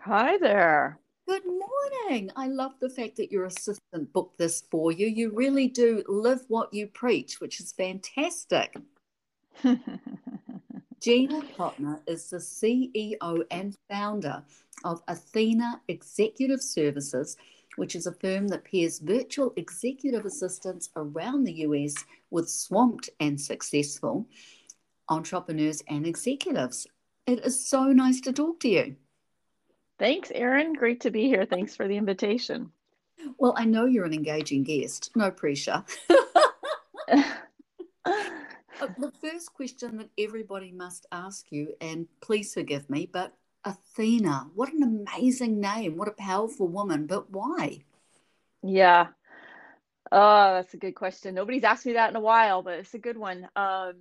Hi 0.00 0.36
there. 0.36 1.00
Good 1.26 1.44
morning. 1.46 2.30
I 2.36 2.48
love 2.48 2.72
the 2.78 2.90
fact 2.90 3.16
that 3.16 3.32
your 3.32 3.46
assistant 3.46 4.12
booked 4.12 4.36
this 4.36 4.64
for 4.70 4.92
you. 4.92 5.06
You 5.06 5.32
really 5.34 5.66
do 5.66 6.02
live 6.08 6.42
what 6.48 6.74
you 6.74 6.86
preach, 6.86 7.40
which 7.40 7.58
is 7.58 7.72
fantastic. 7.72 8.76
Gina 9.64 11.40
Kotner 11.56 12.00
is 12.06 12.28
the 12.28 12.36
CEO 12.36 13.44
and 13.50 13.74
founder 13.88 14.44
of 14.84 15.02
Athena 15.08 15.80
Executive 15.88 16.60
Services, 16.60 17.38
which 17.76 17.96
is 17.96 18.06
a 18.06 18.12
firm 18.12 18.46
that 18.48 18.66
pairs 18.70 18.98
virtual 18.98 19.54
executive 19.56 20.26
assistants 20.26 20.90
around 20.96 21.44
the 21.44 21.60
US 21.66 21.94
with 22.30 22.50
swamped 22.50 23.08
and 23.20 23.40
successful 23.40 24.26
entrepreneurs 25.08 25.82
and 25.88 26.06
executives. 26.06 26.86
It 27.26 27.44
is 27.44 27.68
so 27.68 27.86
nice 27.86 28.20
to 28.22 28.32
talk 28.32 28.60
to 28.60 28.68
you. 28.68 28.96
Thanks, 29.98 30.30
Erin. 30.34 30.74
Great 30.74 31.00
to 31.00 31.10
be 31.10 31.24
here. 31.24 31.44
Thanks 31.44 31.74
for 31.74 31.88
the 31.88 31.96
invitation. 31.96 32.70
Well, 33.38 33.54
I 33.56 33.64
know 33.64 33.86
you're 33.86 34.04
an 34.04 34.12
engaging 34.12 34.62
guest. 34.62 35.10
No 35.14 35.30
pressure. 35.30 35.84
Uh, 38.78 38.88
the 38.98 39.10
first 39.22 39.54
question 39.54 39.96
that 39.96 40.10
everybody 40.18 40.70
must 40.70 41.06
ask 41.10 41.46
you, 41.50 41.72
and 41.80 42.06
please 42.20 42.52
forgive 42.52 42.90
me, 42.90 43.08
but 43.10 43.32
Athena, 43.64 44.48
what 44.54 44.72
an 44.72 44.82
amazing 44.82 45.60
name. 45.60 45.96
What 45.96 46.08
a 46.08 46.12
powerful 46.12 46.68
woman, 46.68 47.06
but 47.06 47.30
why? 47.30 47.80
Yeah. 48.62 49.08
Oh, 50.12 50.54
that's 50.54 50.74
a 50.74 50.78
good 50.78 50.94
question. 50.94 51.34
Nobody's 51.34 51.64
asked 51.64 51.86
me 51.86 51.94
that 51.94 52.10
in 52.10 52.16
a 52.16 52.20
while, 52.20 52.62
but 52.62 52.74
it's 52.74 52.92
a 52.92 52.98
good 52.98 53.16
one. 53.16 53.48
Um, 53.56 53.94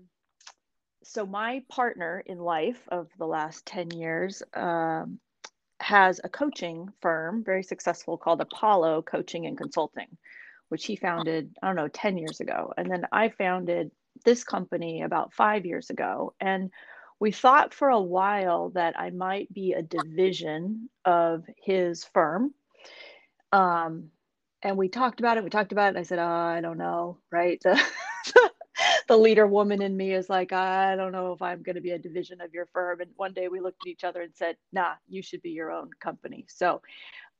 so, 1.07 1.23
my 1.23 1.61
partner 1.69 2.23
in 2.25 2.39
life 2.39 2.81
of 2.87 3.09
the 3.19 3.27
last 3.27 3.63
10 3.67 3.91
years 3.91 4.41
um, 4.55 5.19
has 5.79 6.19
a 6.23 6.29
coaching 6.29 6.89
firm, 6.99 7.43
very 7.43 7.61
successful, 7.61 8.17
called 8.17 8.41
Apollo 8.41 9.03
Coaching 9.03 9.45
and 9.45 9.55
Consulting, 9.55 10.17
which 10.69 10.83
he 10.85 10.95
founded, 10.95 11.55
I 11.61 11.67
don't 11.67 11.75
know, 11.75 11.89
10 11.89 12.17
years 12.17 12.39
ago. 12.39 12.73
And 12.75 12.89
then 12.89 13.05
I 13.11 13.29
founded 13.29 13.91
this 14.25 14.43
company 14.43 15.03
about 15.03 15.31
five 15.31 15.63
years 15.67 15.91
ago. 15.91 16.33
And 16.39 16.71
we 17.19 17.31
thought 17.31 17.75
for 17.75 17.89
a 17.89 18.01
while 18.01 18.71
that 18.71 18.99
I 18.99 19.11
might 19.11 19.53
be 19.53 19.73
a 19.73 19.83
division 19.83 20.89
of 21.05 21.43
his 21.63 22.03
firm. 22.03 22.51
Um, 23.51 24.09
and 24.63 24.75
we 24.75 24.89
talked 24.89 25.19
about 25.19 25.37
it. 25.37 25.43
We 25.43 25.51
talked 25.51 25.71
about 25.71 25.95
it. 25.95 25.99
I 25.99 26.03
said, 26.03 26.17
oh, 26.17 26.25
I 26.25 26.61
don't 26.61 26.79
know, 26.79 27.19
right? 27.31 27.61
The, 29.07 29.17
leader 29.17 29.47
woman 29.47 29.81
in 29.81 29.95
me 29.95 30.13
is 30.13 30.29
like, 30.29 30.51
I 30.51 30.95
don't 30.95 31.11
know 31.11 31.31
if 31.33 31.41
I'm 31.41 31.61
going 31.61 31.75
to 31.75 31.81
be 31.81 31.91
a 31.91 31.99
division 31.99 32.41
of 32.41 32.53
your 32.53 32.65
firm. 32.67 33.01
And 33.01 33.11
one 33.15 33.33
day 33.33 33.47
we 33.47 33.59
looked 33.59 33.81
at 33.85 33.89
each 33.89 34.03
other 34.03 34.21
and 34.21 34.33
said, 34.35 34.57
nah, 34.71 34.93
you 35.07 35.21
should 35.21 35.41
be 35.41 35.51
your 35.51 35.71
own 35.71 35.89
company. 35.99 36.45
So, 36.49 36.81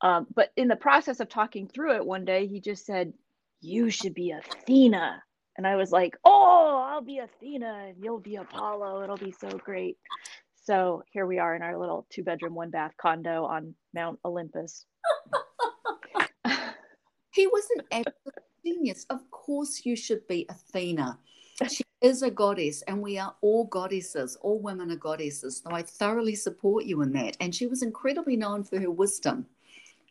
um, 0.02 0.28
but 0.34 0.52
in 0.56 0.68
the 0.68 0.76
process 0.76 1.20
of 1.20 1.30
talking 1.30 1.68
through 1.68 1.96
it, 1.96 2.06
one 2.06 2.26
day 2.26 2.48
he 2.48 2.60
just 2.60 2.86
said, 2.86 3.14
you 3.62 3.90
should 3.90 4.14
be 4.14 4.32
Athena. 4.32 5.24
And 5.58 5.66
I 5.66 5.76
was 5.76 5.92
like, 5.92 6.18
oh, 6.26 6.86
I'll 6.88 7.02
be 7.02 7.20
Athena 7.20 7.88
and 7.88 7.96
you'll 8.04 8.20
be 8.20 8.36
Apollo. 8.36 9.04
It'll 9.04 9.18
be 9.18 9.32
so 9.32 9.50
great. 9.50 9.98
So 10.66 11.04
here 11.12 11.26
we 11.26 11.40
are 11.40 11.56
in 11.56 11.62
our 11.62 11.78
little 11.78 12.08
two 12.10 12.24
bedroom, 12.24 12.56
one 12.56 12.72
bath 12.72 12.94
condo 13.00 13.46
on 13.46 13.76
Mount 13.94 14.20
Olympus. 14.26 14.86
he 17.32 17.48
was 17.48 17.68
an 17.78 17.84
absolute 17.92 18.44
genius. 18.66 19.06
Of 19.10 19.30
course, 19.32 19.86
you 19.86 19.96
should 19.96 20.28
be 20.28 20.46
Athena. 20.50 21.20
She 21.70 21.84
is 22.02 22.22
a 22.22 22.30
goddess, 22.30 22.82
and 22.84 23.02
we 23.02 23.18
are 23.18 23.36
all 23.42 23.66
goddesses. 23.66 24.38
All 24.42 24.60
women 24.60 24.92
are 24.92 24.98
goddesses. 24.98 25.62
So 25.64 25.72
I 25.74 25.82
thoroughly 25.82 26.36
support 26.36 26.86
you 26.86 27.02
in 27.02 27.14
that. 27.14 27.38
And 27.40 27.56
she 27.56 27.68
was 27.68 27.82
incredibly 27.82 28.36
known 28.36 28.64
for 28.64 28.80
her 28.80 28.92
wisdom. 28.92 29.46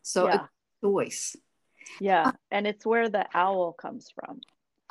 So 0.02 0.26
yeah. 0.26 0.34
a 0.34 0.86
choice. 0.86 1.36
Yeah. 2.00 2.32
And 2.50 2.66
it's 2.66 2.86
where 2.86 3.08
the 3.08 3.26
owl 3.34 3.72
comes 3.72 4.10
from. 4.14 4.40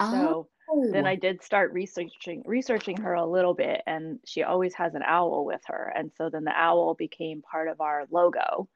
So 0.02 0.50
oh. 0.70 0.92
then 0.92 1.06
I 1.06 1.16
did 1.16 1.42
start 1.44 1.72
researching 1.72 2.44
researching 2.46 2.98
her 2.98 3.14
a 3.14 3.26
little 3.26 3.54
bit 3.54 3.82
and 3.86 4.20
she 4.26 4.44
always 4.44 4.74
has 4.74 4.96
an 4.96 5.04
owl 5.04 5.46
with 5.46 5.62
her. 5.68 5.94
And 5.96 6.12
so 6.18 6.30
then 6.30 6.44
the 6.44 6.52
owl 6.52 6.94
became 6.94 7.42
part 7.42 7.70
of 7.70 7.80
our 7.80 8.06
logo. 8.12 8.68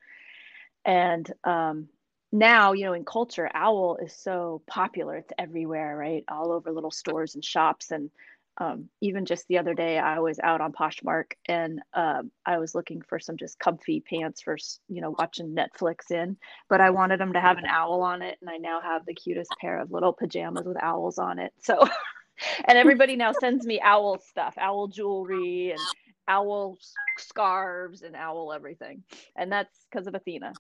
And 0.86 1.30
um, 1.44 1.90
now, 2.32 2.74
you 2.74 2.86
know, 2.86 2.94
in 2.94 3.06
culture, 3.06 3.50
owl 3.54 3.98
is 3.98 4.14
so 4.14 4.62
popular. 4.68 5.16
It's 5.16 5.32
everywhere, 5.38 5.96
right? 5.96 6.24
All 6.28 6.52
over 6.52 6.72
little 6.72 6.92
stores 6.92 7.36
and 7.36 7.44
shops. 7.44 7.92
And 7.92 8.10
um, 8.58 8.90
even 9.02 9.26
just 9.26 9.48
the 9.48 9.60
other 9.60 9.74
day, 9.74 9.98
I 9.98 10.20
was 10.20 10.40
out 10.40 10.60
on 10.60 10.74
Poshmark 10.74 11.34
and 11.48 11.80
um, 11.94 12.32
I 12.46 12.58
was 12.58 12.76
looking 12.76 13.02
for 13.02 13.20
some 13.20 13.38
just 13.38 13.60
comfy 13.60 14.02
pants 14.02 14.42
for, 14.42 14.58
you 14.90 15.00
know, 15.00 15.16
watching 15.18 15.56
Netflix 15.56 16.12
in, 16.12 16.38
but 16.68 16.82
I 16.82 16.90
wanted 16.90 17.20
them 17.20 17.34
to 17.34 17.40
have 17.40 17.60
an 17.60 17.66
owl 17.66 18.02
on 18.02 18.22
it. 18.22 18.38
And 18.42 18.50
I 18.50 18.58
now 18.58 18.82
have 18.82 19.06
the 19.06 19.14
cutest 19.14 19.52
pair 19.62 19.80
of 19.80 19.92
little 19.92 20.14
pajamas 20.14 20.66
with 20.66 20.82
owls 20.82 21.20
on 21.20 21.40
it. 21.40 21.54
So, 21.62 21.88
and 22.68 22.78
everybody 22.78 23.16
now 23.16 23.32
sends 23.32 23.66
me 23.66 23.80
owl 23.82 24.20
stuff, 24.20 24.56
owl 24.58 24.88
jewelry 24.88 25.72
and 25.72 25.80
owl 26.28 26.78
scarves 27.18 28.02
and 28.02 28.16
owl 28.16 28.52
everything. 28.52 29.04
And 29.36 29.52
that's 29.52 29.86
because 29.90 30.08
of 30.08 30.16
Athena. 30.16 30.54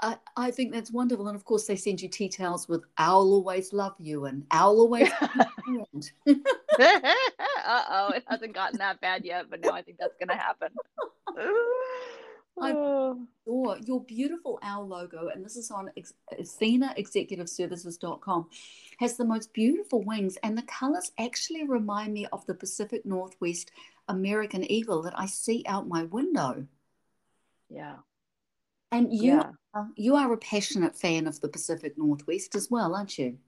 I, 0.00 0.16
I 0.36 0.50
think 0.50 0.72
that's 0.72 0.90
wonderful. 0.90 1.28
And 1.28 1.36
of 1.36 1.44
course, 1.44 1.66
they 1.66 1.76
send 1.76 2.02
you 2.02 2.08
tea 2.08 2.28
towels 2.28 2.68
with 2.68 2.84
I'll 2.98 3.16
always 3.16 3.72
love 3.72 3.94
you 3.98 4.26
and 4.26 4.44
I'll 4.50 4.78
always. 4.78 5.08
uh 5.20 5.44
oh, 7.66 8.12
it 8.14 8.24
hasn't 8.26 8.54
gotten 8.54 8.78
that 8.78 9.00
bad 9.00 9.24
yet, 9.24 9.46
but 9.48 9.60
now 9.60 9.70
I 9.70 9.82
think 9.82 9.98
that's 9.98 10.16
going 10.16 10.28
to 10.28 10.36
happen. 10.36 10.68
I 12.58 12.70
adore 12.70 13.76
your 13.84 14.02
beautiful 14.02 14.58
owl 14.62 14.88
logo, 14.88 15.28
and 15.28 15.44
this 15.44 15.56
is 15.56 15.70
on 15.70 15.90
AthenaExecutiveServices.com, 16.32 18.48
has 18.98 19.18
the 19.18 19.26
most 19.26 19.52
beautiful 19.52 20.02
wings, 20.02 20.38
and 20.42 20.56
the 20.56 20.62
colors 20.62 21.12
actually 21.18 21.66
remind 21.66 22.14
me 22.14 22.24
of 22.32 22.46
the 22.46 22.54
Pacific 22.54 23.04
Northwest 23.04 23.72
American 24.08 24.64
eagle 24.70 25.02
that 25.02 25.12
I 25.18 25.26
see 25.26 25.64
out 25.68 25.86
my 25.86 26.04
window. 26.04 26.66
Yeah. 27.68 27.96
And 28.92 29.12
you, 29.12 29.32
yeah. 29.32 29.50
are, 29.74 29.88
you 29.96 30.16
are 30.16 30.32
a 30.32 30.38
passionate 30.38 30.96
fan 30.96 31.26
of 31.26 31.40
the 31.40 31.48
Pacific 31.48 31.98
Northwest 31.98 32.54
as 32.54 32.70
well, 32.70 32.94
aren't 32.94 33.18
you? 33.18 33.38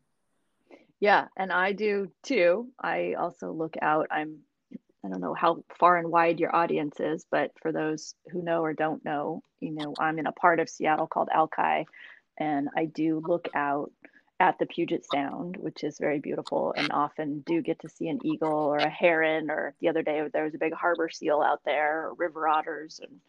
Yeah, 1.01 1.29
and 1.37 1.53
I 1.53 1.73
do 1.73 2.11
too. 2.25 2.69
I 2.81 3.15
also 3.15 3.53
look 3.53 3.77
out. 3.81 4.09
I'm, 4.11 4.39
I 5.05 5.09
don't 5.09 5.21
know 5.21 5.35
how 5.35 5.63
far 5.79 5.97
and 5.97 6.11
wide 6.11 6.41
your 6.41 6.55
audience 6.55 6.99
is, 6.99 7.25
but 7.31 7.53
for 7.63 7.71
those 7.71 8.15
who 8.33 8.43
know 8.43 8.63
or 8.63 8.75
don't 8.75 9.05
know, 9.05 9.43
you 9.61 9.71
know, 9.71 9.95
I'm 9.99 10.19
in 10.19 10.27
a 10.27 10.33
part 10.33 10.59
of 10.59 10.69
Seattle 10.69 11.07
called 11.07 11.29
Alki, 11.33 11.87
and 12.37 12.69
I 12.77 12.87
do 12.87 13.23
look 13.25 13.49
out 13.55 13.93
at 14.41 14.59
the 14.59 14.67
Puget 14.67 15.05
Sound, 15.13 15.57
which 15.57 15.83
is 15.85 15.99
very 15.99 16.19
beautiful, 16.19 16.75
and 16.77 16.91
often 16.93 17.45
do 17.47 17.63
get 17.63 17.79
to 17.81 17.89
see 17.89 18.09
an 18.09 18.19
eagle 18.25 18.53
or 18.53 18.79
a 18.79 18.89
heron. 18.89 19.51
Or 19.51 19.75
the 19.81 19.89
other 19.89 20.03
day, 20.03 20.23
there 20.33 20.45
was 20.45 20.55
a 20.55 20.59
big 20.59 20.75
harbor 20.75 21.09
seal 21.09 21.41
out 21.41 21.61
there, 21.65 22.09
or 22.09 22.15
river 22.15 22.49
otters, 22.49 23.01
and 23.01 23.21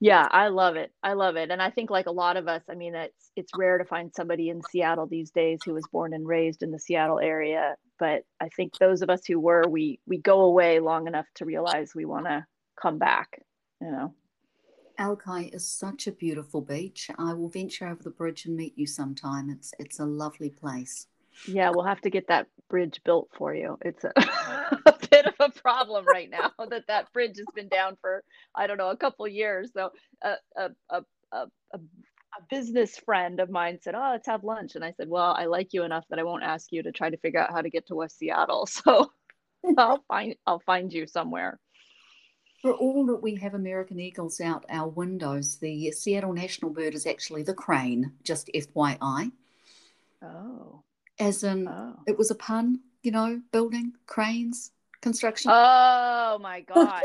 yeah, 0.00 0.28
I 0.30 0.48
love 0.48 0.76
it. 0.76 0.92
I 1.02 1.14
love 1.14 1.36
it. 1.36 1.50
And 1.50 1.60
I 1.60 1.70
think 1.70 1.90
like 1.90 2.06
a 2.06 2.12
lot 2.12 2.36
of 2.36 2.46
us, 2.46 2.62
I 2.70 2.74
mean, 2.74 2.94
it's 2.94 3.30
it's 3.34 3.52
rare 3.56 3.78
to 3.78 3.84
find 3.84 4.12
somebody 4.14 4.48
in 4.48 4.62
Seattle 4.62 5.06
these 5.06 5.30
days 5.30 5.60
who 5.64 5.74
was 5.74 5.86
born 5.88 6.14
and 6.14 6.26
raised 6.26 6.62
in 6.62 6.70
the 6.70 6.78
Seattle 6.78 7.18
area, 7.18 7.76
but 7.98 8.22
I 8.40 8.48
think 8.48 8.78
those 8.78 9.02
of 9.02 9.10
us 9.10 9.26
who 9.26 9.40
were, 9.40 9.64
we 9.68 10.00
we 10.06 10.18
go 10.18 10.42
away 10.42 10.78
long 10.80 11.06
enough 11.08 11.26
to 11.36 11.44
realize 11.44 11.94
we 11.94 12.04
want 12.04 12.26
to 12.26 12.46
come 12.80 12.98
back, 12.98 13.42
you 13.80 13.90
know. 13.90 14.14
Alki 14.98 15.46
is 15.52 15.68
such 15.68 16.06
a 16.06 16.12
beautiful 16.12 16.60
beach. 16.60 17.08
I 17.18 17.32
will 17.32 17.48
venture 17.48 17.86
over 17.86 18.02
the 18.02 18.10
bridge 18.10 18.46
and 18.46 18.56
meet 18.56 18.76
you 18.76 18.86
sometime. 18.86 19.50
It's 19.50 19.72
it's 19.78 19.98
a 19.98 20.04
lovely 20.04 20.50
place. 20.50 21.06
Yeah, 21.46 21.70
we'll 21.70 21.84
have 21.84 22.00
to 22.02 22.10
get 22.10 22.28
that 22.28 22.46
bridge 22.68 23.00
built 23.04 23.28
for 23.36 23.54
you. 23.54 23.78
It's 23.82 24.04
a, 24.04 24.12
a 24.86 24.94
bit 25.10 25.26
of 25.26 25.34
a 25.40 25.50
problem 25.50 26.06
right 26.06 26.28
now 26.30 26.52
that 26.70 26.86
that 26.88 27.12
bridge 27.12 27.38
has 27.38 27.46
been 27.54 27.68
down 27.68 27.96
for 28.00 28.22
I 28.54 28.66
don't 28.66 28.78
know 28.78 28.90
a 28.90 28.96
couple 28.96 29.26
years. 29.28 29.70
So 29.74 29.90
a 30.22 30.34
a 30.56 30.70
a 30.90 31.02
a, 31.32 31.46
a 31.74 31.80
business 32.50 32.96
friend 32.98 33.40
of 33.40 33.50
mine 33.50 33.78
said, 33.82 33.94
"Oh, 33.94 34.10
let's 34.12 34.26
have 34.26 34.44
lunch," 34.44 34.74
and 34.74 34.84
I 34.84 34.92
said, 34.92 35.08
"Well, 35.08 35.34
I 35.36 35.46
like 35.46 35.72
you 35.72 35.84
enough 35.84 36.04
that 36.10 36.18
I 36.18 36.24
won't 36.24 36.42
ask 36.42 36.68
you 36.70 36.82
to 36.82 36.92
try 36.92 37.10
to 37.10 37.16
figure 37.18 37.40
out 37.40 37.52
how 37.52 37.62
to 37.62 37.70
get 37.70 37.86
to 37.88 37.94
West 37.94 38.18
Seattle. 38.18 38.68
So 38.84 39.10
I'll 39.76 40.04
find 40.06 40.36
I'll 40.46 40.60
find 40.60 40.92
you 40.92 41.06
somewhere." 41.06 41.58
For 42.62 42.72
all 42.72 43.06
that 43.06 43.22
we 43.22 43.36
have 43.36 43.54
American 43.54 44.00
eagles 44.00 44.40
out 44.40 44.64
our 44.68 44.88
windows, 44.88 45.58
the 45.58 45.92
Seattle 45.92 46.32
national 46.32 46.72
bird 46.72 46.94
is 46.94 47.06
actually 47.06 47.44
the 47.44 47.54
crane. 47.54 48.12
Just 48.24 48.50
FYI. 48.52 49.30
Oh 50.22 50.82
as 51.18 51.44
in 51.44 51.68
oh. 51.68 51.94
it 52.06 52.16
was 52.16 52.30
a 52.30 52.34
pun, 52.34 52.80
you 53.02 53.10
know, 53.10 53.40
building, 53.52 53.92
cranes, 54.06 54.72
construction. 55.00 55.50
Oh 55.52 56.38
my 56.40 56.60
gosh. 56.74 57.02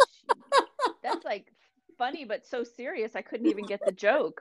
That's 1.04 1.26
like 1.26 1.52
funny, 1.98 2.26
but 2.26 2.46
so 2.46 2.64
serious. 2.64 3.16
I 3.16 3.22
couldn't 3.22 3.48
even 3.48 3.66
get 3.66 3.82
the 3.86 3.92
joke. 3.92 4.40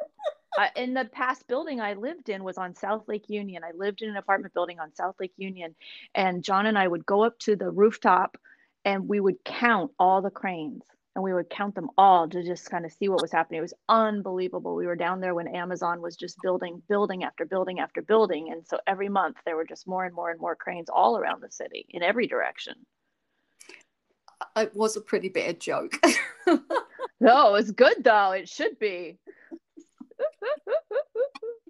Uh, 0.58 0.68
in 0.76 0.92
the 0.92 1.06
past 1.06 1.48
building 1.48 1.80
I 1.80 1.94
lived 1.94 2.28
in 2.28 2.44
was 2.44 2.58
on 2.58 2.74
South 2.74 3.08
Lake 3.08 3.28
Union. 3.28 3.62
I 3.64 3.72
lived 3.74 4.02
in 4.02 4.10
an 4.10 4.16
apartment 4.16 4.52
building 4.52 4.78
on 4.78 4.94
South 4.94 5.14
Lake 5.18 5.32
Union, 5.36 5.74
and 6.14 6.44
John 6.44 6.66
and 6.66 6.78
I 6.78 6.86
would 6.86 7.06
go 7.06 7.24
up 7.24 7.38
to 7.40 7.56
the 7.56 7.70
rooftop 7.70 8.36
and 8.84 9.08
we 9.08 9.20
would 9.20 9.44
count 9.44 9.92
all 9.98 10.22
the 10.22 10.30
cranes 10.30 10.82
and 11.14 11.22
we 11.22 11.34
would 11.34 11.50
count 11.50 11.74
them 11.74 11.90
all 11.98 12.28
to 12.28 12.42
just 12.42 12.70
kind 12.70 12.86
of 12.86 12.92
see 12.92 13.08
what 13.08 13.20
was 13.20 13.32
happening. 13.32 13.58
It 13.58 13.62
was 13.62 13.74
unbelievable. 13.88 14.74
We 14.74 14.86
were 14.86 14.96
down 14.96 15.20
there 15.20 15.34
when 15.34 15.48
Amazon 15.48 16.00
was 16.00 16.16
just 16.16 16.38
building, 16.42 16.82
building 16.88 17.22
after 17.24 17.44
building 17.44 17.80
after 17.80 18.00
building. 18.00 18.50
And 18.50 18.66
so 18.66 18.78
every 18.86 19.08
month 19.08 19.36
there 19.44 19.56
were 19.56 19.66
just 19.66 19.86
more 19.86 20.04
and 20.06 20.14
more 20.14 20.30
and 20.30 20.40
more 20.40 20.56
cranes 20.56 20.88
all 20.88 21.18
around 21.18 21.42
the 21.42 21.50
city 21.50 21.86
in 21.90 22.02
every 22.02 22.26
direction. 22.26 22.74
It 24.56 24.74
was 24.74 24.96
a 24.96 25.00
pretty 25.00 25.28
bad 25.28 25.60
joke. 25.60 25.92
no, 27.20 27.48
it 27.48 27.52
was 27.52 27.72
good 27.72 28.02
though. 28.02 28.32
It 28.32 28.48
should 28.48 28.78
be. 28.78 29.18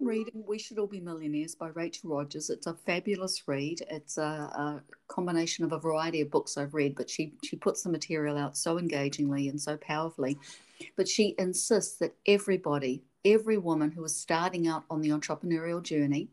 Reading 0.03 0.45
We 0.47 0.59
Should 0.59 0.79
All 0.79 0.87
Be 0.87 1.01
Millionaires 1.01 1.55
by 1.55 1.69
Rachel 1.69 2.11
Rogers. 2.11 2.51
It's 2.51 2.67
a 2.67 2.75
fabulous 2.75 3.47
read. 3.47 3.83
It's 3.89 4.19
a, 4.19 4.23
a, 4.23 4.83
combination 5.09 5.65
of 5.65 5.73
a 5.73 5.79
variety 5.79 6.21
of 6.23 6.31
books 6.31 6.57
I've 6.57 6.75
read, 6.75 6.95
but 6.95 7.09
she, 7.09 7.35
she 7.45 7.57
puts 7.57 7.83
the 7.83 7.91
material 7.91 8.37
out 8.37 8.57
so 8.57 8.79
engagingly 8.79 9.49
and 9.49 9.61
so 9.61 9.77
powerfully. 9.77 10.39
But 10.97 11.07
she 11.07 11.35
insists 11.39 11.99
that 11.99 12.15
everybody, 12.27 13.03
every 13.25 13.59
woman 13.59 13.91
who 13.91 14.03
is 14.05 14.17
starting 14.17 14.67
out 14.67 14.85
on 14.91 15.03
the 15.03 15.11
entrepreneurial 15.11 15.83
journey 15.83 16.29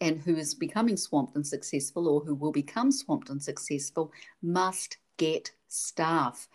and 0.00 0.20
who 0.20 0.36
is 0.36 0.54
becoming 0.54 0.96
swamped 0.96 1.34
and 1.34 1.46
successful 1.46 2.08
or 2.08 2.20
who 2.20 2.34
will 2.34 2.52
become 2.52 2.92
swamped 2.92 3.30
and 3.30 3.42
successful 3.42 4.12
must 4.42 4.98
get 5.16 5.50
staff. 5.68 6.48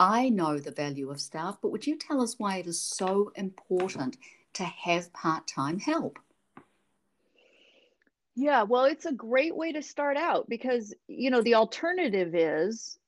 I 0.00 0.30
know 0.30 0.58
the 0.58 0.70
value 0.70 1.10
of 1.10 1.20
staff, 1.20 1.58
but 1.60 1.70
would 1.70 1.86
you 1.86 1.96
tell 1.96 2.22
us 2.22 2.38
why 2.38 2.56
it 2.56 2.66
is 2.66 2.80
so 2.80 3.32
important 3.36 4.16
to 4.54 4.64
have 4.64 5.12
part 5.12 5.46
time 5.46 5.78
help? 5.78 6.18
Yeah, 8.34 8.62
well, 8.62 8.86
it's 8.86 9.04
a 9.04 9.12
great 9.12 9.54
way 9.54 9.72
to 9.72 9.82
start 9.82 10.16
out 10.16 10.48
because, 10.48 10.94
you 11.06 11.30
know, 11.30 11.42
the 11.42 11.56
alternative 11.56 12.34
is 12.34 12.98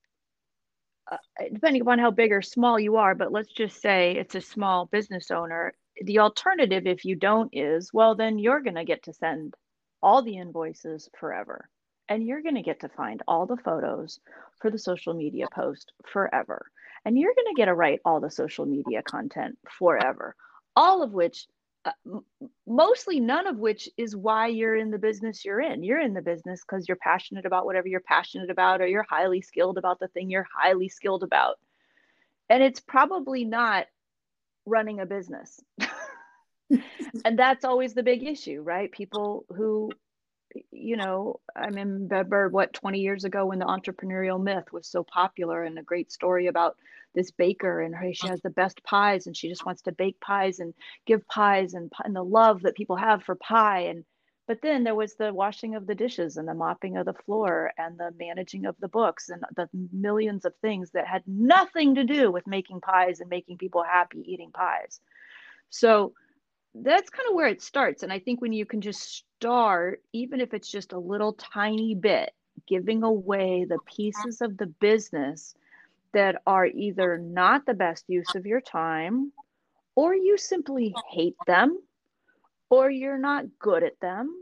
uh, 1.11 1.17
depending 1.53 1.81
upon 1.81 1.99
how 1.99 2.11
big 2.11 2.31
or 2.31 2.43
small 2.43 2.79
you 2.79 2.97
are, 2.97 3.15
but 3.15 3.33
let's 3.33 3.53
just 3.53 3.81
say 3.81 4.12
it's 4.12 4.35
a 4.35 4.41
small 4.43 4.87
business 4.87 5.31
owner. 5.31 5.73
The 6.05 6.19
alternative, 6.19 6.87
if 6.87 7.06
you 7.06 7.17
don't, 7.17 7.49
is 7.55 7.91
well, 7.95 8.15
then 8.15 8.38
you're 8.38 8.61
going 8.61 8.77
to 8.77 8.85
get 8.85 9.05
to 9.05 9.15
send 9.15 9.55
all 10.03 10.23
the 10.23 10.37
invoices 10.37 11.09
forever. 11.19 11.71
And 12.09 12.27
you're 12.27 12.43
going 12.43 12.56
to 12.56 12.62
get 12.62 12.81
to 12.81 12.91
find 12.91 13.23
all 13.27 13.47
the 13.47 13.56
photos 13.56 14.21
for 14.61 14.71
the 14.71 14.79
social 14.79 15.15
media 15.15 15.47
post 15.55 15.93
forever. 16.12 16.71
And 17.04 17.19
you're 17.19 17.34
going 17.34 17.54
to 17.54 17.56
get 17.56 17.66
to 17.66 17.75
write 17.75 18.00
all 18.04 18.20
the 18.20 18.31
social 18.31 18.66
media 18.66 19.02
content 19.02 19.58
forever 19.78 20.37
all 20.76 21.02
of 21.02 21.12
which 21.12 21.46
uh, 21.84 22.20
mostly 22.66 23.19
none 23.19 23.46
of 23.46 23.58
which 23.58 23.88
is 23.96 24.14
why 24.14 24.46
you're 24.46 24.76
in 24.76 24.90
the 24.90 24.99
business 24.99 25.44
you're 25.44 25.60
in. 25.60 25.82
You're 25.82 26.00
in 26.00 26.14
the 26.14 26.22
business 26.22 26.60
because 26.60 26.87
you're 26.87 26.96
passionate 26.96 27.44
about 27.44 27.66
whatever 27.66 27.88
you're 27.88 28.00
passionate 28.00 28.50
about, 28.50 28.81
or 28.81 28.87
you're 28.87 29.06
highly 29.08 29.43
skilled 29.43 29.78
about 29.78 29.99
the 29.99 30.08
thing 30.08 30.31
you're 30.31 30.46
highly 30.56 30.88
skilled 30.88 31.25
about. 31.25 31.58
And 32.49 32.62
it's 32.62 32.81
probably 32.81 33.44
not 33.44 33.87
running 34.64 35.00
a 35.00 35.06
business. 35.06 35.60
and 37.25 37.37
that's 37.37 37.64
always 37.64 37.94
the 37.94 38.04
big 38.04 38.22
issue, 38.22 38.62
right? 38.62 38.93
People 38.93 39.44
who, 39.49 39.90
you 40.70 40.96
know, 40.96 41.40
I 41.56 41.66
remember 41.66 42.49
what 42.49 42.72
20 42.72 43.00
years 43.00 43.25
ago 43.25 43.46
when 43.46 43.58
the 43.58 43.66
entrepreneurial 43.66 44.43
myth 44.43 44.72
was 44.72 44.87
so 44.87 45.04
popular 45.04 45.62
and 45.62 45.78
a 45.78 45.82
great 45.82 46.12
story 46.12 46.46
about 46.46 46.76
this 47.14 47.31
baker 47.31 47.81
and 47.81 47.94
her, 47.94 48.12
she 48.12 48.25
uh-huh. 48.25 48.32
has 48.32 48.43
the 48.43 48.50
best 48.50 48.82
pies 48.84 49.26
and 49.26 49.37
she 49.37 49.49
just 49.49 49.66
wants 49.66 49.82
to 49.82 49.93
bake 49.93 50.19
pies 50.20 50.58
and 50.60 50.75
give 51.06 51.26
pies 51.28 51.75
and, 51.75 51.93
and 52.04 52.16
the 52.16 52.25
love 52.25 52.62
that 52.62 52.75
people 52.75 52.96
have 52.96 53.22
for 53.22 53.34
pie 53.34 53.81
and 53.81 54.04
but 54.49 54.60
then 54.60 54.82
there 54.82 54.94
was 54.94 55.14
the 55.14 55.32
washing 55.32 55.76
of 55.76 55.87
the 55.87 55.94
dishes 55.94 56.37
and 56.37 56.49
the 56.49 56.54
mopping 56.54 56.96
of 56.96 57.06
the 57.06 57.14
floor 57.14 57.72
and 57.78 57.96
the 57.96 58.12
managing 58.19 58.66
of 58.66 58.75
the 58.81 58.88
books 58.88 59.28
and 59.28 59.43
the 59.54 59.69
millions 59.93 60.44
of 60.44 60.52
things 60.56 60.90
that 60.90 61.06
had 61.06 61.22
nothing 61.26 61.94
to 61.94 62.04
do 62.04 62.31
with 62.31 62.46
making 62.46 62.81
pies 62.81 63.20
and 63.20 63.31
making 63.31 63.56
people 63.58 63.84
happy 63.84 64.20
eating 64.26 64.50
pies. 64.50 65.00
So 65.70 66.12
that's 66.75 67.11
kind 67.11 67.29
of 67.29 67.35
where 67.35 67.49
it 67.49 67.63
starts 67.63 68.03
and 68.03 68.13
i 68.13 68.19
think 68.19 68.41
when 68.41 68.53
you 68.53 68.65
can 68.65 68.81
just 68.81 69.25
start 69.39 70.03
even 70.13 70.41
if 70.41 70.55
it's 70.55 70.71
just 70.71 70.93
a 70.93 70.99
little 70.99 71.35
tiny 71.35 71.95
bit 71.95 72.33
giving 72.67 73.03
away 73.03 73.65
the 73.69 73.79
pieces 73.79 74.41
of 74.41 74.57
the 74.57 74.67
business 74.67 75.55
that 76.13 76.43
are 76.47 76.67
either 76.67 77.19
not 77.19 77.67
the 77.67 77.75
best 77.75 78.05
use 78.09 78.35
of 78.35 78.47
your 78.47 78.61
time, 78.61 79.33
or 79.95 80.15
you 80.15 80.37
simply 80.37 80.95
hate 81.11 81.37
them, 81.47 81.79
or 82.71 82.91
you're 82.91 83.19
not 83.19 83.45
good 83.59 83.83
at 83.83 83.99
them. 84.01 84.35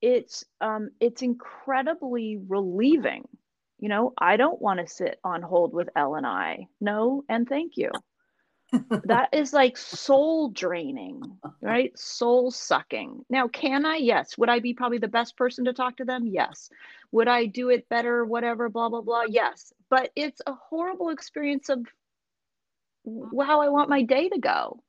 It's 0.00 0.44
um, 0.60 0.90
it's 1.00 1.22
incredibly 1.22 2.36
relieving. 2.36 3.28
You 3.78 3.88
know, 3.88 4.12
I 4.16 4.36
don't 4.36 4.60
want 4.60 4.80
to 4.80 4.86
sit 4.86 5.18
on 5.24 5.42
hold 5.42 5.72
with 5.72 5.88
L 5.96 6.14
and 6.14 6.26
I. 6.26 6.68
No, 6.80 7.24
and 7.28 7.48
thank 7.48 7.76
you. 7.76 7.90
That 9.04 9.28
is 9.32 9.52
like 9.52 9.76
soul 9.76 10.48
draining, 10.48 11.38
right? 11.60 11.96
Soul 11.98 12.50
sucking. 12.50 13.24
Now, 13.28 13.48
can 13.48 13.84
I? 13.84 13.96
Yes. 13.96 14.38
Would 14.38 14.48
I 14.48 14.60
be 14.60 14.74
probably 14.74 14.98
the 14.98 15.08
best 15.08 15.36
person 15.36 15.66
to 15.66 15.72
talk 15.72 15.98
to 15.98 16.04
them? 16.04 16.26
Yes. 16.26 16.70
Would 17.10 17.28
I 17.28 17.46
do 17.46 17.68
it 17.68 17.88
better? 17.88 18.24
Whatever, 18.24 18.68
blah, 18.68 18.88
blah, 18.88 19.02
blah. 19.02 19.24
Yes. 19.28 19.72
But 19.90 20.10
it's 20.16 20.40
a 20.46 20.54
horrible 20.54 21.10
experience 21.10 21.68
of 21.68 21.86
how 23.06 23.60
I 23.60 23.68
want 23.68 23.90
my 23.90 24.02
day 24.02 24.28
to 24.28 24.38
go. 24.38 24.82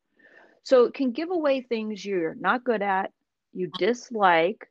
So 0.63 0.85
it 0.85 0.93
can 0.93 1.11
give 1.11 1.29
away 1.29 1.61
things 1.61 2.05
you're 2.05 2.35
not 2.35 2.63
good 2.63 2.81
at, 2.81 3.11
you 3.51 3.69
dislike, 3.77 4.69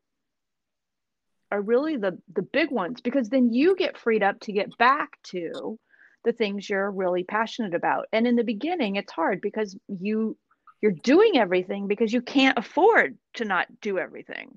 are 1.50 1.60
really 1.60 1.98
the 1.98 2.18
the 2.34 2.40
big 2.40 2.70
ones 2.70 3.02
because 3.02 3.28
then 3.28 3.52
you 3.52 3.76
get 3.76 3.98
freed 3.98 4.22
up 4.22 4.40
to 4.40 4.52
get 4.52 4.76
back 4.78 5.18
to 5.22 5.78
the 6.24 6.32
things 6.32 6.68
you're 6.68 6.90
really 6.90 7.24
passionate 7.24 7.74
about. 7.74 8.06
And 8.12 8.26
in 8.26 8.36
the 8.36 8.44
beginning, 8.44 8.96
it's 8.96 9.12
hard 9.12 9.40
because 9.40 9.76
you 9.88 10.36
you're 10.80 10.90
doing 10.90 11.38
everything 11.38 11.86
because 11.86 12.12
you 12.12 12.20
can't 12.20 12.58
afford 12.58 13.16
to 13.34 13.44
not 13.44 13.68
do 13.80 13.98
everything. 13.98 14.56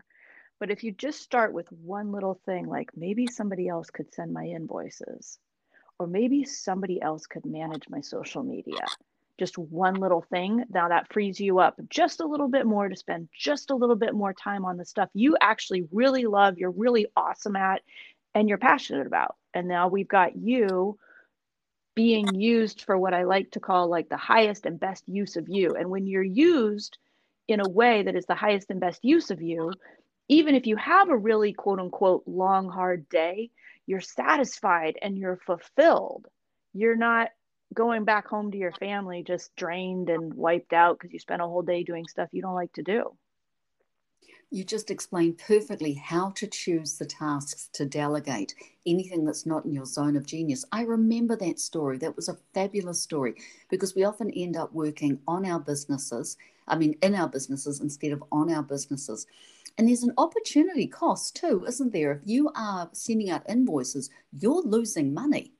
But 0.60 0.72
if 0.72 0.84
you 0.84 0.92
just 0.92 1.22
start 1.22 1.54
with 1.54 1.72
one 1.72 2.12
little 2.12 2.40
thing, 2.46 2.66
like 2.68 2.90
maybe 2.96 3.28
somebody 3.28 3.68
else 3.68 3.92
could 3.92 4.12
send 4.14 4.34
my 4.34 4.46
invoices, 4.46 5.38
or 6.00 6.08
maybe 6.08 6.44
somebody 6.44 7.02
else 7.02 7.28
could 7.28 7.46
manage 7.46 7.88
my 7.90 8.02
social 8.02 8.42
media, 8.42 8.86
just 9.38 9.58
one 9.58 9.96
little 9.96 10.22
thing, 10.22 10.64
now 10.70 10.90
that 10.90 11.12
frees 11.14 11.40
you 11.40 11.60
up 11.60 11.76
just 11.90 12.22
a 12.22 12.26
little 12.26 12.48
bit 12.48 12.66
more 12.66 12.90
to 12.90 12.96
spend 12.96 13.30
just 13.38 13.70
a 13.70 13.76
little 13.76 13.96
bit 13.96 14.16
more 14.16 14.34
time 14.34 14.66
on 14.66 14.78
the 14.78 14.86
stuff 14.86 15.10
you 15.14 15.38
actually 15.42 15.88
really 15.92 16.26
love, 16.26 16.58
you're 16.58 16.72
really 16.72 17.06
awesome 17.16 17.56
at, 17.56 17.82
and 18.34 18.50
you're 18.50 18.58
passionate 18.58 19.06
about. 19.06 19.36
And 19.54 19.68
now 19.68 19.90
we've 19.90 20.08
got 20.08 20.36
you 20.36 20.98
being 21.96 22.36
used 22.36 22.84
for 22.84 22.98
what 22.98 23.14
I 23.14 23.24
like 23.24 23.52
to 23.52 23.60
call 23.60 23.90
like 23.90 24.10
the 24.10 24.18
highest 24.18 24.66
and 24.66 24.80
best 24.80 25.04
use 25.08 25.38
of 25.38 25.48
you. 25.50 25.76
And 25.76 25.90
when 25.90 26.08
you're 26.08 26.24
used 26.24 26.98
in 27.48 27.60
a 27.60 27.70
way 27.70 28.04
that 28.04 28.16
is 28.16 28.26
the 28.26 28.36
highest 28.36 28.70
and 28.70 28.80
best 28.80 29.04
use 29.04 29.32
of 29.32 29.42
you, 29.42 29.72
even 30.28 30.56
if 30.56 30.68
you 30.68 30.76
have 30.76 31.10
a 31.10 31.18
really 31.18 31.54
quote 31.54 31.80
unquote 31.80 32.24
long, 32.28 32.70
hard 32.70 33.08
day, 33.10 33.50
you're 33.88 34.02
satisfied 34.02 34.98
and 35.02 35.18
you're 35.18 35.40
fulfilled. 35.46 36.28
You're 36.74 36.98
not 36.98 37.30
going 37.74 38.04
back 38.06 38.28
home 38.28 38.52
to 38.52 38.58
your 38.58 38.72
family 38.74 39.24
just 39.24 39.56
drained 39.56 40.10
and 40.10 40.34
wiped 40.34 40.74
out 40.74 40.98
because 40.98 41.14
you 41.14 41.20
spent 41.20 41.42
a 41.42 41.46
whole 41.46 41.62
day 41.62 41.84
doing 41.84 42.06
stuff 42.08 42.30
you 42.32 42.42
don't 42.42 42.54
like 42.54 42.74
to 42.74 42.84
do 42.84 43.16
you 44.52 44.64
just 44.64 44.92
explained 44.92 45.38
perfectly 45.38 45.94
how 45.94 46.30
to 46.32 46.48
choose 46.48 46.98
the 46.98 47.06
tasks 47.06 47.70
to 47.74 47.86
delegate 47.86 48.54
anything 48.86 49.26
that's 49.26 49.46
not 49.46 49.66
in 49.66 49.74
your 49.74 49.86
zone 49.86 50.16
of 50.16 50.26
genius. 50.26 50.66
I 50.72 50.84
remember 50.84 51.36
that 51.38 51.60
story. 51.60 51.98
That 51.98 52.16
was 52.16 52.30
a 52.30 52.38
fabulous 52.54 53.02
story 53.02 53.36
because 53.70 53.96
we 53.96 54.04
often 54.04 54.32
end 54.32 54.56
up 54.56 54.72
working 54.74 55.20
on 55.28 55.46
our 55.46 55.60
businesses, 55.60 56.38
I 56.68 56.78
mean, 56.78 56.96
in 57.02 57.16
our 57.16 57.28
businesses 57.28 57.82
instead 57.82 58.12
of 58.12 58.24
on 58.32 58.52
our 58.52 58.64
businesses. 58.64 59.26
And 59.78 59.88
there's 59.88 60.04
an 60.04 60.14
opportunity 60.18 60.88
cost 60.88 61.36
too, 61.36 61.66
isn't 61.68 61.92
there? 61.92 62.14
If 62.14 62.22
you 62.26 62.50
are 62.56 62.90
sending 62.94 63.30
out 63.30 63.50
invoices, 63.50 64.10
you're 64.32 64.62
losing 64.62 65.14
money. 65.14 65.52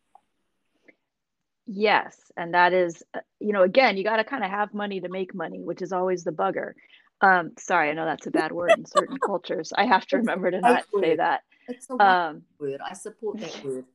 Yes. 1.68 2.16
And 2.38 2.54
that 2.54 2.74
is, 2.74 3.02
uh, 3.14 3.22
you 3.40 3.52
know, 3.52 3.64
again, 3.64 3.98
you 3.98 4.04
got 4.04 4.18
to 4.18 4.24
kind 4.24 4.44
of 4.44 4.52
have 4.52 4.74
money 4.74 5.02
to 5.02 5.10
make 5.10 5.34
money, 5.34 5.64
which 5.64 5.82
is 5.82 5.92
always 5.92 6.24
the 6.24 6.32
bugger. 6.32 6.74
Um, 7.22 7.52
sorry, 7.58 7.90
I 7.90 7.94
know 7.94 8.06
that's 8.06 8.28
a 8.28 8.32
bad 8.32 8.52
word 8.52 8.72
in 8.78 8.86
certain 8.86 9.18
cultures. 9.18 9.72
I 9.76 9.86
have 9.86 10.06
to 10.08 10.18
remember 10.18 10.52
to 10.52 10.62
not 10.62 10.86
say 11.00 11.16
that. 11.16 11.42
It's 11.68 11.90
a 11.90 12.04
um, 12.04 12.44
word. 12.60 12.82
I 12.86 12.94
support 12.94 13.40
that 13.40 13.62
word. 13.66 13.86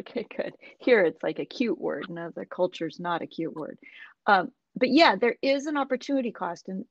Okay, 0.00 0.26
good. 0.36 0.54
Here 0.78 1.04
it's 1.04 1.22
like 1.22 1.38
a 1.38 1.44
cute 1.44 1.80
word. 1.80 2.06
No, 2.08 2.30
the 2.34 2.46
culture's 2.46 2.98
not 2.98 3.22
a 3.22 3.26
cute 3.26 3.54
word. 3.54 3.78
Um, 4.26 4.50
but 4.74 4.88
yeah, 4.88 5.16
there 5.16 5.36
is 5.42 5.66
an 5.66 5.76
opportunity 5.76 6.32
cost, 6.32 6.68
and 6.68 6.84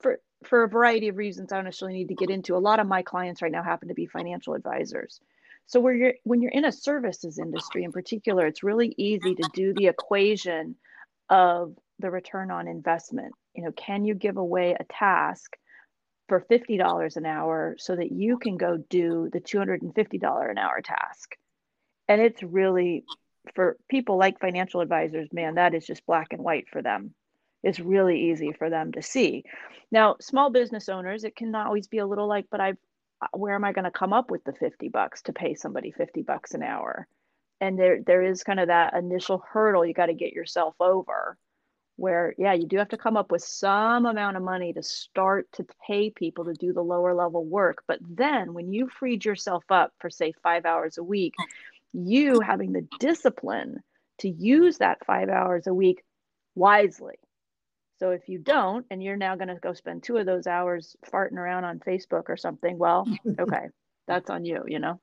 for 0.00 0.18
for 0.44 0.64
a 0.64 0.68
variety 0.68 1.08
of 1.08 1.16
reasons, 1.16 1.52
I 1.52 1.56
don't 1.56 1.64
necessarily 1.64 1.98
need 1.98 2.08
to 2.08 2.14
get 2.14 2.30
into. 2.30 2.56
A 2.56 2.58
lot 2.58 2.80
of 2.80 2.86
my 2.86 3.02
clients 3.02 3.42
right 3.42 3.52
now 3.52 3.62
happen 3.62 3.88
to 3.88 3.94
be 3.94 4.06
financial 4.06 4.54
advisors. 4.54 5.20
So 5.66 5.80
where 5.80 5.94
you're 5.94 6.14
when 6.24 6.40
you're 6.40 6.52
in 6.52 6.64
a 6.64 6.72
services 6.72 7.38
industry 7.38 7.84
in 7.84 7.92
particular, 7.92 8.46
it's 8.46 8.62
really 8.62 8.94
easy 8.96 9.34
to 9.34 9.50
do 9.52 9.74
the 9.74 9.88
equation 9.88 10.76
of 11.28 11.76
the 11.98 12.10
return 12.10 12.50
on 12.50 12.68
investment 12.68 13.34
you 13.54 13.62
know 13.62 13.72
can 13.72 14.04
you 14.04 14.14
give 14.14 14.36
away 14.36 14.76
a 14.78 14.84
task 14.84 15.56
for 16.28 16.46
$50 16.50 17.16
an 17.16 17.26
hour 17.26 17.76
so 17.78 17.96
that 17.96 18.12
you 18.12 18.38
can 18.38 18.56
go 18.56 18.76
do 18.76 19.28
the 19.32 19.40
$250 19.40 20.50
an 20.50 20.58
hour 20.58 20.80
task 20.80 21.36
and 22.08 22.20
it's 22.20 22.42
really 22.42 23.04
for 23.54 23.76
people 23.88 24.16
like 24.16 24.40
financial 24.40 24.80
advisors, 24.80 25.28
man, 25.32 25.56
that 25.56 25.74
is 25.74 25.86
just 25.86 26.06
black 26.06 26.28
and 26.32 26.42
white 26.42 26.68
for 26.68 26.82
them. 26.82 27.14
It's 27.62 27.80
really 27.80 28.30
easy 28.30 28.52
for 28.52 28.70
them 28.70 28.92
to 28.92 29.02
see. 29.02 29.44
Now, 29.90 30.16
small 30.20 30.50
business 30.50 30.88
owners, 30.88 31.24
it 31.24 31.36
can 31.36 31.54
always 31.54 31.86
be 31.86 31.98
a 31.98 32.06
little 32.06 32.26
like, 32.26 32.46
but 32.50 32.60
I've 32.60 32.78
uh, 33.20 33.28
where 33.34 33.54
am 33.54 33.64
I 33.64 33.72
going 33.72 33.84
to 33.84 33.90
come 33.90 34.12
up 34.12 34.32
with 34.32 34.42
the 34.42 34.52
50 34.52 34.88
bucks 34.88 35.22
to 35.22 35.32
pay 35.32 35.54
somebody 35.54 35.92
50 35.92 36.22
bucks 36.22 36.54
an 36.54 36.62
hour? 36.62 37.06
And 37.60 37.78
there 37.78 38.00
there 38.04 38.22
is 38.22 38.42
kind 38.42 38.58
of 38.58 38.68
that 38.68 38.94
initial 38.94 39.44
hurdle 39.52 39.86
you 39.86 39.94
got 39.94 40.06
to 40.06 40.14
get 40.14 40.32
yourself 40.32 40.74
over 40.80 41.36
where 41.96 42.34
yeah, 42.38 42.52
you 42.52 42.66
do 42.66 42.78
have 42.78 42.88
to 42.88 42.96
come 42.96 43.16
up 43.16 43.30
with 43.30 43.42
some 43.42 44.06
amount 44.06 44.36
of 44.36 44.42
money 44.42 44.72
to 44.72 44.82
start 44.82 45.46
to 45.52 45.66
pay 45.86 46.10
people 46.10 46.44
to 46.46 46.54
do 46.54 46.72
the 46.72 46.82
lower 46.82 47.14
level 47.14 47.44
work. 47.44 47.82
But 47.86 47.98
then 48.02 48.54
when 48.54 48.72
you 48.72 48.88
freed 48.88 49.24
yourself 49.24 49.64
up 49.70 49.92
for 49.98 50.10
say 50.10 50.32
5 50.42 50.64
hours 50.64 50.98
a 50.98 51.04
week, 51.04 51.34
you 51.92 52.40
having 52.40 52.72
the 52.72 52.86
discipline 52.98 53.82
to 54.18 54.28
use 54.28 54.78
that 54.78 55.04
5 55.06 55.28
hours 55.28 55.66
a 55.66 55.74
week 55.74 56.02
wisely 56.54 57.16
so 58.02 58.10
if 58.10 58.28
you 58.28 58.40
don't, 58.40 58.84
and 58.90 59.00
you're 59.00 59.16
now 59.16 59.36
going 59.36 59.46
to 59.46 59.54
go 59.54 59.74
spend 59.74 60.02
two 60.02 60.16
of 60.16 60.26
those 60.26 60.48
hours 60.48 60.96
farting 61.08 61.36
around 61.36 61.62
on 61.62 61.78
Facebook 61.78 62.24
or 62.26 62.36
something, 62.36 62.76
well, 62.76 63.06
okay, 63.38 63.68
that's 64.08 64.28
on 64.28 64.44
you, 64.44 64.64
you 64.66 64.80
know? 64.80 64.98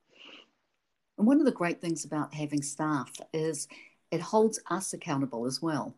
And 1.17 1.25
one 1.25 1.39
of 1.39 1.45
the 1.45 1.53
great 1.53 1.79
things 1.79 2.03
about 2.03 2.33
having 2.33 2.61
staff 2.61 3.09
is 3.33 3.69
it 4.11 4.19
holds 4.19 4.59
us 4.69 4.91
accountable 4.91 5.45
as 5.45 5.61
well. 5.61 5.95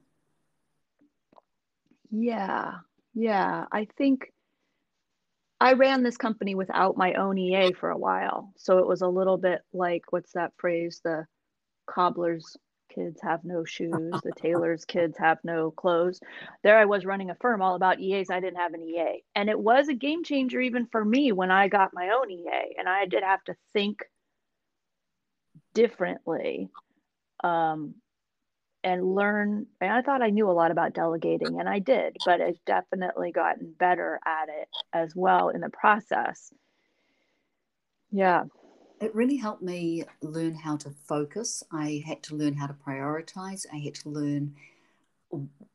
Yeah, 2.12 2.74
yeah. 3.14 3.66
I 3.72 3.88
think 3.98 4.32
I 5.60 5.74
ran 5.74 6.04
this 6.04 6.18
company 6.18 6.56
without 6.56 6.98
my 6.98 7.14
own 7.14 7.38
EA 7.38 7.74
for 7.74 7.90
a 7.90 7.98
while. 7.98 8.54
So 8.58 8.80
it 8.80 8.88
was 8.88 9.02
a 9.02 9.08
little 9.08 9.38
bit 9.38 9.62
like 9.74 10.12
what's 10.12 10.34
that 10.34 10.54
phrase? 10.58 11.02
The 11.04 11.26
cobbler's 11.90 12.58
kids 12.94 13.22
have 13.22 13.44
no 13.44 13.64
shoes, 13.64 14.20
the 14.24 14.34
tailor's 14.36 14.84
kids 14.86 15.18
have 15.18 15.38
no 15.44 15.72
clothes. 15.72 16.20
There 16.64 16.78
I 16.78 16.86
was 16.86 17.06
running 17.06 17.30
a 17.30 17.36
firm 17.36 17.62
all 17.62 17.76
about 17.76 18.00
EAs. 18.00 18.30
I 18.30 18.40
didn't 18.40 18.60
have 18.60 18.74
an 18.74 18.82
EA. 18.82 19.24
And 19.36 19.50
it 19.50 19.60
was 19.60 19.88
a 19.88 19.94
game 19.94 20.24
changer 20.24 20.60
even 20.60 20.88
for 20.88 21.04
me 21.04 21.32
when 21.32 21.52
I 21.52 21.68
got 21.68 21.94
my 21.94 22.10
own 22.10 22.30
EA 22.30 22.76
and 22.78 22.90
I 22.90 23.06
did 23.06 23.24
have 23.24 23.44
to 23.46 23.56
think 23.74 24.04
differently 25.74 26.70
um, 27.44 27.96
and 28.84 29.16
learn. 29.16 29.68
And 29.80 29.92
I 29.92 30.02
thought 30.02 30.22
I 30.22 30.30
knew 30.30 30.50
a 30.50 30.54
lot 30.54 30.72
about 30.72 30.94
delegating, 30.94 31.60
and 31.60 31.70
I 31.70 31.80
did, 31.80 32.18
but 32.26 32.42
I've 32.42 32.64
definitely 32.66 33.32
gotten 33.32 33.74
better 33.78 34.20
at 34.26 34.50
it 34.50 34.68
as 34.94 35.16
well 35.16 35.50
in 35.50 35.62
the 35.62 35.70
process. 35.70 36.54
Yeah 38.12 38.44
it 39.02 39.16
really 39.16 39.36
helped 39.36 39.64
me 39.64 40.04
learn 40.22 40.54
how 40.54 40.78
to 40.78 40.92
focus. 40.92 41.64
I 41.72 42.04
had 42.06 42.22
to 42.24 42.36
learn 42.36 42.54
how 42.54 42.68
to 42.68 42.74
prioritize. 42.74 43.66
I 43.74 43.78
had 43.78 43.96
to 43.96 44.10
learn 44.10 44.56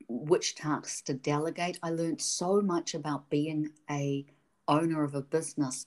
which 0.08 0.54
tasks 0.54 1.02
to 1.02 1.14
delegate. 1.14 1.78
I 1.82 1.90
learned 1.90 2.22
so 2.22 2.60
much 2.60 2.94
about 2.94 3.28
being 3.28 3.70
a 3.90 4.24
owner 4.68 5.02
of 5.02 5.16
a 5.16 5.22
business 5.22 5.86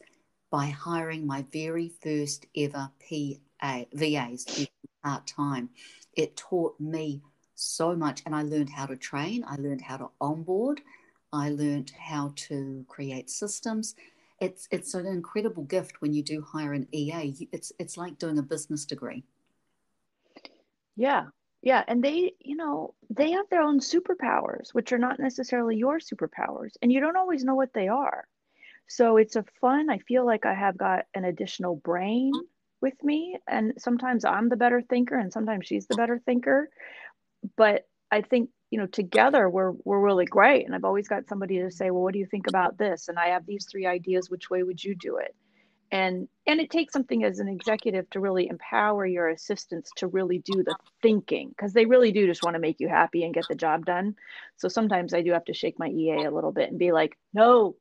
by 0.52 0.66
hiring 0.66 1.26
my 1.26 1.46
very 1.54 1.88
first 1.88 2.46
ever 2.58 2.92
PA, 3.10 3.86
VAs 3.94 4.68
part 5.02 5.26
time. 5.26 5.70
It 6.20 6.36
taught 6.36 6.80
me 6.80 7.22
so 7.56 7.96
much, 7.96 8.22
and 8.26 8.36
I 8.36 8.44
learned 8.44 8.70
how 8.70 8.86
to 8.86 8.96
train. 8.96 9.44
I 9.48 9.56
learned 9.56 9.82
how 9.82 9.98
to 9.98 10.10
onboard. 10.20 10.82
I 11.32 11.50
learned 11.50 11.92
how 11.92 12.34
to 12.48 12.86
create 12.88 13.30
systems 13.30 13.96
it's 14.40 14.68
it's 14.72 14.94
an 14.94 15.06
incredible 15.06 15.64
gift 15.64 16.02
when 16.02 16.14
you 16.14 16.24
do 16.24 16.42
hire 16.42 16.74
an 16.74 16.88
EA. 16.94 17.48
It's 17.52 17.72
it's 17.80 17.98
like 17.98 18.18
doing 18.18 18.38
a 18.38 18.44
business 18.44 18.86
degree. 18.86 19.24
Yeah. 20.96 21.26
Yeah, 21.62 21.84
and 21.90 22.02
they, 22.02 22.36
you 22.40 22.56
know, 22.56 22.94
they 23.10 23.32
have 23.32 23.50
their 23.50 23.62
own 23.62 23.82
superpowers, 23.82 24.74
which 24.74 24.94
are 24.94 24.98
not 24.98 25.20
necessarily 25.20 25.76
your 25.76 26.00
superpowers, 26.00 26.72
and 26.82 26.90
you 26.90 27.02
don't 27.02 27.18
always 27.18 27.44
know 27.44 27.56
what 27.56 27.74
they 27.74 27.90
are. 27.90 28.26
So 28.88 29.18
it's 29.18 29.36
a 29.36 29.44
fun, 29.60 29.90
I 29.90 29.98
feel 29.98 30.26
like 30.26 30.46
I 30.46 30.54
have 30.54 30.78
got 30.78 31.06
an 31.14 31.26
additional 31.26 31.76
brain 31.76 32.32
mm-hmm. 32.34 32.46
With 32.82 33.02
me, 33.04 33.38
and 33.48 33.74
sometimes 33.78 34.26
I'm 34.26 34.50
the 34.50 34.56
better 34.56 34.82
thinker 34.82 35.18
and 35.18 35.32
sometimes 35.32 35.68
she's 35.68 35.88
the 35.88 35.96
better 35.96 36.20
thinker. 36.26 36.70
But 37.58 37.88
I 38.12 38.22
think 38.22 38.50
you 38.72 38.80
know 38.80 38.88
together 38.88 39.50
we're 39.50 39.74
we're 39.84 40.00
really 40.00 40.26
great 40.26 40.66
and 40.66 40.76
i've 40.76 40.84
always 40.86 41.08
got 41.08 41.28
somebody 41.28 41.60
to 41.60 41.72
say 41.72 41.90
well 41.90 42.04
what 42.04 42.14
do 42.14 42.20
you 42.20 42.28
think 42.28 42.48
about 42.48 42.78
this? 42.78 43.08
And 43.08 43.18
i 43.20 43.28
have 43.30 43.46
these 43.46 43.66
three 43.70 43.86
ideas 43.86 44.30
which 44.30 44.50
way 44.50 44.64
would 44.64 44.84
you 44.84 44.96
do 44.96 45.18
it? 45.18 45.36
And 45.92 46.28
and 46.46 46.60
it 46.60 46.70
takes 46.70 46.94
something 46.94 47.24
as 47.24 47.40
an 47.40 47.48
executive 47.48 48.10
to 48.12 48.20
really 48.20 48.48
empower 48.48 49.06
your 49.06 49.30
assistants 49.30 49.92
to 49.98 50.08
really 50.08 50.40
do 50.40 50.64
the 50.64 50.76
thinking 51.02 51.50
because 51.50 51.74
they 51.74 51.86
really 51.86 52.12
do 52.12 52.28
just 52.28 52.44
want 52.44 52.56
to 52.56 52.60
make 52.60 52.80
you 52.80 52.88
happy 52.88 53.24
and 53.24 53.34
get 53.34 53.46
the 53.50 53.56
job 53.56 53.86
done. 53.86 54.16
So 54.58 54.68
sometimes 54.68 55.14
i 55.14 55.22
do 55.22 55.32
have 55.32 55.46
to 55.46 55.54
shake 55.54 55.80
my 55.80 55.88
ea 55.90 56.26
a 56.26 56.32
little 56.32 56.52
bit 56.52 56.70
and 56.70 56.80
be 56.80 56.92
like 56.92 57.18
no 57.34 57.76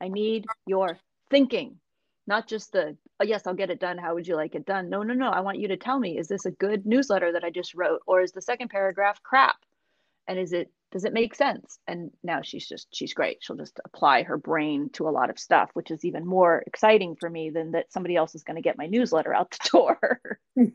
i 0.00 0.08
need 0.08 0.46
your 0.66 0.98
thinking 1.30 1.78
not 2.26 2.48
just 2.48 2.72
the 2.72 2.96
oh, 3.20 3.24
yes 3.24 3.46
i'll 3.46 3.54
get 3.54 3.70
it 3.70 3.80
done. 3.80 3.98
How 3.98 4.14
would 4.14 4.26
you 4.26 4.36
like 4.36 4.54
it 4.54 4.66
done? 4.66 4.88
No 4.88 5.02
no 5.02 5.14
no. 5.14 5.30
I 5.30 5.40
want 5.40 5.58
you 5.58 5.68
to 5.68 5.76
tell 5.76 5.98
me 5.98 6.18
is 6.18 6.28
this 6.28 6.46
a 6.46 6.50
good 6.50 6.86
newsletter 6.86 7.32
that 7.32 7.44
i 7.44 7.50
just 7.50 7.74
wrote 7.74 8.00
or 8.06 8.20
is 8.20 8.32
the 8.32 8.42
second 8.42 8.68
paragraph 8.68 9.22
crap? 9.22 9.56
And 10.28 10.38
is 10.38 10.52
it 10.52 10.70
does 10.92 11.04
it 11.04 11.12
make 11.14 11.34
sense? 11.34 11.78
And 11.86 12.10
now 12.22 12.42
she's 12.42 12.68
just 12.68 12.88
she's 12.94 13.14
great. 13.14 13.38
She'll 13.40 13.56
just 13.56 13.80
apply 13.84 14.24
her 14.24 14.36
brain 14.36 14.90
to 14.94 15.08
a 15.08 15.10
lot 15.10 15.30
of 15.30 15.38
stuff 15.38 15.70
which 15.74 15.90
is 15.90 16.04
even 16.04 16.26
more 16.26 16.62
exciting 16.66 17.16
for 17.16 17.28
me 17.28 17.50
than 17.50 17.72
that 17.72 17.92
somebody 17.92 18.16
else 18.16 18.34
is 18.34 18.44
going 18.44 18.56
to 18.56 18.62
get 18.62 18.78
my 18.78 18.86
newsletter 18.86 19.34
out 19.34 19.50
the 19.50 19.68
door. 19.72 20.40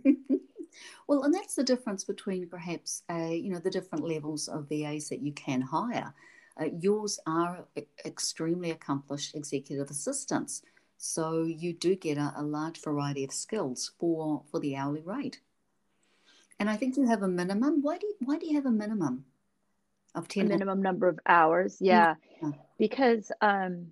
Well 1.07 1.23
and 1.23 1.33
that's 1.33 1.55
the 1.55 1.63
difference 1.63 2.03
between 2.03 2.49
perhaps 2.49 3.03
uh, 3.09 3.29
you 3.29 3.49
know 3.51 3.59
the 3.59 3.71
different 3.71 4.05
levels 4.05 4.47
of 4.47 4.67
vas 4.69 5.09
that 5.09 5.21
you 5.21 5.31
can 5.33 5.61
hire. 5.61 6.13
Uh, 6.59 6.65
yours 6.79 7.19
are 7.25 7.65
extremely 8.05 8.71
accomplished 8.71 9.35
executive 9.35 9.89
assistants 9.89 10.63
so 10.97 11.43
you 11.43 11.73
do 11.73 11.95
get 11.95 12.17
a, 12.17 12.33
a 12.37 12.43
large 12.43 12.81
variety 12.81 13.23
of 13.23 13.31
skills 13.31 13.91
for 13.99 14.43
for 14.51 14.59
the 14.59 14.75
hourly 14.75 15.01
rate. 15.01 15.39
And 16.59 16.69
i 16.69 16.75
think 16.75 16.97
you 16.97 17.07
have 17.07 17.23
a 17.23 17.27
minimum. 17.27 17.81
Why 17.81 17.97
do 17.97 18.07
you, 18.07 18.15
why 18.19 18.37
do 18.37 18.47
you 18.47 18.55
have 18.55 18.65
a 18.65 18.71
minimum 18.71 19.25
of 20.15 20.27
10 20.27 20.45
a 20.45 20.49
minimum 20.49 20.81
number 20.81 21.07
of 21.07 21.19
hours 21.27 21.77
yeah, 21.79 22.15
yeah. 22.41 22.51
because 22.79 23.31
um 23.41 23.87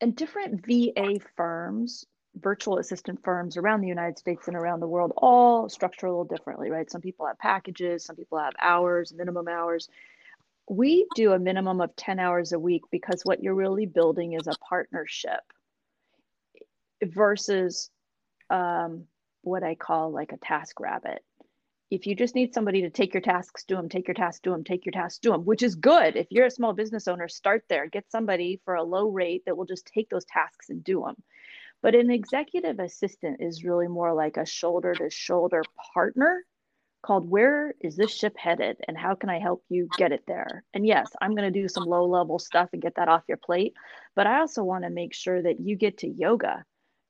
and 0.00 0.14
different 0.14 0.64
va 0.66 1.18
firms 1.36 2.04
virtual 2.36 2.78
assistant 2.78 3.22
firms 3.24 3.56
around 3.56 3.80
the 3.80 3.88
united 3.88 4.18
states 4.18 4.48
and 4.48 4.56
around 4.56 4.80
the 4.80 4.86
world 4.86 5.12
all 5.16 5.68
structure 5.68 6.06
a 6.06 6.10
little 6.10 6.24
differently 6.24 6.70
right? 6.70 6.90
Some 6.90 7.00
people 7.00 7.26
have 7.26 7.38
packages 7.38 8.04
some 8.04 8.16
people 8.16 8.38
have 8.38 8.54
hours 8.60 9.12
minimum 9.16 9.48
hours. 9.48 9.88
We 10.68 11.06
do 11.16 11.32
a 11.32 11.38
minimum 11.38 11.80
of 11.80 11.94
10 11.96 12.20
hours 12.20 12.52
a 12.52 12.58
week 12.58 12.82
because 12.90 13.22
what 13.24 13.42
you're 13.42 13.54
really 13.54 13.86
building 13.86 14.34
is 14.34 14.46
a 14.46 14.54
partnership 14.68 15.40
versus 17.02 17.90
um, 18.50 19.04
what 19.42 19.62
i 19.62 19.74
call 19.74 20.12
like 20.12 20.32
a 20.32 20.36
task 20.38 20.80
rabbit 20.80 21.22
if 21.92 22.06
you 22.06 22.14
just 22.14 22.34
need 22.34 22.54
somebody 22.54 22.80
to 22.80 22.90
take 22.90 23.12
your 23.12 23.20
tasks, 23.20 23.64
do 23.64 23.76
them, 23.76 23.90
take 23.90 24.08
your 24.08 24.14
tasks, 24.14 24.40
do 24.42 24.52
them, 24.52 24.64
take 24.64 24.86
your 24.86 24.94
tasks, 24.94 25.18
do 25.18 25.30
them, 25.30 25.44
which 25.44 25.62
is 25.62 25.74
good. 25.74 26.16
If 26.16 26.26
you're 26.30 26.46
a 26.46 26.50
small 26.50 26.72
business 26.72 27.06
owner, 27.06 27.28
start 27.28 27.64
there. 27.68 27.86
Get 27.86 28.10
somebody 28.10 28.62
for 28.64 28.76
a 28.76 28.82
low 28.82 29.10
rate 29.10 29.42
that 29.44 29.58
will 29.58 29.66
just 29.66 29.84
take 29.84 30.08
those 30.08 30.24
tasks 30.24 30.70
and 30.70 30.82
do 30.82 31.02
them. 31.02 31.16
But 31.82 31.94
an 31.94 32.10
executive 32.10 32.78
assistant 32.78 33.42
is 33.42 33.62
really 33.62 33.88
more 33.88 34.14
like 34.14 34.38
a 34.38 34.46
shoulder 34.46 34.94
to 34.94 35.10
shoulder 35.10 35.62
partner 35.92 36.46
called 37.02 37.28
Where 37.28 37.74
is 37.82 37.94
this 37.94 38.16
ship 38.16 38.38
headed 38.38 38.78
and 38.88 38.96
how 38.96 39.14
can 39.14 39.28
I 39.28 39.38
help 39.38 39.62
you 39.68 39.86
get 39.98 40.12
it 40.12 40.22
there? 40.26 40.64
And 40.72 40.86
yes, 40.86 41.10
I'm 41.20 41.34
going 41.34 41.52
to 41.52 41.60
do 41.60 41.68
some 41.68 41.84
low 41.84 42.06
level 42.06 42.38
stuff 42.38 42.70
and 42.72 42.80
get 42.80 42.94
that 42.94 43.08
off 43.08 43.24
your 43.28 43.36
plate. 43.36 43.74
But 44.16 44.26
I 44.26 44.38
also 44.38 44.64
want 44.64 44.84
to 44.84 44.90
make 44.90 45.12
sure 45.12 45.42
that 45.42 45.60
you 45.60 45.76
get 45.76 45.98
to 45.98 46.08
yoga 46.08 46.64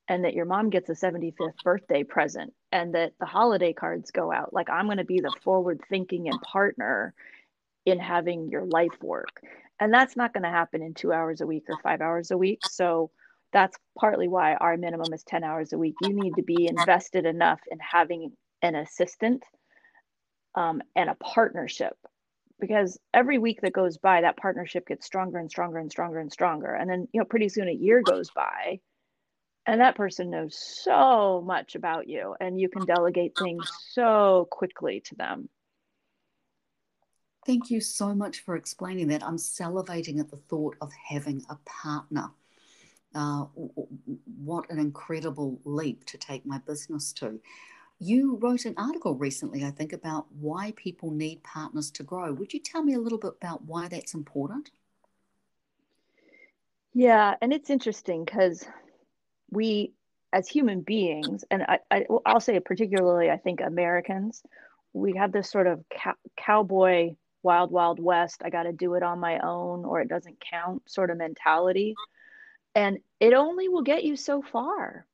and 0.08 0.24
that 0.24 0.34
your 0.34 0.44
mom 0.44 0.70
gets 0.70 0.90
a 0.90 0.94
75th 0.94 1.62
birthday 1.62 2.04
present 2.04 2.52
and 2.70 2.94
that 2.94 3.12
the 3.20 3.26
holiday 3.26 3.72
cards 3.72 4.10
go 4.10 4.32
out. 4.32 4.52
Like 4.52 4.70
i'm 4.70 4.86
going 4.86 4.98
to 4.98 5.04
be 5.04 5.20
the 5.20 5.32
forward 5.44 5.80
thinking 5.88 6.28
and 6.28 6.40
partner 6.40 7.14
in 7.84 7.98
having 7.98 8.48
your 8.48 8.64
life 8.64 9.02
work. 9.02 9.40
And 9.80 9.92
that's 9.92 10.16
not 10.16 10.32
going 10.32 10.44
to 10.44 10.50
happen 10.50 10.82
in 10.82 10.94
two 10.94 11.12
hours 11.12 11.40
a 11.40 11.46
week 11.46 11.64
or 11.68 11.76
five 11.82 12.00
hours 12.00 12.30
a 12.30 12.38
week. 12.38 12.66
So 12.68 13.10
that's 13.52 13.76
partly 13.98 14.28
why 14.28 14.54
our 14.54 14.76
minimum 14.76 15.12
is 15.12 15.24
10 15.24 15.44
hours 15.44 15.72
a 15.72 15.78
week. 15.78 15.96
You 16.00 16.14
need 16.14 16.36
to 16.36 16.42
be 16.42 16.68
invested 16.68 17.26
enough 17.26 17.60
in 17.70 17.78
having 17.80 18.32
an 18.62 18.76
assistant 18.76 19.44
um, 20.54 20.82
and 20.94 21.10
a 21.10 21.16
partnership. 21.16 21.96
Because 22.60 22.98
every 23.12 23.38
week 23.38 23.60
that 23.62 23.72
goes 23.72 23.98
by 23.98 24.20
that 24.20 24.36
partnership 24.36 24.86
gets 24.86 25.04
stronger 25.04 25.38
and 25.38 25.50
stronger 25.50 25.78
and 25.78 25.90
stronger 25.90 26.20
and 26.20 26.32
stronger. 26.32 26.72
And 26.72 26.88
then 26.88 27.08
you 27.12 27.18
know 27.18 27.24
pretty 27.24 27.48
soon 27.48 27.68
a 27.68 27.72
year 27.72 28.02
goes 28.02 28.30
by 28.30 28.78
and 29.66 29.80
that 29.80 29.96
person 29.96 30.30
knows 30.30 30.56
so 30.56 31.42
much 31.44 31.74
about 31.74 32.08
you 32.08 32.34
and 32.40 32.60
you 32.60 32.68
can 32.68 32.84
delegate 32.84 33.32
things 33.38 33.70
so 33.90 34.48
quickly 34.50 35.00
to 35.00 35.14
them 35.14 35.48
thank 37.46 37.70
you 37.70 37.80
so 37.80 38.14
much 38.14 38.40
for 38.40 38.56
explaining 38.56 39.08
that 39.08 39.22
i'm 39.22 39.36
salivating 39.36 40.18
at 40.18 40.30
the 40.30 40.36
thought 40.36 40.76
of 40.80 40.90
having 41.08 41.42
a 41.50 41.56
partner 41.64 42.30
uh, 43.14 43.44
what 44.42 44.68
an 44.70 44.78
incredible 44.78 45.60
leap 45.64 46.04
to 46.06 46.16
take 46.16 46.46
my 46.46 46.58
business 46.66 47.12
to 47.12 47.38
you 48.02 48.36
wrote 48.42 48.64
an 48.64 48.74
article 48.76 49.14
recently, 49.14 49.64
I 49.64 49.70
think, 49.70 49.92
about 49.92 50.26
why 50.32 50.72
people 50.74 51.12
need 51.12 51.44
partners 51.44 51.88
to 51.92 52.02
grow. 52.02 52.32
Would 52.32 52.52
you 52.52 52.58
tell 52.58 52.82
me 52.82 52.94
a 52.94 52.98
little 52.98 53.18
bit 53.18 53.34
about 53.40 53.64
why 53.64 53.86
that's 53.86 54.12
important? 54.12 54.72
Yeah, 56.94 57.36
and 57.40 57.52
it's 57.52 57.70
interesting 57.70 58.24
because 58.24 58.66
we, 59.52 59.92
as 60.32 60.48
human 60.48 60.80
beings, 60.80 61.44
and 61.50 61.62
I, 61.62 61.78
I, 61.90 62.06
will 62.08 62.40
say 62.40 62.58
particularly, 62.58 63.30
I 63.30 63.36
think 63.36 63.60
Americans, 63.60 64.42
we 64.92 65.14
have 65.16 65.30
this 65.30 65.50
sort 65.50 65.66
of 65.66 65.84
cow- 65.90 66.14
cowboy, 66.36 67.14
wild, 67.42 67.70
wild 67.70 68.00
west, 68.00 68.42
I 68.44 68.50
got 68.50 68.64
to 68.64 68.72
do 68.72 68.94
it 68.94 69.02
on 69.02 69.20
my 69.20 69.38
own 69.38 69.84
or 69.84 70.00
it 70.00 70.08
doesn't 70.08 70.42
count 70.50 70.88
sort 70.90 71.10
of 71.10 71.18
mentality. 71.18 71.94
And 72.74 72.98
it 73.20 73.34
only 73.34 73.68
will 73.68 73.82
get 73.82 74.04
you 74.04 74.16
so 74.16 74.42
far 74.42 75.06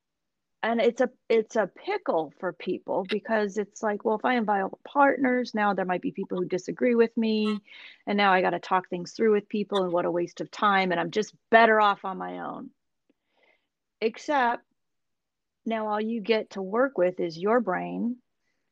and 0.63 0.81
it's 0.81 1.01
a 1.01 1.09
it's 1.29 1.57
a 1.57 1.71
pickle 1.85 2.33
for 2.41 2.53
people 2.53 3.07
because 3.09 3.59
it's 3.59 3.83
like 3.83 4.05
well 4.05 4.17
if 4.17 4.25
i 4.25 4.37
invite 4.37 4.65
partners 4.85 5.55
now 5.55 5.73
there 5.73 5.85
might 5.85 6.03
be 6.03 6.11
people 6.11 6.39
who 6.39 6.45
disagree 6.45 6.95
with 6.95 7.17
me 7.17 7.61
and 8.07 8.17
now 8.17 8.33
i 8.33 8.41
got 8.41 8.51
to 8.51 8.59
talk 8.59 8.89
things 8.89 9.13
through 9.13 9.33
with 9.33 9.49
people 9.49 9.85
and 9.85 9.93
what 9.93 10.05
a 10.05 10.11
waste 10.11 10.41
of 10.41 10.51
time 10.51 10.91
and 10.91 11.01
i'm 11.01 11.11
just 11.11 11.35
better 11.51 11.81
off 11.81 12.05
on 12.05 12.19
my 12.19 12.41
own 12.41 12.71
except 14.01 14.63
now 15.67 15.89
all 15.89 16.01
you 16.01 16.21
get 16.21 16.51
to 16.51 16.63
work 16.63 16.97
with 16.97 17.21
is 17.21 17.39
your 17.39 17.61
brain 17.61 18.17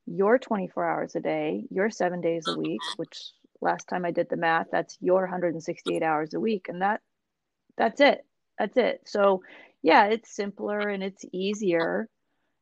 your 0.06 0.38
24 0.38 0.88
hours 0.88 1.16
a 1.16 1.20
day 1.20 1.64
your 1.70 1.90
seven 1.90 2.20
days 2.20 2.48
a 2.48 2.54
week 2.54 2.80
which 2.96 3.32
last 3.60 3.88
time 3.88 4.04
i 4.04 4.10
did 4.10 4.28
the 4.28 4.36
math 4.36 4.66
that's 4.70 4.96
your 5.00 5.22
168 5.22 6.02
hours 6.02 6.34
a 6.34 6.40
week 6.40 6.66
and 6.68 6.82
that 6.82 7.00
that's 7.76 8.00
it 8.00 8.24
that's 8.58 8.76
it 8.76 9.00
so 9.04 9.42
yeah, 9.86 10.06
it's 10.06 10.34
simpler 10.34 10.88
and 10.88 11.00
it's 11.00 11.24
easier 11.32 12.08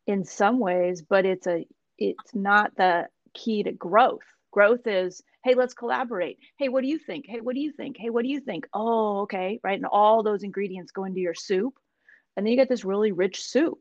in 0.06 0.24
some 0.24 0.58
ways, 0.58 1.00
but 1.00 1.24
it's 1.24 1.46
a 1.46 1.66
it's 1.96 2.34
not 2.34 2.76
the 2.76 3.06
key 3.32 3.62
to 3.62 3.72
growth. 3.72 4.20
Growth 4.52 4.86
is, 4.86 5.22
hey, 5.42 5.54
let's 5.54 5.72
collaborate. 5.72 6.36
Hey, 6.58 6.68
what 6.68 6.82
do 6.82 6.88
you 6.88 6.98
think? 6.98 7.24
Hey, 7.26 7.40
what 7.40 7.54
do 7.54 7.62
you 7.62 7.72
think? 7.72 7.96
Hey, 7.98 8.10
what 8.10 8.24
do 8.24 8.28
you 8.28 8.40
think? 8.40 8.66
Oh, 8.74 9.22
okay, 9.22 9.58
right. 9.64 9.78
And 9.78 9.86
all 9.90 10.22
those 10.22 10.42
ingredients 10.42 10.92
go 10.92 11.04
into 11.04 11.20
your 11.20 11.32
soup. 11.32 11.72
And 12.36 12.44
then 12.44 12.50
you 12.50 12.56
get 12.56 12.68
this 12.68 12.84
really 12.84 13.12
rich 13.12 13.44
soup, 13.44 13.78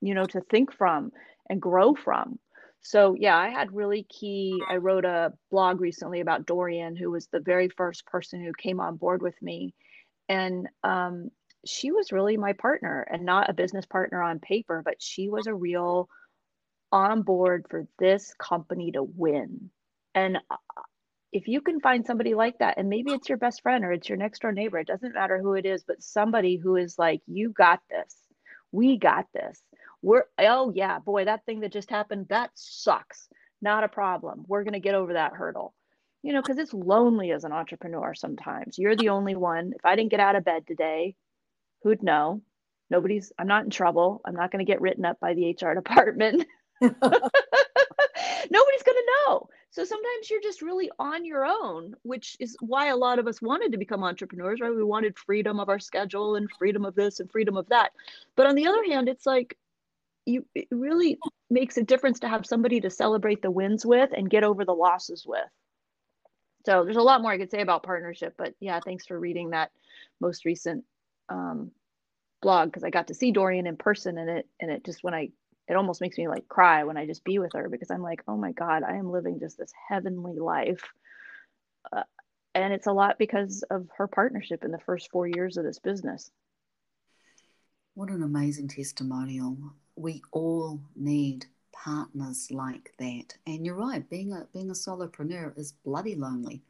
you 0.00 0.14
know, 0.14 0.24
to 0.26 0.40
think 0.40 0.72
from 0.72 1.12
and 1.48 1.60
grow 1.60 1.94
from. 1.94 2.38
So, 2.82 3.16
yeah, 3.18 3.36
I 3.36 3.48
had 3.48 3.74
really 3.74 4.04
key. 4.04 4.62
I 4.68 4.76
wrote 4.76 5.04
a 5.04 5.32
blog 5.50 5.80
recently 5.80 6.20
about 6.20 6.46
Dorian, 6.46 6.94
who 6.94 7.10
was 7.10 7.26
the 7.26 7.40
very 7.40 7.68
first 7.68 8.06
person 8.06 8.44
who 8.44 8.52
came 8.52 8.78
on 8.78 8.96
board 8.96 9.22
with 9.22 9.40
me. 9.42 9.74
And 10.28 10.68
um, 10.84 11.30
she 11.66 11.90
was 11.90 12.12
really 12.12 12.36
my 12.36 12.52
partner 12.52 13.06
and 13.10 13.24
not 13.24 13.50
a 13.50 13.54
business 13.54 13.86
partner 13.86 14.22
on 14.22 14.38
paper, 14.38 14.82
but 14.84 15.02
she 15.02 15.28
was 15.28 15.48
a 15.48 15.54
real 15.54 16.08
on 16.92 17.22
board 17.22 17.66
for 17.68 17.86
this 17.98 18.32
company 18.38 18.92
to 18.92 19.02
win. 19.02 19.70
And 20.14 20.36
uh, 20.36 20.56
if 21.36 21.46
you 21.48 21.60
can 21.60 21.80
find 21.80 22.06
somebody 22.06 22.34
like 22.34 22.58
that, 22.60 22.78
and 22.78 22.88
maybe 22.88 23.12
it's 23.12 23.28
your 23.28 23.36
best 23.36 23.60
friend 23.62 23.84
or 23.84 23.92
it's 23.92 24.08
your 24.08 24.16
next 24.16 24.40
door 24.40 24.52
neighbor, 24.52 24.78
it 24.78 24.86
doesn't 24.86 25.12
matter 25.12 25.38
who 25.38 25.52
it 25.52 25.66
is, 25.66 25.84
but 25.86 26.02
somebody 26.02 26.56
who 26.56 26.76
is 26.76 26.98
like, 26.98 27.20
you 27.26 27.50
got 27.50 27.80
this, 27.90 28.16
we 28.72 28.96
got 28.96 29.26
this. 29.34 29.60
We're, 30.00 30.24
oh 30.38 30.72
yeah, 30.74 30.98
boy, 30.98 31.26
that 31.26 31.44
thing 31.44 31.60
that 31.60 31.72
just 31.72 31.90
happened, 31.90 32.28
that 32.30 32.52
sucks. 32.54 33.28
Not 33.60 33.84
a 33.84 33.88
problem. 33.88 34.44
We're 34.48 34.64
going 34.64 34.72
to 34.72 34.80
get 34.80 34.94
over 34.94 35.12
that 35.12 35.34
hurdle. 35.34 35.74
You 36.22 36.32
know, 36.32 36.40
because 36.40 36.56
it's 36.56 36.72
lonely 36.72 37.32
as 37.32 37.44
an 37.44 37.52
entrepreneur 37.52 38.14
sometimes. 38.14 38.78
You're 38.78 38.96
the 38.96 39.10
only 39.10 39.36
one. 39.36 39.72
If 39.76 39.84
I 39.84 39.94
didn't 39.94 40.12
get 40.12 40.20
out 40.20 40.36
of 40.36 40.44
bed 40.44 40.66
today, 40.66 41.16
who'd 41.82 42.02
know? 42.02 42.40
Nobody's, 42.88 43.30
I'm 43.38 43.46
not 43.46 43.64
in 43.64 43.70
trouble. 43.70 44.22
I'm 44.24 44.34
not 44.34 44.50
going 44.50 44.64
to 44.64 44.70
get 44.70 44.80
written 44.80 45.04
up 45.04 45.20
by 45.20 45.34
the 45.34 45.50
HR 45.50 45.74
department. 45.74 46.46
Nobody's 48.50 48.82
going 48.82 48.96
to 48.96 49.12
know. 49.26 49.48
So 49.70 49.84
sometimes 49.84 50.30
you're 50.30 50.40
just 50.40 50.62
really 50.62 50.90
on 50.98 51.24
your 51.24 51.44
own, 51.44 51.94
which 52.02 52.36
is 52.40 52.56
why 52.60 52.86
a 52.86 52.96
lot 52.96 53.18
of 53.18 53.26
us 53.26 53.42
wanted 53.42 53.72
to 53.72 53.78
become 53.78 54.02
entrepreneurs, 54.02 54.60
right? 54.60 54.74
We 54.74 54.82
wanted 54.82 55.18
freedom 55.18 55.60
of 55.60 55.68
our 55.68 55.78
schedule 55.78 56.36
and 56.36 56.50
freedom 56.50 56.84
of 56.84 56.94
this 56.94 57.20
and 57.20 57.30
freedom 57.30 57.56
of 57.56 57.68
that. 57.68 57.92
But 58.36 58.46
on 58.46 58.54
the 58.54 58.66
other 58.66 58.84
hand, 58.84 59.08
it's 59.08 59.26
like 59.26 59.56
you 60.24 60.44
it 60.54 60.66
really 60.70 61.18
makes 61.50 61.76
a 61.76 61.82
difference 61.82 62.20
to 62.20 62.28
have 62.28 62.46
somebody 62.46 62.80
to 62.80 62.90
celebrate 62.90 63.42
the 63.42 63.50
wins 63.50 63.86
with 63.86 64.10
and 64.16 64.30
get 64.30 64.44
over 64.44 64.64
the 64.64 64.74
losses 64.74 65.24
with. 65.26 65.44
So 66.64 66.84
there's 66.84 66.96
a 66.96 67.02
lot 67.02 67.22
more 67.22 67.30
I 67.30 67.38
could 67.38 67.50
say 67.50 67.60
about 67.60 67.84
partnership, 67.84 68.34
but 68.36 68.54
yeah, 68.58 68.80
thanks 68.84 69.06
for 69.06 69.18
reading 69.18 69.50
that 69.50 69.70
most 70.20 70.44
recent 70.44 70.84
um, 71.28 71.70
blog 72.42 72.68
because 72.68 72.82
I 72.82 72.90
got 72.90 73.08
to 73.08 73.14
see 73.14 73.30
Dorian 73.30 73.66
in 73.66 73.76
person 73.76 74.18
and 74.18 74.28
it 74.30 74.48
and 74.60 74.70
it 74.70 74.84
just 74.84 75.04
when 75.04 75.14
I 75.14 75.30
it 75.68 75.76
almost 75.76 76.00
makes 76.00 76.18
me 76.18 76.28
like 76.28 76.48
cry 76.48 76.84
when 76.84 76.96
I 76.96 77.06
just 77.06 77.24
be 77.24 77.38
with 77.38 77.52
her 77.54 77.68
because 77.68 77.90
I'm 77.90 78.02
like, 78.02 78.22
oh 78.28 78.36
my 78.36 78.52
God, 78.52 78.82
I 78.82 78.96
am 78.96 79.10
living 79.10 79.40
just 79.40 79.58
this 79.58 79.72
heavenly 79.88 80.38
life. 80.38 80.82
Uh, 81.92 82.02
and 82.54 82.72
it's 82.72 82.86
a 82.86 82.92
lot 82.92 83.18
because 83.18 83.64
of 83.70 83.88
her 83.96 84.06
partnership 84.06 84.64
in 84.64 84.70
the 84.70 84.78
first 84.78 85.10
four 85.10 85.26
years 85.26 85.56
of 85.56 85.64
this 85.64 85.78
business. 85.78 86.30
What 87.94 88.10
an 88.10 88.22
amazing 88.22 88.68
testimonial. 88.68 89.56
We 89.96 90.22
all 90.32 90.80
need 90.94 91.46
partners 91.72 92.48
like 92.50 92.92
that. 92.98 93.34
And 93.46 93.64
you're 93.64 93.74
right, 93.74 94.08
being 94.08 94.32
a 94.32 94.46
being 94.52 94.70
a 94.70 94.74
solopreneur 94.74 95.56
is 95.58 95.72
bloody 95.72 96.14
lonely 96.14 96.62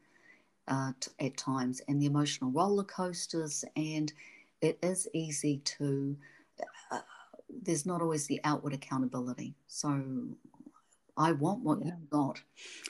uh, 0.68 0.92
t- 1.00 1.10
at 1.20 1.36
times, 1.36 1.80
and 1.88 2.00
the 2.00 2.06
emotional 2.06 2.50
roller 2.50 2.84
coasters 2.84 3.64
and 3.76 4.12
it 4.62 4.78
is 4.82 5.06
easy 5.12 5.58
to, 5.64 6.16
uh, 6.90 7.00
there's 7.48 7.86
not 7.86 8.02
always 8.02 8.26
the 8.26 8.40
outward 8.44 8.74
accountability. 8.74 9.54
So 9.66 10.02
I 11.16 11.32
want 11.32 11.62
what 11.62 11.78
yeah. 11.80 11.86
you've 11.86 12.10
got. 12.10 12.42